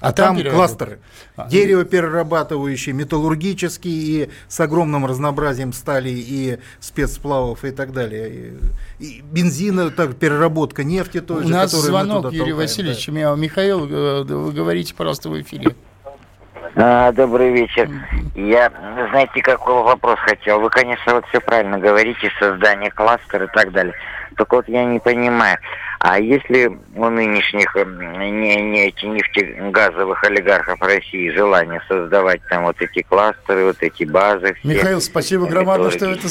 а, 0.00 0.08
а 0.08 0.12
там, 0.12 0.36
там 0.36 0.52
кластеры. 0.52 0.98
А, 1.36 1.48
Дерево-перерабатывающие, 1.48 2.94
металлургические 2.94 3.94
и 3.94 4.30
с 4.46 4.60
огромным 4.60 5.06
разнообразием 5.06 5.72
стали 5.72 6.10
и 6.10 6.58
спецсплавов 6.80 7.64
и 7.64 7.70
так 7.70 7.92
далее. 7.92 8.56
И, 8.98 9.04
и 9.04 9.22
бензина, 9.22 9.90
так, 9.90 10.16
переработка 10.16 10.84
нефти 10.84 11.22
тоже. 11.22 11.46
У 11.46 11.48
нас 11.48 11.70
звонок, 11.70 12.26
Юрий 12.26 12.38
толкаем, 12.38 12.56
Васильевич. 12.56 13.06
Да. 13.06 13.36
Михаил, 13.36 13.88
э, 13.90 14.24
вы 14.24 14.52
говорите, 14.52 14.94
пожалуйста, 14.94 15.30
в 15.30 15.40
эфире. 15.40 15.74
А, 16.74 17.10
добрый 17.12 17.52
вечер. 17.52 17.88
Я, 18.34 18.70
знаете, 19.10 19.40
какой 19.40 19.82
вопрос 19.82 20.18
хотел? 20.18 20.60
Вы, 20.60 20.68
конечно, 20.68 21.14
вот 21.14 21.24
все 21.28 21.40
правильно 21.40 21.78
говорите, 21.78 22.30
создание 22.38 22.90
кластера 22.90 23.46
и 23.46 23.50
так 23.50 23.72
далее. 23.72 23.94
Только 24.36 24.56
вот 24.56 24.68
я 24.68 24.84
не 24.84 24.98
понимаю. 24.98 25.58
А 26.08 26.20
если 26.20 26.70
у 26.94 27.10
нынешних 27.10 27.74
не, 27.74 28.62
не 28.62 28.86
эти 28.86 29.06
нефтегазовых 29.06 30.22
олигархов 30.22 30.80
России 30.80 31.30
желание 31.30 31.82
создавать 31.88 32.40
там 32.48 32.62
вот 32.62 32.80
эти 32.80 33.02
кластеры, 33.02 33.64
вот 33.64 33.78
эти 33.80 34.04
базы? 34.04 34.54
Все, 34.54 34.68
Михаил, 34.68 35.00
спасибо 35.00 35.46
громадно, 35.46 35.90
что, 35.90 36.06
это, 36.06 36.28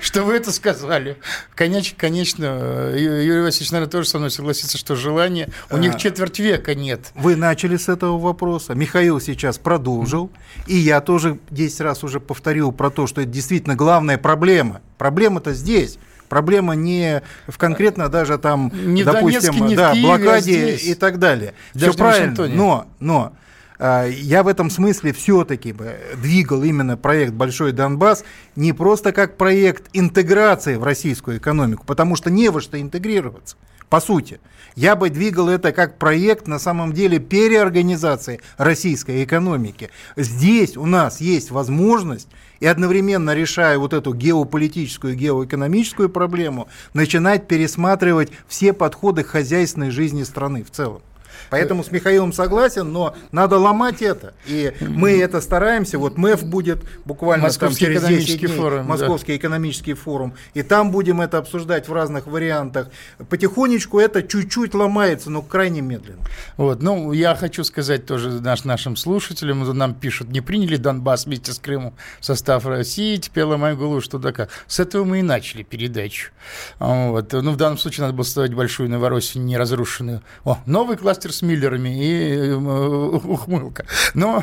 что 0.00 0.22
вы 0.22 0.32
это 0.32 0.50
сказали. 0.50 1.18
Конечно, 1.54 1.94
конечно, 2.00 2.90
Юрий 2.96 3.42
Васильевич, 3.42 3.70
наверное, 3.70 3.90
тоже 3.90 4.08
со 4.08 4.16
мной 4.16 4.30
согласится, 4.30 4.78
что 4.78 4.96
желание, 4.96 5.50
у 5.70 5.76
а, 5.76 5.78
них 5.78 5.98
четверть 5.98 6.38
века 6.38 6.74
нет. 6.74 7.12
Вы 7.14 7.36
начали 7.36 7.76
с 7.76 7.90
этого 7.90 8.18
вопроса, 8.18 8.74
Михаил 8.74 9.20
сейчас 9.20 9.58
продолжил, 9.58 10.32
и 10.66 10.74
я 10.74 11.02
тоже 11.02 11.38
10 11.50 11.82
раз 11.82 12.02
уже 12.02 12.18
повторил 12.18 12.72
про 12.72 12.88
то, 12.88 13.06
что 13.06 13.20
это 13.20 13.28
действительно 13.30 13.76
главная 13.76 14.16
проблема. 14.16 14.80
Проблема-то 14.96 15.52
здесь. 15.52 15.98
Проблема 16.28 16.74
не 16.74 17.22
в 17.46 17.58
конкретно 17.58 18.08
даже 18.08 18.38
там, 18.38 18.70
не 18.74 19.04
допустим, 19.04 19.52
Донецке, 19.52 19.60
не 19.60 19.76
да, 19.76 19.92
Киеве, 19.92 20.08
а 20.08 20.18
блокаде 20.18 20.64
а 20.64 20.90
и 20.90 20.94
так 20.94 21.18
далее. 21.18 21.54
Даже 21.74 21.92
Все 21.92 21.98
правильно, 21.98 22.46
но, 22.48 22.86
но 23.00 23.32
а, 23.78 24.06
я 24.06 24.42
в 24.42 24.48
этом 24.48 24.70
смысле 24.70 25.12
все-таки 25.12 25.72
бы 25.72 25.96
двигал 26.16 26.62
именно 26.62 26.96
проект 26.96 27.32
«Большой 27.32 27.72
Донбасс» 27.72 28.24
не 28.56 28.72
просто 28.72 29.12
как 29.12 29.36
проект 29.36 29.88
интеграции 29.92 30.76
в 30.76 30.82
российскую 30.82 31.38
экономику, 31.38 31.84
потому 31.86 32.16
что 32.16 32.30
не 32.30 32.48
во 32.50 32.60
что 32.60 32.80
интегрироваться. 32.80 33.56
По 33.88 34.00
сути, 34.00 34.40
я 34.74 34.96
бы 34.96 35.08
двигал 35.08 35.48
это 35.48 35.72
как 35.72 35.96
проект 35.96 36.46
на 36.46 36.58
самом 36.58 36.92
деле 36.92 37.18
переорганизации 37.18 38.40
российской 38.58 39.24
экономики. 39.24 39.90
Здесь 40.16 40.76
у 40.76 40.84
нас 40.84 41.20
есть 41.20 41.50
возможность 41.50 42.28
и 42.60 42.66
одновременно 42.66 43.34
решая 43.34 43.78
вот 43.78 43.92
эту 43.92 44.14
геополитическую, 44.14 45.16
геоэкономическую 45.16 46.08
проблему, 46.08 46.68
начинать 46.94 47.46
пересматривать 47.46 48.30
все 48.46 48.72
подходы 48.72 49.22
к 49.22 49.28
хозяйственной 49.28 49.90
жизни 49.90 50.22
страны 50.22 50.64
в 50.64 50.70
целом. 50.70 51.02
Поэтому 51.50 51.84
с 51.84 51.90
Михаилом 51.90 52.32
согласен, 52.32 52.92
но 52.92 53.14
надо 53.32 53.58
ломать 53.58 54.02
это. 54.02 54.34
И 54.46 54.72
мы 54.80 55.20
это 55.20 55.40
стараемся. 55.40 55.98
Вот 55.98 56.16
МЭФ 56.18 56.44
будет 56.44 56.84
буквально 57.04 57.44
Московский 57.44 57.86
там, 57.86 57.94
через 57.94 58.02
экономический 58.02 58.32
10 58.32 58.46
дней, 58.46 58.56
форум. 58.56 58.86
Московский 58.86 59.32
да. 59.32 59.36
экономический 59.38 59.94
форум. 59.94 60.34
И 60.54 60.62
там 60.62 60.90
будем 60.90 61.20
это 61.20 61.38
обсуждать 61.38 61.88
в 61.88 61.92
разных 61.92 62.26
вариантах. 62.26 62.88
Потихонечку 63.28 63.98
это 63.98 64.22
чуть-чуть 64.22 64.74
ломается, 64.74 65.30
но 65.30 65.42
крайне 65.42 65.80
медленно. 65.80 66.22
Вот, 66.56 66.82
ну, 66.82 67.12
я 67.12 67.34
хочу 67.34 67.64
сказать 67.64 68.06
тоже 68.06 68.30
наш, 68.40 68.64
нашим 68.64 68.96
слушателям, 68.96 69.64
нам 69.76 69.94
пишут, 69.94 70.28
не 70.28 70.40
приняли 70.40 70.76
Донбасс 70.76 71.26
вместе 71.26 71.52
с 71.52 71.58
Крымом 71.58 71.94
в 72.20 72.24
состав 72.24 72.66
России, 72.66 73.16
теперь 73.16 73.44
ломаем 73.44 73.76
голову, 73.76 74.00
что 74.00 74.18
такое. 74.18 74.48
С 74.66 74.80
этого 74.80 75.04
мы 75.04 75.20
и 75.20 75.22
начали 75.22 75.62
передачу. 75.62 76.30
Вот. 76.78 77.32
Ну, 77.32 77.52
в 77.52 77.56
данном 77.56 77.78
случае 77.78 78.02
надо 78.02 78.16
было 78.16 78.24
ставить 78.24 78.54
большую 78.54 78.90
Новороссию, 78.90 79.44
не 79.44 79.56
разрушенную. 79.56 80.22
О, 80.44 80.58
новый 80.66 80.96
кластер 80.96 81.32
с 81.38 81.42
Миллерами 81.42 81.88
и 81.88 82.50
э, 82.50 82.54
ухмылка. 82.54 83.84
Но 84.14 84.42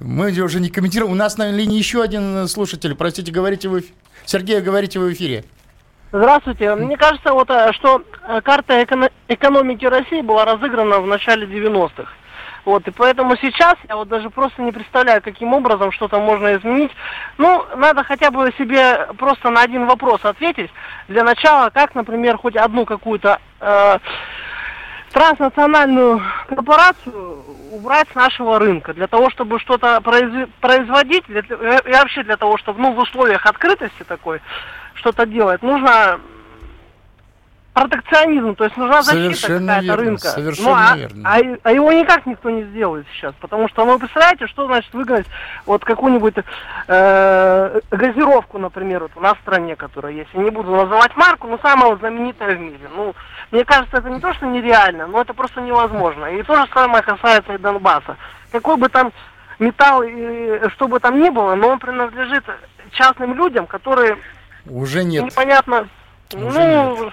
мы 0.00 0.30
уже 0.40 0.60
не 0.60 0.70
комментируем. 0.70 1.12
У 1.12 1.16
нас 1.16 1.36
на 1.36 1.50
линии 1.50 1.78
еще 1.78 2.02
один 2.02 2.48
слушатель. 2.48 2.94
Простите, 2.94 3.30
говорите 3.30 3.68
вы... 3.68 3.84
Сергей, 4.24 4.60
говорите 4.60 4.98
в 4.98 5.12
эфире. 5.12 5.44
Здравствуйте. 6.12 6.74
Мне 6.74 6.96
кажется, 6.96 7.32
вот, 7.32 7.50
э, 7.50 7.72
что 7.72 8.02
э, 8.26 8.40
карта 8.40 8.82
экономики 9.28 9.84
России 9.84 10.22
была 10.22 10.44
разыграна 10.44 11.00
в 11.00 11.06
начале 11.06 11.46
90-х. 11.46 12.10
Вот, 12.64 12.86
и 12.86 12.90
поэтому 12.90 13.36
сейчас 13.36 13.74
я 13.88 13.96
вот 13.96 14.08
даже 14.08 14.28
просто 14.28 14.62
не 14.62 14.72
представляю, 14.72 15.22
каким 15.22 15.54
образом 15.54 15.92
что-то 15.92 16.20
можно 16.20 16.56
изменить. 16.56 16.90
Ну, 17.38 17.64
надо 17.76 18.04
хотя 18.04 18.30
бы 18.30 18.52
себе 18.58 19.08
просто 19.18 19.50
на 19.50 19.62
один 19.62 19.86
вопрос 19.86 20.20
ответить. 20.24 20.70
Для 21.08 21.24
начала, 21.24 21.70
как, 21.70 21.94
например, 21.94 22.36
хоть 22.36 22.56
одну 22.56 22.84
какую-то 22.84 23.40
э, 23.60 23.98
транснациональную 25.12 26.22
корпорацию 26.48 27.44
убрать 27.72 28.08
с 28.12 28.14
нашего 28.14 28.58
рынка. 28.58 28.94
Для 28.94 29.06
того, 29.06 29.30
чтобы 29.30 29.58
что-то 29.60 30.00
производить, 30.00 31.24
для, 31.26 31.40
и 31.40 31.92
вообще 31.92 32.22
для 32.22 32.36
того, 32.36 32.58
чтобы 32.58 32.80
ну, 32.80 32.92
в 32.92 32.98
условиях 32.98 33.46
открытости 33.46 34.02
такой 34.06 34.40
что-то 34.94 35.26
делать, 35.26 35.62
нужно 35.62 36.20
протекционизм, 37.72 38.56
то 38.56 38.64
есть 38.64 38.76
нужна 38.76 39.02
защита 39.02 39.58
какая-то 39.58 39.96
рынка. 39.96 40.28
Совершенно 40.28 40.68
ну, 40.68 40.76
а, 40.76 40.96
верно. 40.96 41.28
А, 41.28 41.38
а 41.62 41.72
его 41.72 41.92
никак 41.92 42.26
никто 42.26 42.50
не 42.50 42.64
сделает 42.64 43.06
сейчас, 43.12 43.32
потому 43.40 43.68
что, 43.68 43.84
ну, 43.84 43.92
вы 43.92 43.98
представляете, 44.00 44.46
что 44.48 44.66
значит 44.66 44.92
выгнать 44.92 45.26
вот 45.66 45.84
какую-нибудь 45.84 46.34
э, 46.88 47.80
газировку, 47.90 48.58
например, 48.58 49.02
вот 49.02 49.12
у 49.14 49.20
нас 49.20 49.36
в 49.36 49.40
стране, 49.42 49.76
которая 49.76 50.12
есть, 50.12 50.30
я 50.34 50.42
не 50.42 50.50
буду 50.50 50.70
называть 50.70 51.16
марку, 51.16 51.46
но 51.46 51.58
самая 51.58 51.90
вот 51.90 52.00
знаменитая 52.00 52.56
в 52.56 52.60
мире. 52.60 52.88
Ну, 52.94 53.14
мне 53.52 53.64
кажется, 53.64 53.98
это 53.98 54.10
не 54.10 54.20
то, 54.20 54.34
что 54.34 54.46
нереально, 54.46 55.06
но 55.06 55.20
это 55.20 55.32
просто 55.32 55.60
невозможно. 55.60 56.26
И 56.26 56.42
то 56.42 56.56
же 56.56 56.66
самое 56.74 57.04
касается 57.04 57.54
и 57.54 57.58
Донбасса. 57.58 58.16
Какой 58.50 58.76
бы 58.78 58.88
там 58.88 59.12
металл, 59.60 60.02
и, 60.02 60.68
что 60.70 60.88
бы 60.88 60.98
там 60.98 61.20
ни 61.20 61.28
было, 61.28 61.54
но 61.54 61.68
он 61.68 61.78
принадлежит 61.78 62.44
частным 62.90 63.34
людям, 63.34 63.68
которые... 63.68 64.18
Уже 64.66 65.04
нет. 65.04 65.24
Непонятно... 65.24 65.88
Уже 66.32 66.58
ну, 66.60 67.04
нет 67.04 67.12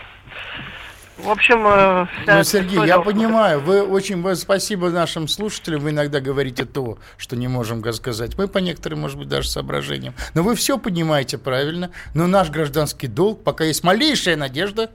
в 1.17 1.29
общем, 1.31 1.65
э, 1.65 2.05
ну, 2.27 2.43
Сергей, 2.43 2.85
я 2.85 2.99
понимаю, 2.99 3.59
вы 3.59 3.81
очень 3.81 4.21
вы, 4.21 4.35
спасибо 4.35 4.91
нашим 4.91 5.27
слушателям, 5.27 5.81
вы 5.81 5.89
иногда 5.89 6.19
говорите 6.19 6.63
то, 6.63 6.99
что 7.17 7.35
не 7.35 7.47
можем 7.47 7.81
сказать. 7.93 8.37
Мы 8.37 8.47
по 8.47 8.59
некоторым, 8.59 9.01
может 9.01 9.17
быть, 9.17 9.27
даже 9.27 9.49
соображениям. 9.49 10.13
Но 10.35 10.43
вы 10.43 10.55
все 10.55 10.77
понимаете 10.77 11.39
правильно. 11.39 11.89
Но 12.13 12.27
наш 12.27 12.51
гражданский 12.51 13.07
долг, 13.07 13.43
пока 13.43 13.63
есть 13.63 13.83
малейшая 13.83 14.35
надежда, 14.35 14.91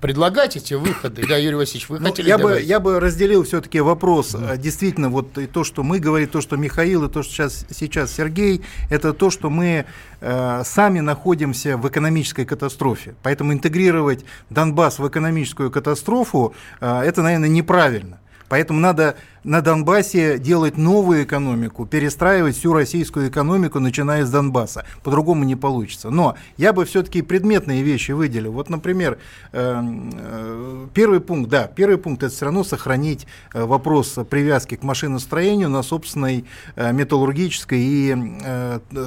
предлагать 0.00 0.56
эти 0.56 0.74
выходы. 0.74 1.26
Да, 1.26 1.36
Юрий 1.36 1.56
Васильевич, 1.56 1.88
вы 1.88 2.00
ну, 2.00 2.08
хотели 2.08 2.28
я 2.28 2.38
бы, 2.38 2.60
я 2.60 2.80
бы 2.80 3.00
разделил 3.00 3.44
все-таки 3.44 3.80
вопрос. 3.80 4.32
Да. 4.32 4.56
Действительно, 4.56 5.08
вот 5.08 5.38
и 5.38 5.46
то, 5.46 5.64
что 5.64 5.82
мы 5.82 5.98
говорим, 5.98 6.28
то, 6.28 6.40
что 6.40 6.56
Михаил, 6.56 7.04
и 7.04 7.10
то, 7.10 7.22
что 7.22 7.32
сейчас, 7.32 7.66
сейчас 7.70 8.12
Сергей, 8.12 8.62
это 8.90 9.12
то, 9.12 9.30
что 9.30 9.48
мы 9.48 9.86
э, 10.20 10.62
сами 10.64 11.00
находимся 11.00 11.76
в 11.76 11.88
экономической 11.88 12.44
катастрофе. 12.44 13.14
Поэтому 13.22 13.52
интегрировать 13.52 14.24
Донбасс 14.50 14.98
в 14.98 15.08
экономическую 15.08 15.70
катастрофу, 15.70 16.54
э, 16.80 17.00
это, 17.00 17.22
наверное, 17.22 17.48
неправильно. 17.48 18.20
Поэтому 18.50 18.80
надо 18.80 19.14
на 19.44 19.62
Донбассе 19.62 20.36
делать 20.36 20.76
новую 20.76 21.22
экономику, 21.22 21.86
перестраивать 21.86 22.56
всю 22.56 22.72
российскую 22.72 23.28
экономику, 23.28 23.78
начиная 23.78 24.26
с 24.26 24.30
Донбасса. 24.30 24.84
По-другому 25.04 25.44
не 25.44 25.54
получится. 25.54 26.10
Но 26.10 26.36
я 26.56 26.72
бы 26.72 26.84
все-таки 26.84 27.22
предметные 27.22 27.82
вещи 27.82 28.10
выделил. 28.10 28.50
Вот, 28.50 28.68
например, 28.68 29.18
эм, 29.52 30.10
э, 30.12 30.86
первый 30.92 31.20
пункт, 31.20 31.48
да, 31.48 31.68
первый 31.68 31.96
пункт 31.96 32.24
это 32.24 32.34
все 32.34 32.46
равно 32.46 32.64
сохранить 32.64 33.28
э, 33.54 33.64
вопрос 33.64 34.18
привязки 34.28 34.74
к 34.74 34.82
машиностроению 34.82 35.68
на 35.68 35.84
собственной 35.84 36.44
э, 36.74 36.92
металлургической 36.92 37.78
и 37.80 38.16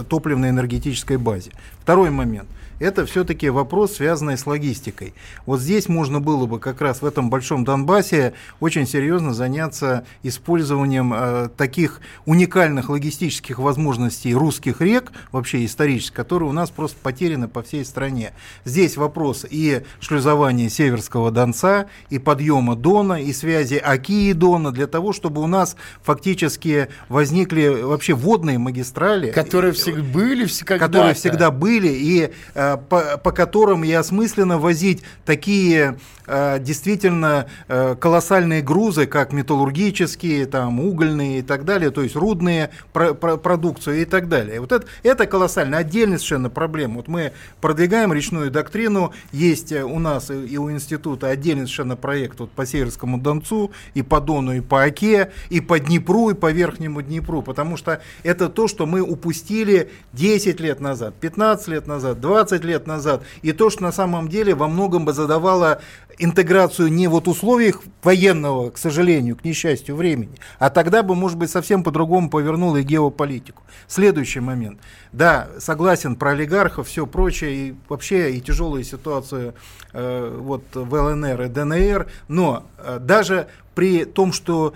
топливно-энергетической 0.10 1.18
базе. 1.18 1.52
Второй 1.82 2.12
момент– 2.12 2.48
это 2.84 3.06
все-таки 3.06 3.50
вопрос, 3.50 3.94
связанный 3.94 4.38
с 4.38 4.46
логистикой. 4.46 5.14
Вот 5.46 5.62
здесь 5.62 5.88
можно 5.88 6.20
было 6.20 6.46
бы 6.46 6.60
как 6.60 6.82
раз 6.82 7.02
в 7.02 7.06
этом 7.06 7.30
большом 7.30 7.64
Донбассе 7.64 8.34
очень 8.60 8.86
серьезно 8.86 9.34
заняться 9.34 10.06
использованием 10.22 11.14
э, 11.16 11.50
таких 11.56 12.02
уникальных 12.26 12.90
логистических 12.90 13.60
возможностей 13.60 14.36
русских 14.36 14.82
рек, 14.82 15.14
вообще 15.32 15.66
исторических, 15.66 16.14
которые 16.14 16.50
у 16.50 16.52
нас 16.52 16.72
просто 16.72 16.98
потеряны 17.02 17.48
по 17.48 17.64
всей 17.64 17.86
стране. 17.86 18.34
Здесь 18.66 18.98
вопрос 18.98 19.46
и 19.50 19.84
шлюзования 20.02 20.68
Северского 20.68 21.32
Донца, 21.32 21.88
и 22.10 22.20
подъема 22.20 22.76
Дона, 22.76 23.14
и 23.14 23.32
связи 23.32 23.76
Оки 23.76 24.30
и 24.30 24.34
Дона, 24.34 24.72
для 24.72 24.88
того, 24.88 25.14
чтобы 25.14 25.42
у 25.42 25.48
нас 25.48 25.78
фактически 26.02 26.90
возникли 27.08 27.68
вообще 27.68 28.14
водные 28.14 28.58
магистрали. 28.58 29.32
Которые 29.32 29.72
всегда 29.72 30.04
были, 30.04 30.46
всегда. 30.46 30.78
Которые 30.78 31.14
всегда 31.14 31.50
были, 31.50 31.88
и 31.88 32.32
э, 32.54 32.73
по, 32.78 33.18
по 33.18 33.32
которым 33.32 33.84
и 33.84 33.92
осмысленно 33.92 34.58
возить 34.58 35.04
такие 35.26 35.98
э, 36.28 36.60
действительно 36.60 37.48
э, 37.68 37.96
колоссальные 38.00 38.62
грузы, 38.62 39.06
как 39.06 39.34
металлургические, 39.34 40.46
там, 40.46 40.80
угольные 40.80 41.40
и 41.40 41.42
так 41.42 41.66
далее, 41.66 41.92
то 41.92 42.02
есть 42.02 42.16
рудные 42.16 42.70
про, 42.92 43.14
про, 43.14 43.38
продукцию 43.38 44.02
и 44.02 44.06
так 44.06 44.30
далее. 44.30 44.60
Вот 44.60 44.72
это, 44.72 44.86
это 45.04 45.26
колоссально, 45.26 45.78
отдельная 45.78 46.18
совершенно 46.18 46.50
проблема. 46.50 46.96
Вот 46.96 47.08
мы 47.08 47.34
продвигаем 47.62 48.14
речную 48.14 48.52
доктрину, 48.52 49.14
есть 49.32 49.72
у 49.72 50.00
нас 50.00 50.30
и 50.30 50.58
у 50.58 50.72
института 50.72 51.28
отдельный 51.28 51.64
совершенно 51.64 51.96
проект 51.96 52.40
вот 52.40 52.52
по 52.52 52.66
Северскому 52.66 53.18
Донцу, 53.18 53.72
и 53.94 54.02
по 54.02 54.22
Дону, 54.22 54.54
и 54.54 54.62
по 54.62 54.84
Оке, 54.84 55.32
и 55.50 55.62
по 55.62 55.80
Днепру, 55.80 56.30
и 56.30 56.34
по 56.34 56.52
Верхнему 56.52 57.02
Днепру, 57.02 57.42
потому 57.42 57.78
что 57.78 58.02
это 58.24 58.50
то, 58.50 58.68
что 58.68 58.86
мы 58.86 59.02
упустили 59.02 59.90
10 60.14 60.60
лет 60.60 60.80
назад, 60.80 61.16
15 61.16 61.68
лет 61.70 61.88
назад, 61.88 62.20
20 62.20 62.53
лет 62.62 62.88
назад, 62.88 63.24
и 63.42 63.52
то, 63.52 63.70
что 63.70 63.84
на 63.84 63.92
самом 63.92 64.28
деле 64.28 64.54
во 64.54 64.68
многом 64.68 65.06
бы 65.06 65.14
задавало 65.14 65.82
интеграцию 66.20 66.92
не 66.92 67.08
вот 67.08 67.28
условиях 67.28 67.82
военного, 68.04 68.70
к 68.70 68.78
сожалению, 68.78 69.36
к 69.36 69.44
несчастью 69.44 69.96
времени, 69.96 70.36
а 70.60 70.70
тогда 70.70 71.04
бы, 71.04 71.16
может 71.16 71.38
быть, 71.38 71.50
совсем 71.50 71.84
по-другому 71.84 72.30
повернуло 72.30 72.78
и 72.78 72.84
геополитику. 72.84 73.64
Следующий 73.88 74.40
момент. 74.40 74.80
Да, 75.12 75.50
согласен 75.60 76.16
про 76.16 76.32
олигархов, 76.32 76.88
все 76.88 77.06
прочее, 77.06 77.56
и 77.56 77.76
вообще 77.90 78.34
и 78.34 78.42
тяжелую 78.42 78.84
ситуацию 78.84 79.56
э, 79.94 80.38
вот 80.40 80.64
в 80.74 80.94
ЛНР 80.94 81.42
и 81.42 81.48
ДНР, 81.48 82.08
но 82.28 82.66
э, 82.78 83.00
даже 83.00 83.48
при 83.76 84.06
том, 84.06 84.34
что 84.34 84.74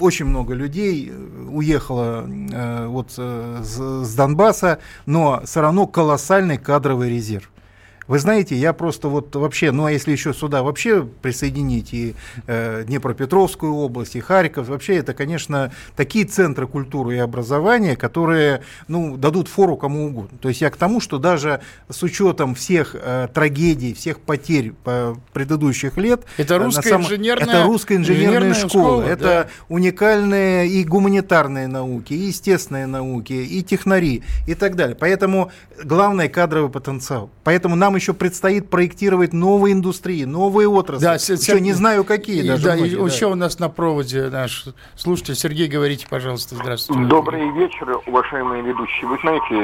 очень 0.00 0.26
много 0.26 0.54
людей 0.54 1.10
э, 1.10 1.46
уехало 1.50 2.26
э, 2.28 2.86
вот 2.86 3.14
э, 3.16 3.60
с, 3.62 4.04
с 4.04 4.14
Донбасса, 4.14 4.78
но 5.06 5.42
все 5.44 5.60
равно 5.60 5.86
колоссальный 5.86 6.58
кадровый 6.58 7.10
резерв. 7.10 7.50
Вы 8.08 8.18
знаете, 8.18 8.56
я 8.56 8.72
просто 8.72 9.08
вот 9.08 9.36
вообще, 9.36 9.70
ну 9.70 9.84
а 9.84 9.92
если 9.92 10.12
еще 10.12 10.32
сюда 10.32 10.62
вообще 10.62 11.02
присоединить 11.02 11.92
и 11.92 12.14
э, 12.46 12.84
Днепропетровскую 12.86 13.74
область, 13.74 14.16
и 14.16 14.20
Харьков, 14.20 14.68
вообще 14.68 14.96
это, 14.96 15.12
конечно, 15.12 15.70
такие 15.94 16.24
центры 16.24 16.66
культуры 16.66 17.16
и 17.16 17.18
образования, 17.18 17.96
которые, 17.96 18.62
ну, 18.88 19.18
дадут 19.18 19.48
фору 19.48 19.76
кому 19.76 20.06
угодно. 20.06 20.38
То 20.40 20.48
есть 20.48 20.62
я 20.62 20.70
к 20.70 20.76
тому, 20.76 21.00
что 21.00 21.18
даже 21.18 21.60
с 21.90 22.02
учетом 22.02 22.54
всех 22.54 22.96
э, 22.98 23.28
трагедий, 23.32 23.92
всех 23.92 24.20
потерь 24.20 24.72
по 24.72 25.18
предыдущих 25.34 25.98
лет... 25.98 26.22
Это 26.38 26.54
э, 26.54 26.58
русская 26.58 26.88
самом, 26.88 27.04
инженерная, 27.04 27.46
это 27.46 27.62
русская 27.64 27.96
инженерная, 27.96 28.38
инженерная 28.38 28.54
школа, 28.54 28.68
школа 28.70 29.02
это 29.02 29.24
да. 29.24 29.48
уникальные 29.68 30.68
и 30.68 30.82
гуманитарные 30.82 31.66
науки, 31.66 32.14
и 32.14 32.28
естественные 32.28 32.86
науки, 32.86 33.34
и 33.34 33.62
технари, 33.62 34.22
и 34.46 34.54
так 34.54 34.76
далее. 34.76 34.96
Поэтому 34.98 35.52
главное 35.84 36.30
кадровый 36.30 36.70
потенциал. 36.70 37.30
Поэтому 37.44 37.76
нам 37.76 37.97
еще 37.98 38.14
предстоит 38.14 38.70
проектировать 38.70 39.32
новые 39.32 39.74
индустрии, 39.74 40.24
новые 40.24 40.68
отрасли. 40.68 41.04
Да, 41.04 41.14
еще 41.14 41.36
Сер... 41.36 41.60
не 41.60 41.72
знаю 41.72 42.04
какие. 42.04 42.42
И, 42.42 42.48
даже 42.48 42.64
да, 42.64 42.74
многие, 42.76 42.94
и 42.94 42.96
да. 42.96 43.04
еще 43.04 43.26
у 43.26 43.34
нас 43.34 43.58
на 43.58 43.68
проводе 43.68 44.28
наш 44.30 44.64
слушатель 44.96 45.34
Сергей, 45.34 45.68
говорите, 45.68 46.06
пожалуйста, 46.08 46.54
здравствуйте. 46.54 47.04
Добрый 47.04 47.50
вечер, 47.52 48.00
уважаемые 48.06 48.62
ведущие. 48.62 49.06
Вы 49.06 49.18
знаете, 49.22 49.54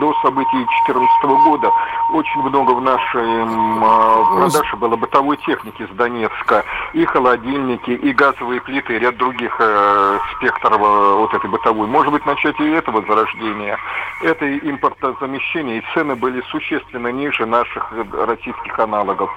до 0.00 0.14
событий 0.22 0.64
2014 0.86 1.24
года 1.44 1.70
очень 2.12 2.42
много 2.42 2.72
в 2.72 2.82
нашей 2.82 3.22
э, 3.22 4.50
продаже 4.50 4.76
было 4.76 4.96
бытовой 4.96 5.36
техники 5.38 5.86
с 5.90 5.96
Донецка. 5.96 6.64
И 6.94 7.04
холодильники, 7.04 7.90
и 7.90 8.12
газовые 8.12 8.60
плиты, 8.60 8.96
и 8.96 8.98
ряд 8.98 9.16
других 9.16 9.56
э, 9.58 10.18
спектров 10.36 10.80
э, 10.80 11.14
вот 11.14 11.34
этой 11.34 11.48
бытовой. 11.48 11.86
Может 11.86 12.12
быть, 12.12 12.26
начать 12.26 12.58
и 12.60 12.64
этого 12.64 13.02
зарождения. 13.06 13.78
Это 14.22 14.58
импортозамещение, 14.58 15.78
и 15.78 15.84
цены 15.94 16.14
были 16.16 16.42
существенно 16.50 17.08
ниже 17.08 17.46
наших 17.46 17.69
наших 17.70 18.12
российских 18.26 18.78
аналогов. 18.78 19.30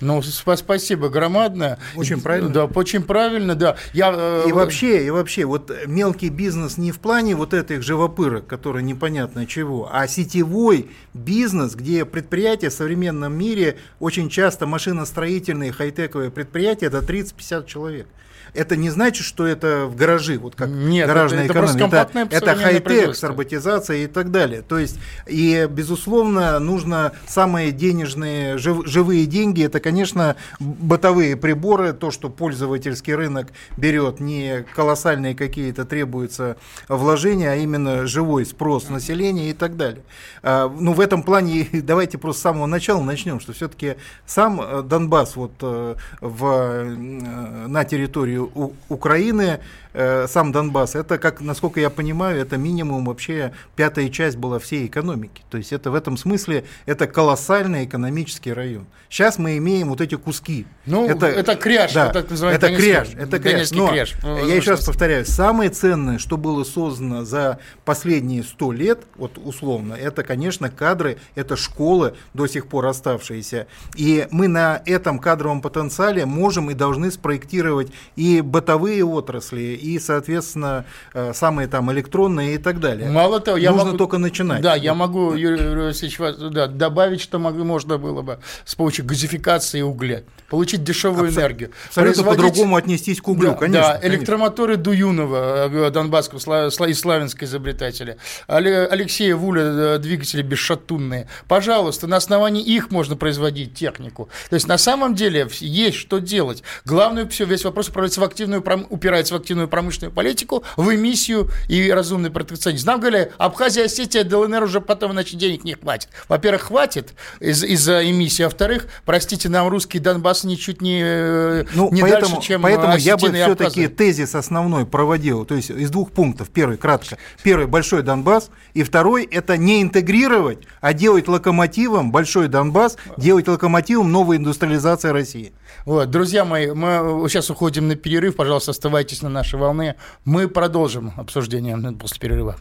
Ну, 0.00 0.20
спасибо 0.20 1.08
громадное. 1.08 1.78
Очень 1.94 2.20
правильно. 2.20 2.48
Да, 2.48 2.64
очень 2.64 3.02
правильно, 3.02 3.54
да. 3.54 3.76
Я, 3.92 4.12
э... 4.12 4.48
И 4.48 4.52
вообще, 4.52 5.06
и 5.06 5.10
вообще, 5.10 5.44
вот 5.44 5.70
мелкий 5.86 6.28
бизнес 6.28 6.76
не 6.76 6.90
в 6.90 6.98
плане 6.98 7.36
вот 7.36 7.54
этих 7.54 7.82
живопырок, 7.82 8.48
которые 8.48 8.82
непонятно 8.82 9.46
чего, 9.46 9.88
а 9.92 10.08
сетевой 10.08 10.90
бизнес, 11.14 11.76
где 11.76 12.04
предприятия 12.04 12.70
в 12.70 12.72
современном 12.72 13.32
мире 13.32 13.78
очень 14.00 14.28
часто 14.28 14.66
машиностроительные 14.66 15.70
хай-тековые 15.70 16.32
предприятия, 16.32 16.86
это 16.86 16.98
30-50 16.98 17.66
человек 17.66 18.08
это 18.54 18.76
не 18.76 18.90
значит, 18.90 19.24
что 19.24 19.46
это 19.46 19.86
в 19.86 19.96
гаражи, 19.96 20.38
вот 20.38 20.54
как 20.54 20.68
Нет, 20.68 21.06
гаражная 21.06 21.44
это, 21.44 21.52
экономика. 21.52 22.08
Это, 22.12 22.36
это 22.36 22.54
хай-тек 22.56 23.14
с 23.14 23.22
роботизацией 23.22 24.04
и 24.04 24.06
так 24.06 24.30
далее. 24.30 24.62
То 24.62 24.78
есть, 24.78 24.98
и, 25.26 25.66
безусловно, 25.70 26.58
нужно 26.58 27.12
самые 27.26 27.72
денежные, 27.72 28.58
жив, 28.58 28.86
живые 28.86 29.26
деньги, 29.26 29.64
это, 29.64 29.80
конечно, 29.80 30.36
бытовые 30.60 31.36
приборы, 31.36 31.92
то, 31.92 32.10
что 32.10 32.28
пользовательский 32.28 33.14
рынок 33.14 33.48
берет, 33.76 34.20
не 34.20 34.64
колоссальные 34.74 35.34
какие-то 35.34 35.84
требуются 35.84 36.56
вложения, 36.88 37.52
а 37.52 37.56
именно 37.56 38.06
живой 38.06 38.44
спрос 38.44 38.90
населения 38.90 39.50
и 39.50 39.54
так 39.54 39.76
далее. 39.76 40.02
А, 40.42 40.68
ну, 40.68 40.92
в 40.92 41.00
этом 41.00 41.22
плане 41.22 41.68
давайте 41.72 42.18
просто 42.18 42.40
с 42.40 42.42
самого 42.42 42.66
начала 42.66 43.02
начнем, 43.02 43.40
что 43.40 43.52
все-таки 43.52 43.96
сам 44.26 44.60
э, 44.60 44.82
Донбасс 44.82 45.36
вот 45.36 45.52
э, 45.62 45.94
в, 46.20 46.46
э, 46.46 46.84
на 46.84 47.84
территории 47.84 48.41
у, 48.41 48.41
Украины, 48.88 49.60
э, 49.92 50.26
сам 50.28 50.52
Донбасс, 50.52 50.94
это, 50.94 51.18
как, 51.18 51.40
насколько 51.40 51.80
я 51.80 51.90
понимаю, 51.90 52.40
это 52.40 52.56
минимум 52.56 53.04
вообще 53.06 53.52
пятая 53.76 54.08
часть 54.08 54.36
была 54.36 54.58
всей 54.58 54.86
экономики. 54.86 55.42
То 55.50 55.58
есть 55.58 55.72
это 55.72 55.90
в 55.90 55.94
этом 55.94 56.16
смысле 56.16 56.64
это 56.86 57.06
колоссальный 57.06 57.84
экономический 57.84 58.52
район. 58.52 58.86
Сейчас 59.08 59.38
мы 59.38 59.58
имеем 59.58 59.90
вот 59.90 60.00
эти 60.00 60.14
куски. 60.14 60.66
Ну, 60.86 61.06
это, 61.06 61.26
это 61.26 61.54
кряж, 61.54 61.92
да, 61.92 62.10
это, 62.10 62.20
это 62.20 62.74
кряж, 62.74 63.08
это 63.14 63.38
кряж. 63.38 63.70
Но 63.72 63.88
кряж. 63.88 64.14
Ну, 64.22 64.46
я 64.46 64.54
еще 64.54 64.70
раз 64.70 64.84
повторяю, 64.84 65.26
самое 65.26 65.70
ценное, 65.70 66.18
что 66.18 66.36
было 66.36 66.64
создано 66.64 67.24
за 67.24 67.58
последние 67.84 68.42
сто 68.42 68.72
лет, 68.72 69.00
вот 69.16 69.36
условно, 69.36 69.94
это, 69.94 70.22
конечно, 70.22 70.70
кадры, 70.70 71.18
это 71.34 71.56
школы 71.56 72.14
до 72.32 72.46
сих 72.46 72.66
пор 72.66 72.86
оставшиеся. 72.86 73.66
И 73.96 74.26
мы 74.30 74.48
на 74.48 74.82
этом 74.86 75.18
кадровом 75.18 75.60
потенциале 75.60 76.24
можем 76.24 76.70
и 76.70 76.74
должны 76.74 77.10
спроектировать 77.10 77.88
и 78.16 78.40
бытовые 78.40 79.04
отрасли, 79.04 79.78
и, 79.82 79.98
соответственно, 79.98 80.84
э, 81.12 81.32
самые 81.34 81.68
там 81.68 81.90
электронные 81.92 82.54
и 82.54 82.58
так 82.58 82.80
далее. 82.80 83.10
Мало 83.10 83.40
того, 83.40 83.56
я 83.56 83.70
Нужно 83.70 83.86
могу... 83.86 83.98
только 83.98 84.18
начинать. 84.18 84.62
Да, 84.62 84.74
я 84.74 84.94
могу, 84.94 85.34
Юрий 85.34 85.86
Васильевич, 85.86 86.18
да, 86.52 86.66
добавить, 86.66 87.20
что 87.20 87.38
могу, 87.38 87.64
можно 87.64 87.98
было 87.98 88.22
бы 88.22 88.38
с 88.64 88.74
помощью 88.74 89.04
газификации 89.04 89.82
угля 89.82 90.22
получить 90.52 90.84
дешевую 90.84 91.30
Абсо- 91.30 91.40
энергию. 91.40 91.70
Абсолютно 91.88 92.24
по-другому 92.24 92.76
отнестись 92.76 93.22
к 93.22 93.28
углю, 93.28 93.52
да, 93.52 93.54
конечно. 93.54 93.98
Да, 94.00 94.06
электромоторы 94.06 94.76
Дуюнова, 94.76 95.68
э, 95.72 95.90
донбасского 95.90 96.68
и 96.86 96.92
славянского 96.92 97.46
изобретателя, 97.46 98.18
Алексея 98.46 99.34
Вуля, 99.34 99.62
э, 99.62 99.98
двигатели 99.98 100.42
бесшатунные. 100.42 101.26
Пожалуйста, 101.48 102.06
на 102.06 102.18
основании 102.18 102.62
их 102.62 102.90
можно 102.90 103.16
производить 103.16 103.72
технику. 103.74 104.28
То 104.50 104.54
есть 104.54 104.68
на 104.68 104.76
самом 104.76 105.14
деле 105.14 105.48
есть 105.60 105.96
что 105.96 106.18
делать. 106.18 106.62
Главное, 106.84 107.26
все, 107.26 107.46
весь 107.46 107.64
вопрос 107.64 107.88
упирается 107.88 108.20
в 108.20 108.24
активную, 108.24 108.62
упирается 108.90 109.32
в 109.32 109.38
активную 109.38 109.68
промышленную 109.72 110.12
политику, 110.12 110.62
в 110.76 110.94
эмиссию 110.94 111.48
и 111.66 111.90
разумный 111.90 112.30
протекционизм. 112.30 112.86
Нам 112.86 113.00
говорили, 113.00 113.32
Абхазия, 113.38 113.86
Осетия, 113.86 114.22
ДЛНР 114.22 114.62
уже 114.64 114.82
потом, 114.82 115.12
иначе 115.12 115.38
денег 115.38 115.64
не 115.64 115.74
хватит. 115.74 116.10
Во-первых, 116.28 116.62
хватит 116.64 117.14
из- 117.40 117.64
из-за 117.64 118.08
эмиссии. 118.08 118.42
Во-вторых, 118.42 118.86
простите, 119.06 119.48
нам 119.48 119.68
русский 119.68 119.98
Донбасс 119.98 120.44
ничуть 120.44 120.82
не, 120.82 121.00
э, 121.02 121.64
ну, 121.74 121.90
не 121.90 122.02
поэтому, 122.02 122.34
дальше, 122.34 122.46
чем 122.46 122.62
Поэтому 122.62 122.96
я 122.98 123.16
бы 123.16 123.32
все-таки 123.32 123.88
тезис 123.88 124.34
основной 124.34 124.84
проводил, 124.84 125.46
то 125.46 125.54
есть 125.54 125.70
из 125.70 125.90
двух 125.90 126.12
пунктов. 126.12 126.50
Первый, 126.50 126.76
кратко. 126.76 127.16
Первый, 127.42 127.66
большой 127.66 128.02
Донбасс. 128.02 128.50
И 128.74 128.82
второй, 128.82 129.24
это 129.24 129.56
не 129.56 129.80
интегрировать, 129.80 130.58
а 130.82 130.92
делать 130.92 131.28
локомотивом 131.28 132.12
большой 132.12 132.48
Донбасс, 132.48 132.98
делать 133.16 133.48
локомотивом 133.48 134.12
новой 134.12 134.36
индустриализации 134.36 135.08
России. 135.08 135.52
Вот, 135.84 136.10
друзья 136.10 136.44
мои, 136.44 136.70
мы 136.72 137.26
сейчас 137.28 137.50
уходим 137.50 137.88
на 137.88 137.96
перерыв. 137.96 138.36
Пожалуйста, 138.36 138.70
оставайтесь 138.70 139.22
на 139.22 139.28
нашей 139.28 139.58
волне. 139.58 139.96
Мы 140.24 140.48
продолжим 140.48 141.12
обсуждение 141.16 141.76
после 141.94 142.20
перерыва. 142.20 142.56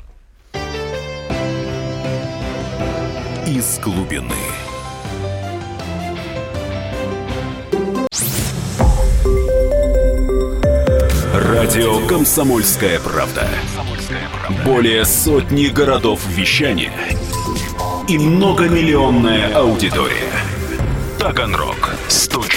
Из 3.47 3.80
глубины. 3.80 4.36
Радио 11.34 12.05
«Комсомольская 12.07 12.99
правда». 12.99 13.47
Более 14.66 15.05
сотни 15.05 15.68
городов 15.68 16.26
вещания 16.28 16.93
и 18.07 18.18
многомиллионная 18.18 19.53
аудитория. 19.55 20.32
Таганрог 21.20 21.91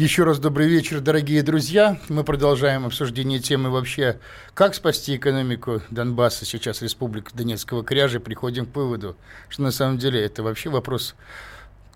Еще 0.00 0.24
раз 0.24 0.38
добрый 0.38 0.66
вечер, 0.66 1.00
дорогие 1.00 1.42
друзья. 1.42 2.00
Мы 2.08 2.24
продолжаем 2.24 2.86
обсуждение 2.86 3.38
темы 3.38 3.68
вообще, 3.68 4.18
как 4.54 4.74
спасти 4.74 5.16
экономику 5.16 5.82
Донбасса, 5.90 6.46
сейчас 6.46 6.80
Республика 6.80 7.32
Донецкого 7.34 7.84
кряжа. 7.84 8.18
Приходим 8.18 8.64
к 8.64 8.74
выводу, 8.74 9.18
что 9.50 9.60
на 9.60 9.70
самом 9.70 9.98
деле 9.98 10.18
это 10.24 10.42
вообще 10.42 10.70
вопрос, 10.70 11.14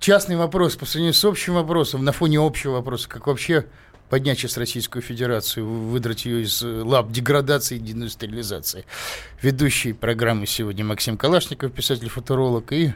частный 0.01 0.37
вопрос 0.37 0.77
по 0.77 0.85
сравнению 0.85 1.15
с 1.15 1.25
общим 1.25 1.55
вопросом, 1.55 2.05
на 2.05 2.13
фоне 2.13 2.41
общего 2.41 2.73
вопроса, 2.73 3.09
как 3.09 3.27
вообще 3.27 3.65
поднять 4.11 4.39
сейчас 4.39 4.59
Российскую 4.59 5.01
Федерацию, 5.01 5.67
выдрать 5.67 6.27
ее 6.27 6.43
из 6.43 6.63
э, 6.63 6.83
лап 6.83 7.11
деградации 7.11 7.77
и 7.77 7.81
деиндустриализации. 7.81 8.85
Ведущий 9.41 9.95
программы 9.95 10.47
сегодня 10.47 10.85
Максим 10.85 11.17
Калашников, 11.17 11.73
писатель-футуролог, 11.73 12.71
и 12.71 12.93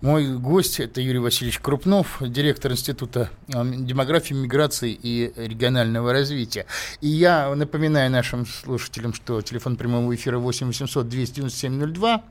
мой 0.00 0.38
гость– 0.38 0.80
это 0.80 1.00
Юрий 1.02 1.18
Васильевич 1.18 1.58
Крупнов, 1.58 2.18
директор 2.20 2.72
Института 2.72 3.28
а, 3.52 3.64
демографии, 3.64 4.32
миграции 4.32 4.98
и 5.00 5.30
регионального 5.36 6.12
развития. 6.12 6.64
И 7.02 7.08
я 7.08 7.54
напоминаю 7.54 8.10
нашим 8.10 8.46
слушателям, 8.46 9.12
что 9.12 9.42
телефон 9.42 9.76
прямого 9.76 10.14
эфира 10.14 10.38
8 10.38 10.68
800 10.68 11.06
297 11.06 11.92
02, 11.92 12.22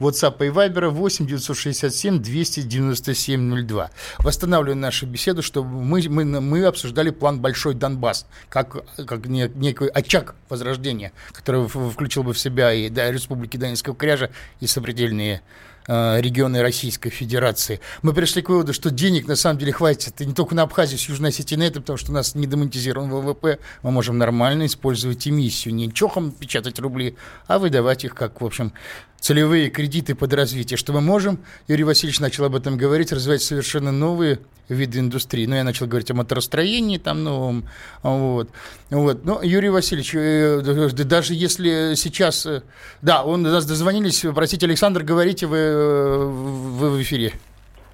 WhatsApp 0.00 0.46
и 0.46 0.50
Viber 0.50 0.88
8 0.88 1.26
967 1.26 2.18
297 2.22 3.66
02. 3.66 3.90
Восстанавливаем 4.20 4.80
нашу 4.80 5.06
беседу, 5.06 5.42
чтобы 5.42 5.68
мы, 5.68 6.02
мы, 6.08 6.24
мы 6.24 6.64
обсуждали 6.64 7.10
план 7.10 7.40
«Большой 7.40 7.74
Донбасс», 7.74 8.26
как, 8.48 8.84
как 9.06 9.26
некий 9.26 9.88
очаг 9.88 10.34
возрождения, 10.48 11.12
который 11.32 11.68
включил 11.68 12.22
бы 12.22 12.32
в 12.32 12.38
себя 12.38 12.72
и 12.72 12.88
да, 12.88 13.12
Республики 13.12 13.58
Донецкого 13.58 13.94
кряжа, 13.94 14.30
и 14.60 14.66
сопредельные 14.66 15.42
регионы 15.88 16.60
Российской 16.62 17.10
Федерации. 17.10 17.80
Мы 18.02 18.12
пришли 18.12 18.42
к 18.42 18.50
выводу, 18.50 18.72
что 18.72 18.90
денег 18.90 19.26
на 19.26 19.36
самом 19.36 19.58
деле 19.58 19.72
хватит. 19.72 20.20
Не 20.20 20.34
только 20.34 20.54
на 20.54 20.62
Абхазию 20.62 20.98
с 20.98 21.08
Южной 21.08 21.30
Осетией, 21.30 21.66
это, 21.66 21.80
потому 21.80 21.96
что 21.96 22.10
у 22.12 22.14
нас 22.14 22.34
не 22.34 22.46
демонтизирован 22.46 23.10
ВВП, 23.10 23.58
мы 23.82 23.90
можем 23.90 24.18
нормально 24.18 24.66
использовать 24.66 25.26
эмиссию, 25.26 25.74
не 25.74 25.92
чохом 25.92 26.30
печатать 26.30 26.78
рубли, 26.78 27.16
а 27.46 27.58
выдавать 27.58 28.04
их 28.04 28.14
как, 28.14 28.40
в 28.40 28.44
общем, 28.44 28.72
целевые 29.20 29.70
кредиты 29.70 30.14
под 30.14 30.32
развитие, 30.32 30.76
что 30.76 30.92
мы 30.92 31.00
можем, 31.00 31.38
Юрий 31.66 31.84
Васильевич 31.84 32.20
начал 32.20 32.44
об 32.44 32.54
этом 32.54 32.76
говорить, 32.76 33.12
развивать 33.12 33.42
совершенно 33.42 33.92
новые 33.92 34.38
виды 34.68 34.98
индустрии. 34.98 35.46
Ну, 35.46 35.56
я 35.56 35.64
начал 35.64 35.86
говорить 35.86 36.10
о 36.10 36.14
моторостроении 36.14 36.98
там 36.98 37.24
новом. 37.24 37.64
Вот. 38.02 38.50
Вот. 38.90 39.24
Но, 39.24 39.42
Юрий 39.42 39.70
Васильевич, 39.70 40.14
э, 40.14 40.60
даже 41.04 41.34
если 41.34 41.94
сейчас... 41.94 42.46
Э, 42.46 42.62
да, 43.02 43.24
он 43.24 43.42
нас 43.42 43.66
дозвонились. 43.66 44.24
Простите, 44.34 44.66
Александр, 44.66 45.02
говорите, 45.02 45.46
вы, 45.46 45.56
э, 45.56 46.24
вы 46.24 46.90
в 46.90 47.02
эфире. 47.02 47.32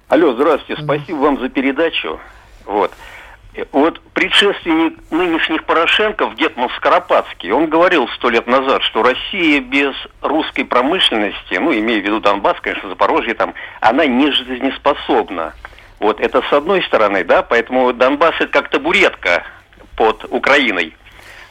Алло, 0.07 0.33
здравствуйте, 0.33 0.81
спасибо 0.83 1.17
вам 1.17 1.39
за 1.39 1.49
передачу. 1.49 2.19
Вот. 2.65 2.91
Вот 3.71 4.01
предшественник 4.13 4.99
нынешних 5.11 5.63
Порошенков, 5.63 6.35
Гетман 6.35 6.69
Скоропадский, 6.77 7.51
он 7.51 7.67
говорил 7.67 8.07
сто 8.09 8.29
лет 8.29 8.47
назад, 8.47 8.83
что 8.83 9.01
Россия 9.01 9.61
без 9.61 9.93
русской 10.21 10.63
промышленности, 10.63 11.55
ну, 11.55 11.73
имея 11.73 12.01
в 12.01 12.05
виду 12.05 12.19
Донбасс, 12.19 12.59
конечно, 12.59 12.89
Запорожье 12.89 13.33
там, 13.33 13.53
она 13.79 14.05
не 14.05 14.29
жизнеспособна. 14.31 15.53
Вот 15.99 16.19
это 16.19 16.41
с 16.41 16.51
одной 16.51 16.83
стороны, 16.83 17.23
да, 17.23 17.43
поэтому 17.43 17.93
Донбасс 17.93 18.35
это 18.39 18.47
как 18.47 18.69
табуретка 18.69 19.43
под 19.95 20.25
Украиной. 20.29 20.93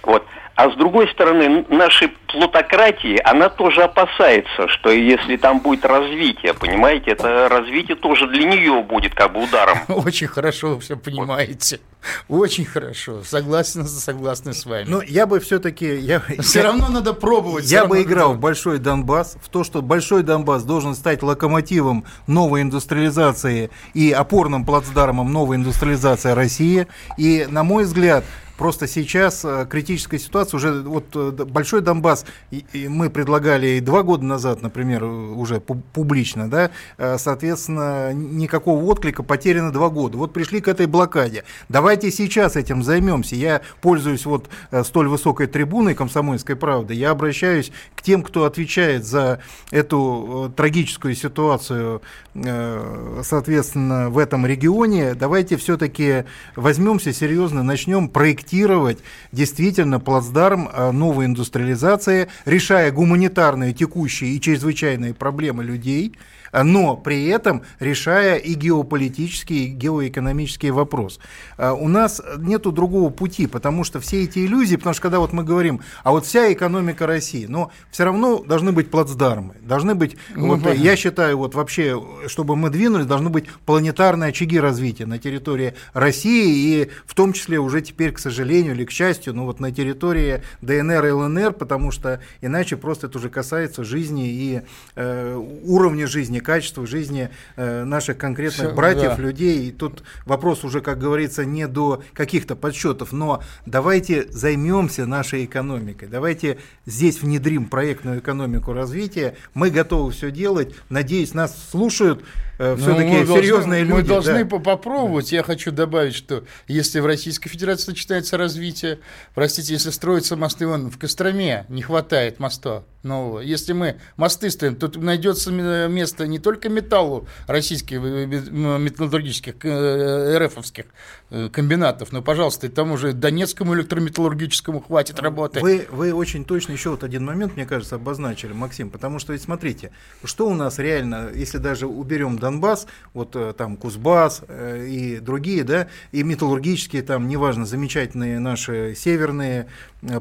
Вот. 0.02 0.26
А 0.56 0.70
с 0.70 0.76
другой 0.76 1.08
стороны, 1.08 1.64
нашей 1.68 2.08
плутократии, 2.28 3.20
она 3.24 3.48
тоже 3.48 3.82
опасается, 3.82 4.68
что 4.68 4.90
если 4.90 5.36
там 5.36 5.60
будет 5.60 5.84
развитие, 5.84 6.54
понимаете, 6.54 7.12
это 7.12 7.48
развитие 7.48 7.96
тоже 7.96 8.26
для 8.28 8.44
нее 8.44 8.82
будет 8.82 9.14
как 9.14 9.32
бы 9.32 9.42
ударом. 9.42 9.78
Очень 9.88 10.28
хорошо 10.28 10.74
вы 10.74 10.80
все 10.80 10.96
понимаете. 10.96 11.80
Очень 12.28 12.64
хорошо. 12.64 13.22
Согласен, 13.24 13.86
согласен 13.86 14.52
с 14.52 14.66
вами. 14.66 14.84
Но 14.86 15.02
я 15.02 15.26
бы 15.26 15.40
все-таки... 15.40 15.96
Я, 15.96 16.20
все 16.40 16.60
я, 16.60 16.66
равно 16.66 16.88
надо 16.88 17.14
пробовать. 17.14 17.70
Я 17.70 17.86
бы 17.86 18.02
играл 18.02 18.28
надо... 18.28 18.38
в 18.38 18.40
Большой 18.40 18.78
Донбасс, 18.78 19.36
в 19.42 19.48
то, 19.48 19.64
что 19.64 19.82
Большой 19.82 20.22
Донбасс 20.22 20.64
должен 20.64 20.94
стать 20.94 21.22
локомотивом 21.22 22.04
новой 22.26 22.62
индустриализации 22.62 23.70
и 23.94 24.12
опорным 24.12 24.64
плацдармом 24.64 25.32
новой 25.32 25.56
индустриализации 25.56 26.32
России. 26.32 26.86
И, 27.16 27.46
на 27.48 27.64
мой 27.64 27.84
взгляд, 27.84 28.24
Просто 28.56 28.86
сейчас 28.86 29.44
э, 29.44 29.66
критическая 29.68 30.18
ситуация, 30.18 30.58
уже 30.58 30.82
вот 30.82 31.06
э, 31.16 31.30
Большой 31.44 31.80
Донбасс, 31.80 32.24
и, 32.52 32.64
и 32.72 32.86
мы 32.86 33.10
предлагали 33.10 33.80
два 33.80 34.04
года 34.04 34.24
назад, 34.24 34.62
например, 34.62 35.02
уже 35.04 35.60
публично, 35.60 36.48
да, 36.48 36.70
э, 36.96 37.18
соответственно, 37.18 38.12
никакого 38.12 38.84
отклика, 38.84 39.24
потеряно 39.24 39.72
два 39.72 39.88
года. 39.88 40.18
Вот 40.18 40.32
пришли 40.32 40.60
к 40.60 40.68
этой 40.68 40.86
блокаде. 40.86 41.42
Давайте 41.68 42.12
сейчас 42.12 42.54
этим 42.54 42.84
займемся. 42.84 43.34
Я 43.34 43.62
пользуюсь 43.80 44.24
вот 44.24 44.48
столь 44.84 45.08
высокой 45.08 45.48
трибуной 45.48 45.94
комсомольской 45.94 46.54
правды, 46.54 46.94
я 46.94 47.10
обращаюсь 47.10 47.72
к 47.96 48.02
тем, 48.02 48.22
кто 48.22 48.44
отвечает 48.44 49.04
за 49.04 49.40
эту 49.72 50.52
трагическую 50.56 51.16
ситуацию, 51.16 52.02
соответственно, 52.34 54.10
в 54.10 54.18
этом 54.18 54.46
регионе. 54.46 55.14
Давайте 55.14 55.56
все-таки 55.56 56.24
возьмемся 56.54 57.12
серьезно, 57.12 57.62
начнем 57.62 58.08
проектировать 58.08 58.43
проектировать 58.44 58.98
действительно 59.32 60.00
плацдарм 60.00 60.68
э, 60.68 60.90
новой 60.92 61.26
индустриализации, 61.26 62.28
решая 62.44 62.92
гуманитарные, 62.92 63.72
текущие 63.72 64.36
и 64.36 64.40
чрезвычайные 64.40 65.14
проблемы 65.14 65.64
людей– 65.64 66.14
но 66.62 66.96
при 66.96 67.26
этом 67.26 67.62
решая 67.80 68.36
и 68.36 68.54
геополитические, 68.54 69.64
и 69.64 69.68
геоэкономические 69.68 70.72
вопросы. 70.72 71.20
А, 71.56 71.74
у 71.74 71.88
нас 71.88 72.22
нету 72.38 72.72
другого 72.72 73.10
пути, 73.10 73.46
потому 73.46 73.84
что 73.84 74.00
все 74.00 74.24
эти 74.24 74.46
иллюзии, 74.46 74.76
потому 74.76 74.94
что 74.94 75.02
когда 75.02 75.18
вот 75.18 75.32
мы 75.32 75.44
говорим, 75.44 75.80
а 76.02 76.12
вот 76.12 76.26
вся 76.26 76.52
экономика 76.52 77.06
России, 77.06 77.46
но 77.46 77.70
все 77.90 78.04
равно 78.04 78.42
должны 78.42 78.72
быть 78.72 78.90
плацдармы, 78.90 79.54
должны 79.62 79.94
быть, 79.94 80.16
ну, 80.34 80.56
вот, 80.56 80.74
я 80.74 80.96
считаю, 80.96 81.38
вот 81.38 81.54
вообще, 81.54 82.00
чтобы 82.26 82.56
мы 82.56 82.70
двинули, 82.70 83.04
должны 83.04 83.30
быть 83.30 83.46
планетарные 83.66 84.28
очаги 84.28 84.60
развития 84.60 85.06
на 85.06 85.18
территории 85.18 85.74
России 85.92 86.82
и 86.82 86.90
в 87.06 87.14
том 87.14 87.32
числе 87.32 87.58
уже 87.58 87.80
теперь, 87.80 88.12
к 88.12 88.18
сожалению 88.18 88.74
или 88.74 88.84
к 88.84 88.90
счастью, 88.90 89.34
ну 89.34 89.44
вот 89.44 89.60
на 89.60 89.72
территории 89.72 90.42
ДНР 90.62 91.06
и 91.06 91.10
ЛНР, 91.10 91.52
потому 91.52 91.90
что 91.90 92.20
иначе 92.40 92.76
просто 92.76 93.06
это 93.06 93.18
уже 93.18 93.30
касается 93.30 93.84
жизни 93.84 94.28
и 94.28 94.62
э, 94.94 95.34
уровня 95.64 96.06
жизни 96.06 96.38
качествах 96.44 96.86
жизни 96.86 97.30
э, 97.56 97.84
наших 97.84 98.18
конкретных 98.18 98.68
Все, 98.68 98.74
братьев, 98.74 99.16
да. 99.16 99.22
людей. 99.22 99.68
И 99.68 99.72
тут 99.72 100.04
вопрос 100.24 100.64
уже, 100.64 100.80
как 100.80 100.98
говорится, 100.98 101.44
не 101.44 101.66
до 101.66 102.02
каких-то 102.12 102.54
подсчетов, 102.54 103.12
но 103.12 103.42
давайте 103.66 104.30
займемся 104.30 105.06
нашей 105.06 105.44
экономикой, 105.44 106.08
давайте 106.08 106.58
здесь 106.86 107.20
внедрим 107.20 107.66
проектную 107.66 108.20
экономику 108.20 108.72
развития. 108.72 109.36
Мы 109.54 109.70
готовы 109.70 110.12
все 110.12 110.30
делать. 110.30 110.74
Надеюсь, 110.88 111.34
нас 111.34 111.56
слушают 111.70 112.24
э, 112.58 112.76
все-таки 112.76 113.24
ну, 113.24 113.36
серьезные 113.36 113.44
должны, 113.44 113.76
люди. 113.78 113.92
Мы 113.92 114.02
должны 114.02 114.44
да. 114.44 114.58
попробовать. 114.58 115.32
Я 115.32 115.42
хочу 115.42 115.72
добавить, 115.72 116.14
что 116.14 116.44
если 116.68 117.00
в 117.00 117.06
Российской 117.06 117.48
Федерации 117.48 117.90
начинается 117.90 118.36
развитие, 118.36 119.00
простите, 119.34 119.72
если 119.72 119.90
строятся 119.90 120.36
мосты, 120.36 120.66
вон 120.66 120.90
в 120.90 120.98
Костроме 120.98 121.66
не 121.68 121.82
хватает 121.82 122.38
моста 122.38 122.84
нового. 123.04 123.40
Если 123.40 123.72
мы 123.72 123.96
мосты 124.16 124.50
строим, 124.50 124.76
то 124.76 124.90
найдется 124.98 125.50
место 125.52 126.26
не 126.26 126.38
только 126.38 126.68
металлу 126.68 127.26
российских 127.46 127.98
э, 128.02 128.26
металлургических, 128.26 129.54
э, 129.62 130.38
РФовских 130.38 130.86
э, 131.30 131.48
комбинатов, 131.50 132.12
но, 132.12 132.22
пожалуйста, 132.22 132.66
и 132.66 132.70
тому 132.70 132.96
же 132.96 133.12
Донецкому 133.12 133.74
электрометаллургическому 133.74 134.80
хватит 134.80 135.20
работы. 135.20 135.60
Вы, 135.60 135.86
вы 135.90 136.12
очень 136.12 136.44
точно 136.44 136.72
еще 136.72 136.90
вот 136.90 137.04
один 137.04 137.24
момент, 137.24 137.56
мне 137.56 137.66
кажется, 137.66 137.96
обозначили, 137.96 138.52
Максим, 138.52 138.90
потому 138.90 139.18
что 139.18 139.32
ведь 139.32 139.42
смотрите, 139.42 139.92
что 140.24 140.48
у 140.48 140.54
нас 140.54 140.78
реально, 140.78 141.30
если 141.34 141.58
даже 141.58 141.86
уберем 141.86 142.38
Донбасс, 142.44 142.86
вот 143.14 143.56
там 143.56 143.76
Кузбасс 143.76 144.42
и 144.48 145.18
другие, 145.20 145.64
да, 145.64 145.88
и 146.12 146.22
металлургические 146.22 147.02
там, 147.02 147.26
неважно, 147.26 147.64
замечательные 147.64 148.38
наши 148.38 148.94
северные 148.94 149.66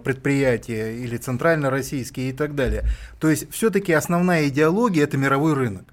предприятия 0.04 0.98
или 0.98 1.18
центрально-российские 1.18 2.30
и 2.30 2.34
так 2.34 2.56
далее. 2.56 2.86
То 3.20 3.30
есть 3.30 3.52
все-таки 3.52 3.92
основная 3.92 4.48
идеология– 4.48 5.04
это 5.06 5.18
мировой 5.18 5.54
рынок. 5.54 5.93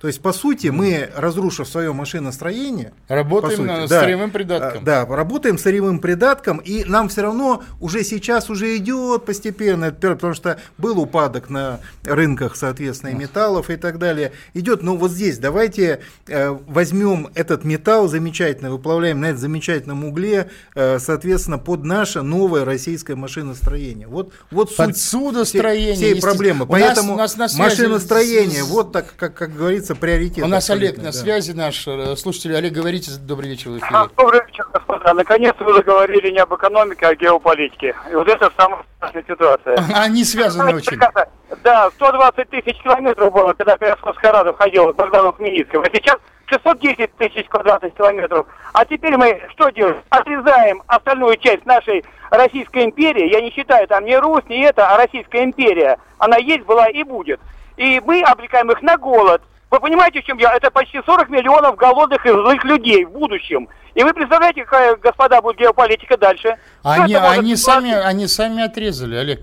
То 0.00 0.06
есть, 0.06 0.20
по 0.20 0.32
сути, 0.32 0.68
мы, 0.68 1.10
разрушив 1.16 1.68
свое 1.68 1.92
машиностроение... 1.92 2.92
Работаем 3.08 3.56
сути, 3.56 3.66
на, 3.66 3.86
да, 3.88 4.00
сырьевым 4.00 4.30
придатком. 4.30 4.84
Да, 4.84 5.04
работаем 5.04 5.58
сырьевым 5.58 5.98
придатком, 5.98 6.58
и 6.58 6.84
нам 6.84 7.08
все 7.08 7.22
равно 7.22 7.64
уже 7.80 8.04
сейчас 8.04 8.48
уже 8.48 8.76
идет 8.76 9.24
постепенно, 9.24 9.90
потому 9.90 10.34
что 10.34 10.60
был 10.78 11.00
упадок 11.00 11.50
на 11.50 11.80
рынках, 12.04 12.54
соответственно, 12.54 13.10
и 13.10 13.14
металлов 13.14 13.70
и 13.70 13.76
так 13.76 13.98
далее. 13.98 14.32
Идет, 14.54 14.82
но 14.82 14.96
вот 14.96 15.10
здесь 15.10 15.38
давайте 15.38 16.00
э, 16.28 16.56
возьмем 16.66 17.30
этот 17.34 17.64
металл 17.64 18.06
замечательно, 18.06 18.70
выплавляем 18.70 19.20
на 19.20 19.26
этом 19.26 19.38
замечательном 19.38 20.04
угле, 20.04 20.50
э, 20.74 20.98
соответственно, 21.00 21.58
под 21.58 21.84
наше 21.84 22.22
новое 22.22 22.64
российское 22.64 23.16
машиностроение. 23.16 24.06
Вот, 24.06 24.32
вот 24.50 24.70
суть 24.70 24.96
судостроение, 24.96 25.94
всей 25.94 26.20
проблемы. 26.20 26.66
Поэтому 26.66 27.16
нас, 27.16 27.36
нас 27.36 27.56
на 27.56 27.64
машиностроение, 27.64 28.62
с... 28.62 28.68
вот 28.68 28.92
так, 28.92 29.14
как, 29.16 29.34
как 29.34 29.54
говорится, 29.54 29.87
становится 29.88 29.94
приоритетом. 29.96 30.50
У 30.50 30.52
нас 30.52 30.70
Олег 30.70 30.96
на 30.98 31.04
да. 31.04 31.12
связи 31.12 31.52
наш. 31.52 31.86
Э, 31.86 32.16
слушатели, 32.16 32.54
Олег, 32.54 32.72
говорите, 32.72 33.12
добрый 33.20 33.48
вечер 33.48 33.70
в 33.70 33.78
эфире. 33.78 34.08
Добрый 34.16 34.40
вечер, 34.46 34.66
господа. 34.72 35.14
Наконец-то 35.14 35.64
вы 35.64 35.74
заговорили 35.74 36.30
не 36.30 36.38
об 36.38 36.54
экономике, 36.54 37.06
а 37.06 37.10
о 37.10 37.14
геополитике. 37.14 37.94
И 38.10 38.14
вот 38.14 38.28
это 38.28 38.50
самая 38.56 38.82
страшная 38.96 39.24
ситуация. 39.26 39.78
Они 39.94 40.24
связаны 40.24 40.76
очень. 40.76 40.98
Да, 41.64 41.90
120 41.90 42.50
тысяч 42.50 42.78
километров 42.82 43.32
было, 43.32 43.52
когда 43.54 43.76
Пирослав 43.76 44.16
Харадов 44.16 44.58
ходил 44.58 44.92
к 44.92 44.96
Богдану 44.96 45.32
Хмельницкому. 45.32 45.84
А 45.84 45.90
сейчас 45.90 46.16
610 46.46 47.14
тысяч 47.16 47.46
квадратных 47.48 47.94
километров. 47.94 48.46
А 48.72 48.84
теперь 48.84 49.16
мы 49.16 49.40
что 49.52 49.70
делаем? 49.70 49.96
Отрезаем 50.10 50.82
остальную 50.86 51.36
часть 51.38 51.64
нашей 51.66 52.04
Российской 52.30 52.84
империи. 52.84 53.30
Я 53.30 53.40
не 53.40 53.50
считаю 53.50 53.86
там 53.88 54.04
ни 54.04 54.14
Русь, 54.14 54.44
ни 54.48 54.62
это, 54.62 54.88
а 54.88 54.96
Российская 54.98 55.44
империя. 55.44 55.98
Она 56.18 56.36
есть, 56.36 56.64
была 56.64 56.88
и 56.88 57.02
будет. 57.02 57.40
И 57.76 58.00
мы 58.04 58.22
обрекаем 58.22 58.70
их 58.70 58.82
на 58.82 58.96
голод. 58.96 59.40
Вы 59.70 59.80
понимаете, 59.80 60.22
в 60.22 60.24
чем 60.24 60.38
я? 60.38 60.54
Это 60.56 60.70
почти 60.70 61.00
40 61.04 61.28
миллионов 61.28 61.76
голодных 61.76 62.24
и 62.24 62.30
злых 62.30 62.64
людей 62.64 63.04
в 63.04 63.10
будущем. 63.10 63.68
И 63.94 64.02
вы 64.02 64.14
представляете, 64.14 64.64
какая, 64.64 64.96
господа, 64.96 65.42
будет 65.42 65.58
геополитика 65.58 66.16
дальше? 66.16 66.56
Они, 66.82 67.14
они, 67.14 67.54
сами, 67.56 67.92
они 67.92 68.26
сами 68.26 68.62
отрезали, 68.62 69.16
Олег. 69.16 69.40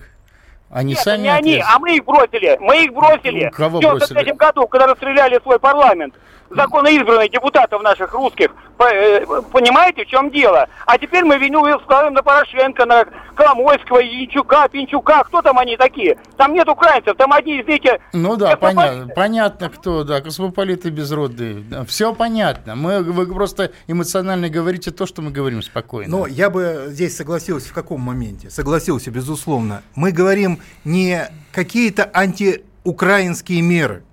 Они 0.72 0.94
Нет, 0.94 1.04
сами 1.04 1.22
не 1.24 1.30
отрезали. 1.30 1.54
они, 1.54 1.64
а 1.76 1.80
мы 1.80 1.96
их 1.96 2.06
бросили. 2.06 2.58
Мы 2.60 2.86
их 2.86 2.94
бросили. 2.94 3.50
Кого 3.50 3.78
в 3.78 3.82
93 3.82 4.32
году, 4.34 4.68
когда 4.68 4.88
расстреляли 4.88 5.40
свой 5.44 5.60
парламент 5.60 6.16
законно 6.50 6.88
избранных 6.90 7.32
депутатов 7.32 7.82
наших 7.82 8.14
русских. 8.14 8.52
Э, 8.80 9.26
понимаете, 9.52 10.06
в 10.06 10.08
чем 10.08 10.30
дело? 10.32 10.68
А 10.86 10.98
теперь 10.98 11.24
мы 11.24 11.38
вину 11.38 11.66
складываем 11.82 12.14
на 12.14 12.24
Порошенко, 12.24 12.86
на 12.86 13.06
Коломойского, 13.36 14.00
Янчука, 14.00 14.68
Пинчука. 14.70 15.24
Кто 15.26 15.42
там 15.42 15.58
они 15.60 15.78
такие? 15.78 16.18
Там 16.38 16.54
нет 16.54 16.68
украинцев, 16.68 17.16
там 17.18 17.32
одни 17.34 17.60
из 17.60 17.68
этих... 17.68 18.00
Ну 18.14 18.36
да, 18.36 18.56
понятно, 18.58 19.14
понятно 19.14 19.70
кто, 19.70 20.04
да, 20.04 20.22
космополиты 20.22 20.90
безродные. 20.90 21.64
Все 21.88 22.14
понятно. 22.14 22.76
Мы, 22.76 23.02
вы 23.02 23.26
просто 23.28 23.72
эмоционально 23.88 24.50
говорите 24.50 24.92
то, 24.92 25.06
что 25.06 25.22
мы 25.22 25.32
говорим 25.32 25.62
спокойно. 25.62 26.18
Но 26.18 26.28
я 26.28 26.50
бы 26.50 26.86
здесь 26.88 27.16
согласился 27.16 27.70
в 27.70 27.74
каком 27.74 28.02
моменте? 28.02 28.50
Согласился, 28.50 29.12
безусловно. 29.12 29.82
Мы 29.96 30.12
говорим 30.12 30.60
не 30.84 31.28
какие-то 31.52 32.10
антиукраинские 32.14 33.62
меры. 33.62 34.04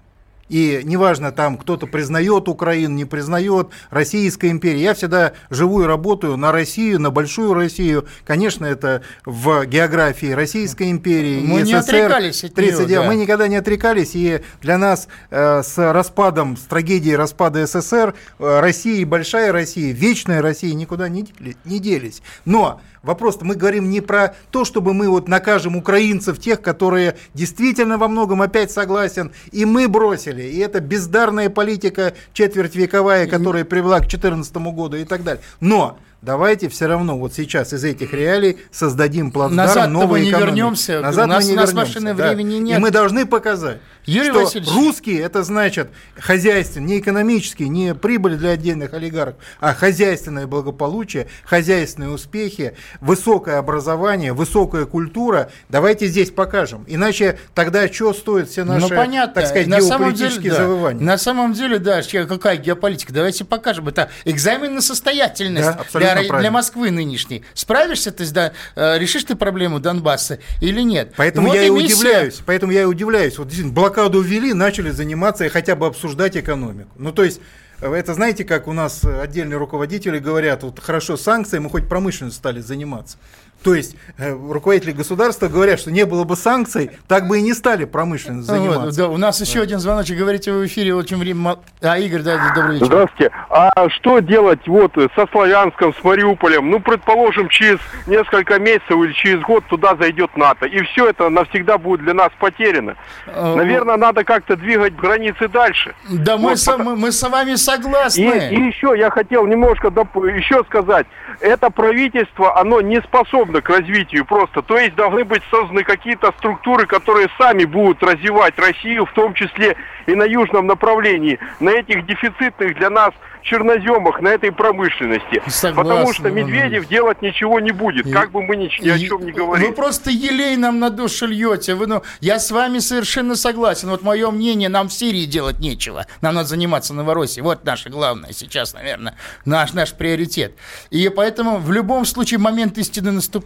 И 0.52 0.82
неважно, 0.84 1.32
там 1.32 1.56
кто-то 1.56 1.86
признает 1.86 2.46
Украину, 2.46 2.94
не 2.94 3.06
признает, 3.06 3.68
Российская 3.88 4.50
империя. 4.50 4.82
Я 4.82 4.92
всегда 4.92 5.32
живу 5.48 5.82
и 5.82 5.86
работаю 5.86 6.36
на 6.36 6.52
Россию, 6.52 7.00
на 7.00 7.10
большую 7.10 7.54
Россию. 7.54 8.06
Конечно, 8.26 8.66
это 8.66 9.02
в 9.24 9.64
географии 9.64 10.26
Российской 10.26 10.90
империи. 10.90 11.40
Мы 11.40 11.62
не 11.62 11.80
СССР, 11.80 11.94
отрекались 11.94 12.44
от 12.44 12.52
30 12.52 12.86
нее, 12.86 12.98
да. 12.98 13.06
Мы 13.06 13.16
никогда 13.16 13.48
не 13.48 13.56
отрекались. 13.56 14.10
И 14.12 14.42
для 14.60 14.76
нас 14.76 15.08
э, 15.30 15.62
с 15.62 15.78
распадом, 15.90 16.58
с 16.58 16.64
трагедией 16.64 17.16
распада 17.16 17.64
СССР, 17.66 18.12
э, 18.38 18.60
Россия 18.60 19.00
и 19.00 19.06
большая 19.06 19.52
Россия, 19.52 19.94
вечная 19.94 20.42
Россия 20.42 20.74
никуда 20.74 21.08
не, 21.08 21.26
не 21.64 21.78
делись. 21.78 22.20
Но 22.44 22.82
Вопрос-то 23.02 23.44
мы 23.44 23.56
говорим 23.56 23.90
не 23.90 24.00
про 24.00 24.34
то, 24.50 24.64
чтобы 24.64 24.94
мы 24.94 25.08
вот 25.08 25.26
накажем 25.26 25.76
украинцев, 25.76 26.38
тех, 26.38 26.62
которые 26.62 27.16
действительно 27.34 27.98
во 27.98 28.08
многом 28.08 28.42
опять 28.42 28.70
согласен, 28.70 29.32
и 29.50 29.64
мы 29.64 29.88
бросили. 29.88 30.41
И 30.50 30.58
это 30.58 30.80
бездарная 30.80 31.50
политика 31.50 32.14
четвертьвековая, 32.32 33.26
которая 33.26 33.64
привела 33.64 33.98
к 33.98 34.08
2014 34.08 34.56
году 34.74 34.96
и 34.96 35.04
так 35.04 35.22
далее. 35.24 35.42
Но 35.60 35.98
давайте 36.22 36.68
все 36.68 36.86
равно 36.86 37.18
вот 37.18 37.34
сейчас 37.34 37.72
из 37.72 37.84
этих 37.84 38.12
реалий 38.14 38.58
создадим 38.70 39.30
плацдарм 39.32 39.56
Назад 39.56 39.90
новой 39.90 40.06
мы 40.06 40.20
не 40.20 40.30
экономики. 40.30 40.48
вернемся. 40.48 41.00
Назад 41.00 41.26
у 41.26 41.28
нас, 41.28 41.44
мы 41.44 41.50
не 41.50 41.54
у 41.54 41.56
нас 41.60 41.70
вернемся. 41.70 41.94
машины 41.94 42.14
да. 42.14 42.28
времени 42.28 42.54
нет. 42.58 42.78
И 42.78 42.80
мы 42.80 42.90
должны 42.90 43.26
показать, 43.26 43.78
Юрий 44.06 44.30
что 44.30 44.44
Васильевич. 44.44 44.72
русские 44.72 45.20
это 45.20 45.42
значит 45.42 45.90
хозяйственный, 46.16 46.86
не 46.86 47.00
экономический, 47.00 47.68
не 47.68 47.94
прибыль 47.94 48.36
для 48.36 48.50
отдельных 48.50 48.94
олигархов, 48.94 49.36
а 49.60 49.74
хозяйственное 49.74 50.46
благополучие, 50.46 51.26
хозяйственные 51.44 52.10
успехи, 52.10 52.76
высокое 53.00 53.58
образование, 53.58 54.32
высокая 54.32 54.86
культура. 54.86 55.50
Давайте 55.68 56.06
здесь 56.06 56.30
покажем. 56.30 56.84
Иначе 56.86 57.38
тогда 57.54 57.92
что 57.92 58.14
стоит 58.14 58.48
все 58.48 58.64
наши, 58.64 58.88
ну, 58.88 58.96
понятно. 58.96 59.34
так 59.34 59.48
сказать, 59.48 59.66
на 59.66 59.80
геополитические 59.80 60.42
деле, 60.42 60.54
завывания? 60.54 61.00
Да. 61.00 61.04
На 61.04 61.18
самом 61.18 61.52
деле, 61.52 61.78
да, 61.78 62.00
какая 62.02 62.56
геополитика? 62.56 63.12
Давайте 63.12 63.44
покажем. 63.44 63.88
Это 63.88 64.08
экзамен 64.24 64.74
на 64.74 64.80
состоятельность 64.80 65.66
да, 65.66 65.84
для, 66.14 66.38
для 66.38 66.50
Москвы 66.50 66.90
нынешней. 66.90 67.44
Справишься 67.54 68.12
ты, 68.12 68.30
да, 68.30 68.52
э, 68.76 68.98
решишь 68.98 69.24
ты 69.24 69.34
проблему 69.34 69.80
Донбасса 69.80 70.38
или 70.60 70.82
нет? 70.82 71.14
Поэтому 71.16 71.48
вот 71.48 71.54
я 71.54 71.64
и 71.64 71.70
удивляюсь. 71.70 72.40
Поэтому 72.44 72.72
я 72.72 72.82
и 72.82 72.84
удивляюсь. 72.84 73.38
Вот 73.38 73.48
действительно, 73.48 73.74
блокаду 73.74 74.20
ввели, 74.20 74.52
начали 74.54 74.90
заниматься 74.90 75.44
и 75.44 75.48
хотя 75.48 75.76
бы 75.76 75.86
обсуждать 75.86 76.36
экономику. 76.36 76.90
Ну, 76.96 77.12
то 77.12 77.24
есть, 77.24 77.40
э, 77.80 77.92
это 77.92 78.14
знаете, 78.14 78.44
как 78.44 78.68
у 78.68 78.72
нас 78.72 79.04
отдельные 79.04 79.58
руководители 79.58 80.18
говорят, 80.18 80.62
вот 80.62 80.78
хорошо 80.80 81.16
санкции, 81.16 81.58
мы 81.58 81.70
хоть 81.70 81.88
промышленностью 81.88 82.38
стали 82.38 82.60
заниматься. 82.60 83.18
То 83.62 83.74
есть 83.74 83.96
э, 84.18 84.32
руководители 84.32 84.92
государства 84.92 85.48
говорят, 85.48 85.78
что 85.78 85.90
не 85.90 86.04
было 86.04 86.24
бы 86.24 86.36
санкций, 86.36 86.90
так 87.08 87.28
бы 87.28 87.38
и 87.38 87.42
не 87.42 87.54
стали 87.54 87.84
промышленно 87.84 88.42
заниматься. 88.42 88.80
Вот, 88.86 88.96
да, 88.96 89.08
у 89.08 89.16
нас 89.16 89.40
еще 89.40 89.60
один 89.60 89.78
звоночек, 89.78 90.18
говорите 90.18 90.52
вы 90.52 90.62
в 90.62 90.66
эфире, 90.66 90.94
очень 90.94 91.16
время... 91.18 91.56
А, 91.80 91.98
Игорь, 91.98 92.22
да, 92.22 92.52
добрый 92.54 92.74
вечер. 92.74 92.86
Здравствуйте. 92.86 93.30
А 93.50 93.88
что 93.90 94.18
делать 94.20 94.66
вот 94.66 94.92
со 95.14 95.26
Славянском, 95.30 95.94
с 95.94 96.02
Мариуполем? 96.02 96.70
Ну, 96.70 96.80
предположим, 96.80 97.48
через 97.48 97.78
несколько 98.06 98.58
месяцев 98.58 98.90
или 98.90 99.12
через 99.12 99.40
год 99.42 99.64
туда 99.68 99.96
зайдет 99.96 100.36
НАТО. 100.36 100.66
И 100.66 100.82
все 100.82 101.08
это 101.08 101.28
навсегда 101.28 101.78
будет 101.78 102.00
для 102.00 102.14
нас 102.14 102.30
потеряно. 102.38 102.96
А, 103.26 103.54
Наверное, 103.56 103.96
надо 103.96 104.24
как-то 104.24 104.56
двигать 104.56 104.96
границы 104.96 105.48
дальше. 105.48 105.94
Да 106.10 106.36
мы, 106.36 106.50
Вот, 106.50 106.58
с, 106.58 106.76
мы, 106.78 106.96
мы 106.96 107.12
с 107.12 107.22
вами 107.28 107.54
согласны. 107.54 108.48
И, 108.50 108.54
и 108.54 108.66
еще 108.66 108.94
я 108.96 109.10
хотел 109.10 109.46
немножко 109.46 109.88
доп- 109.88 110.36
еще 110.36 110.64
сказать. 110.64 111.06
Это 111.40 111.70
правительство, 111.70 112.58
оно 112.58 112.80
не 112.80 113.00
способно 113.02 113.51
к 113.60 113.68
развитию 113.68 114.24
просто. 114.24 114.62
То 114.62 114.78
есть 114.78 114.94
должны 114.94 115.24
быть 115.24 115.42
созданы 115.50 115.84
какие-то 115.84 116.32
структуры, 116.38 116.86
которые 116.86 117.28
сами 117.38 117.64
будут 117.64 118.02
развивать 118.02 118.58
Россию, 118.58 119.06
в 119.06 119.12
том 119.12 119.34
числе 119.34 119.76
и 120.06 120.14
на 120.14 120.24
южном 120.24 120.66
направлении, 120.66 121.38
на 121.60 121.70
этих 121.70 122.06
дефицитных 122.06 122.76
для 122.76 122.90
нас 122.90 123.12
черноземах, 123.42 124.20
на 124.20 124.28
этой 124.28 124.52
промышленности. 124.52 125.42
Согласен, 125.48 125.74
Потому 125.74 126.12
что 126.12 126.30
Медведев 126.30 126.88
делать 126.88 127.22
ничего 127.22 127.60
не 127.60 127.72
будет, 127.72 128.10
как 128.10 128.30
бы 128.30 128.42
мы 128.42 128.56
ни, 128.56 128.70
ни 128.82 128.88
о 128.88 128.98
чем 128.98 129.24
не 129.24 129.32
говорили. 129.32 129.68
Вы 129.68 129.74
просто 129.74 130.10
елей 130.10 130.56
нам 130.56 130.78
на 130.78 130.90
душу 130.90 131.26
льете. 131.26 131.74
Вы, 131.74 131.86
ну, 131.86 132.02
я 132.20 132.38
с 132.38 132.50
вами 132.50 132.78
совершенно 132.78 133.36
согласен. 133.36 133.90
Вот 133.90 134.02
мое 134.02 134.30
мнение, 134.30 134.68
нам 134.68 134.88
в 134.88 134.92
Сирии 134.92 135.24
делать 135.24 135.58
нечего. 135.58 136.06
Нам 136.20 136.34
надо 136.34 136.48
заниматься 136.48 136.94
Новороссией. 136.94 137.42
Вот 137.42 137.64
наше 137.64 137.90
главное 137.90 138.32
сейчас, 138.32 138.74
наверное, 138.74 139.16
наш, 139.44 139.72
наш 139.72 139.92
приоритет. 139.92 140.56
И 140.90 141.08
поэтому 141.08 141.58
в 141.58 141.72
любом 141.72 142.04
случае 142.04 142.38
момент 142.38 142.78
истины 142.78 143.10
наступает. 143.10 143.41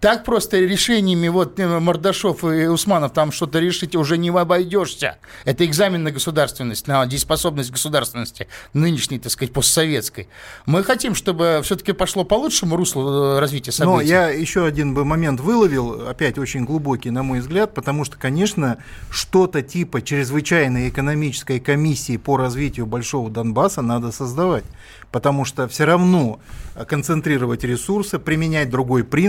Так 0.00 0.24
просто 0.24 0.58
решениями 0.58 1.28
вот 1.28 1.58
э, 1.58 1.78
Мордашов 1.80 2.44
и 2.44 2.66
Усманов 2.66 3.12
там 3.12 3.32
что-то 3.32 3.58
решить 3.58 3.94
уже 3.96 4.16
не 4.18 4.30
обойдешься. 4.30 5.18
Это 5.44 5.64
экзамен 5.64 6.02
на 6.02 6.10
государственность, 6.10 6.86
на 6.86 7.06
дееспособность 7.06 7.70
государственности 7.70 8.48
нынешней, 8.72 9.18
так 9.18 9.32
сказать, 9.32 9.52
постсоветской. 9.52 10.28
Мы 10.66 10.82
хотим, 10.84 11.14
чтобы 11.14 11.60
все-таки 11.62 11.92
пошло 11.92 12.24
по 12.24 12.34
лучшему 12.34 12.76
руслу 12.76 13.36
э, 13.36 13.40
развития 13.40 13.72
событий. 13.72 13.96
Но 13.96 14.00
я 14.00 14.28
еще 14.28 14.64
один 14.64 14.94
бы 14.94 15.04
момент 15.04 15.40
выловил, 15.40 16.08
опять 16.08 16.38
очень 16.38 16.64
глубокий, 16.64 17.10
на 17.10 17.22
мой 17.22 17.40
взгляд, 17.40 17.74
потому 17.74 18.04
что, 18.04 18.16
конечно, 18.16 18.78
что-то 19.10 19.62
типа 19.62 20.02
чрезвычайной 20.02 20.88
экономической 20.88 21.60
комиссии 21.60 22.16
по 22.16 22.36
развитию 22.36 22.86
Большого 22.86 23.30
Донбасса 23.30 23.82
надо 23.82 24.12
создавать. 24.12 24.64
Потому 25.10 25.44
что 25.44 25.68
все 25.68 25.84
равно 25.84 26.40
концентрировать 26.88 27.62
ресурсы, 27.62 28.18
применять 28.18 28.68
другой 28.70 29.04
принцип, 29.04 29.23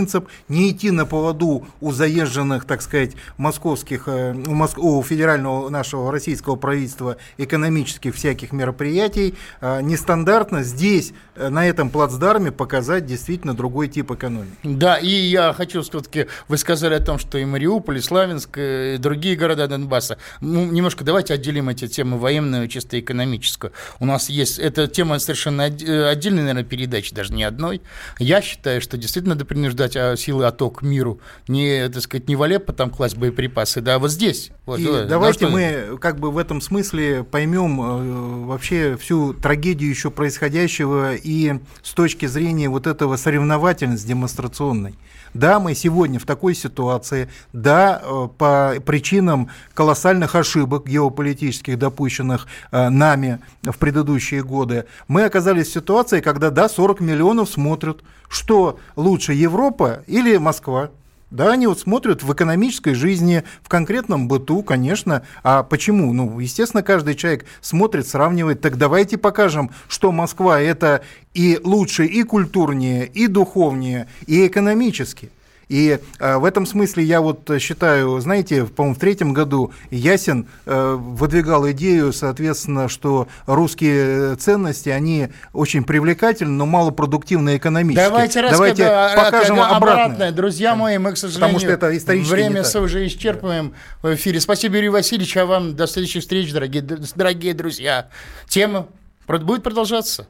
не 0.48 0.70
идти 0.70 0.90
на 0.90 1.06
поводу 1.06 1.66
у 1.80 1.92
заезженных, 1.92 2.64
так 2.64 2.82
сказать, 2.82 3.12
московских, 3.36 4.08
э, 4.08 4.32
у, 4.32 4.54
Моск- 4.54 4.78
у 4.78 5.02
федерального 5.02 5.68
нашего 5.68 6.10
российского 6.10 6.56
правительства 6.56 7.16
экономических 7.38 8.14
всяких 8.14 8.52
мероприятий, 8.52 9.34
э, 9.60 9.80
нестандартно 9.82 10.62
здесь, 10.62 11.12
э, 11.36 11.48
на 11.48 11.66
этом 11.66 11.90
плацдарме, 11.90 12.50
показать 12.50 13.06
действительно 13.06 13.54
другой 13.54 13.88
тип 13.88 14.10
экономики. 14.10 14.56
Да, 14.62 14.96
и 14.96 15.08
я 15.08 15.52
хочу 15.52 15.82
все-таки, 15.82 16.26
вы 16.48 16.58
сказали 16.58 16.94
о 16.94 17.00
том, 17.00 17.18
что 17.18 17.38
и 17.38 17.44
Мариуполь, 17.44 17.98
и 17.98 18.00
Славянск, 18.00 18.58
и 18.58 18.96
другие 18.98 19.36
города 19.36 19.68
Донбасса. 19.68 20.18
Ну, 20.40 20.64
немножко 20.66 21.04
давайте 21.04 21.34
отделим 21.34 21.68
эти 21.68 21.86
темы 21.86 22.18
военную, 22.18 22.68
чисто 22.68 22.98
экономическую. 22.98 23.72
У 24.00 24.06
нас 24.06 24.28
есть, 24.28 24.58
эта 24.58 24.88
тема 24.88 25.18
совершенно 25.18 25.64
отдельной, 25.64 26.42
наверное, 26.42 26.64
передачи, 26.64 27.14
даже 27.14 27.32
не 27.32 27.44
одной. 27.44 27.80
Я 28.18 28.42
считаю, 28.42 28.80
что 28.80 28.96
действительно 28.96 29.34
надо 29.34 29.44
принуждать 29.44 29.85
а, 29.94 30.16
силы 30.16 30.46
АТО 30.46 30.70
к 30.70 30.82
миру. 30.82 31.20
Не, 31.48 31.88
так 31.88 32.02
сказать, 32.02 32.28
не 32.28 32.36
в 32.36 32.42
Алеппо 32.42 32.72
там 32.72 32.90
класть 32.90 33.16
боеприпасы, 33.16 33.80
да, 33.80 33.96
а 33.96 33.98
вот 33.98 34.10
здесь. 34.10 34.50
Вот, 34.64 34.80
И 34.80 34.84
да. 34.84 35.02
Ну, 35.02 35.08
давайте 35.08 35.46
мы 35.46 35.98
как 36.00 36.18
бы 36.18 36.30
в 36.30 36.38
этом 36.38 36.60
смысле 36.60 37.24
поймем 37.24 37.80
э, 37.80 38.46
вообще 38.46 38.96
всю 38.96 39.34
трагедию 39.34 39.90
еще 39.90 40.10
происходящего 40.10 41.14
и 41.14 41.60
с 41.82 41.92
точки 41.92 42.26
зрения 42.26 42.68
вот 42.68 42.86
этого 42.86 43.16
соревновательности 43.16 44.08
демонстрационной. 44.08 44.94
Да, 45.36 45.60
мы 45.60 45.74
сегодня 45.74 46.18
в 46.18 46.24
такой 46.24 46.54
ситуации, 46.54 47.28
да, 47.52 48.00
э, 48.02 48.28
по 48.38 48.74
причинам 48.84 49.50
колоссальных 49.74 50.34
ошибок 50.34 50.86
геополитических, 50.86 51.78
допущенных 51.78 52.46
э, 52.72 52.88
нами 52.88 53.40
в 53.62 53.76
предыдущие 53.76 54.42
годы, 54.42 54.86
мы 55.08 55.24
оказались 55.24 55.68
в 55.68 55.72
ситуации, 55.72 56.22
когда, 56.22 56.50
да, 56.50 56.70
40 56.70 57.00
миллионов 57.00 57.50
смотрят, 57.50 58.00
что 58.30 58.78
лучше 58.96 59.34
Европа 59.34 60.02
или 60.06 60.38
Москва. 60.38 60.88
Да, 61.30 61.50
они 61.50 61.66
вот 61.66 61.80
смотрят 61.80 62.22
в 62.22 62.32
экономической 62.32 62.94
жизни, 62.94 63.42
в 63.62 63.68
конкретном 63.68 64.28
быту, 64.28 64.62
конечно. 64.62 65.22
А 65.42 65.64
почему? 65.64 66.12
Ну, 66.12 66.38
естественно, 66.38 66.84
каждый 66.84 67.16
человек 67.16 67.46
смотрит, 67.60 68.06
сравнивает. 68.06 68.60
Так 68.60 68.78
давайте 68.78 69.18
покажем, 69.18 69.72
что 69.88 70.12
Москва 70.12 70.60
это 70.60 71.02
и 71.34 71.58
лучше, 71.64 72.06
и 72.06 72.22
культурнее, 72.22 73.06
и 73.06 73.26
духовнее, 73.26 74.08
и 74.26 74.46
экономически. 74.46 75.30
И 75.68 75.98
э, 76.20 76.36
в 76.36 76.44
этом 76.44 76.64
смысле 76.64 77.02
я 77.02 77.20
вот 77.20 77.50
считаю, 77.58 78.20
знаете, 78.20 78.64
по-моему, 78.64 78.94
в 78.94 78.98
третьем 79.00 79.32
году 79.32 79.72
Ясин 79.90 80.46
э, 80.64 80.94
выдвигал 80.94 81.68
идею, 81.72 82.12
соответственно, 82.12 82.88
что 82.88 83.26
русские 83.46 84.36
ценности, 84.36 84.90
они 84.90 85.28
очень 85.52 85.82
привлекательны, 85.82 86.52
но 86.52 86.66
малопродуктивны 86.66 87.56
экономически. 87.56 88.04
Давайте, 88.04 88.42
Давайте 88.42 88.84
покажем 88.84 89.58
а- 89.58 89.76
обратное. 89.76 90.04
обратное. 90.04 90.32
Друзья 90.32 90.76
мои, 90.76 90.98
мы, 90.98 91.12
к 91.12 91.16
сожалению, 91.16 91.58
что 91.58 91.70
это 91.70 91.96
исторически 91.96 92.32
время 92.32 92.62
уже 92.62 93.06
исчерпываем 93.06 93.72
в 94.02 94.14
эфире. 94.14 94.40
Спасибо, 94.40 94.76
Юрий 94.76 94.90
Васильевич, 94.90 95.36
а 95.36 95.46
вам 95.46 95.74
до 95.74 95.86
следующих 95.88 96.22
встреч, 96.22 96.52
дорогие, 96.52 96.82
дорогие 96.82 97.54
друзья. 97.54 98.08
Тема 98.48 98.86
будет 99.26 99.62
продолжаться. 99.64 100.28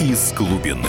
Из 0.00 0.32
глубины. 0.32 0.88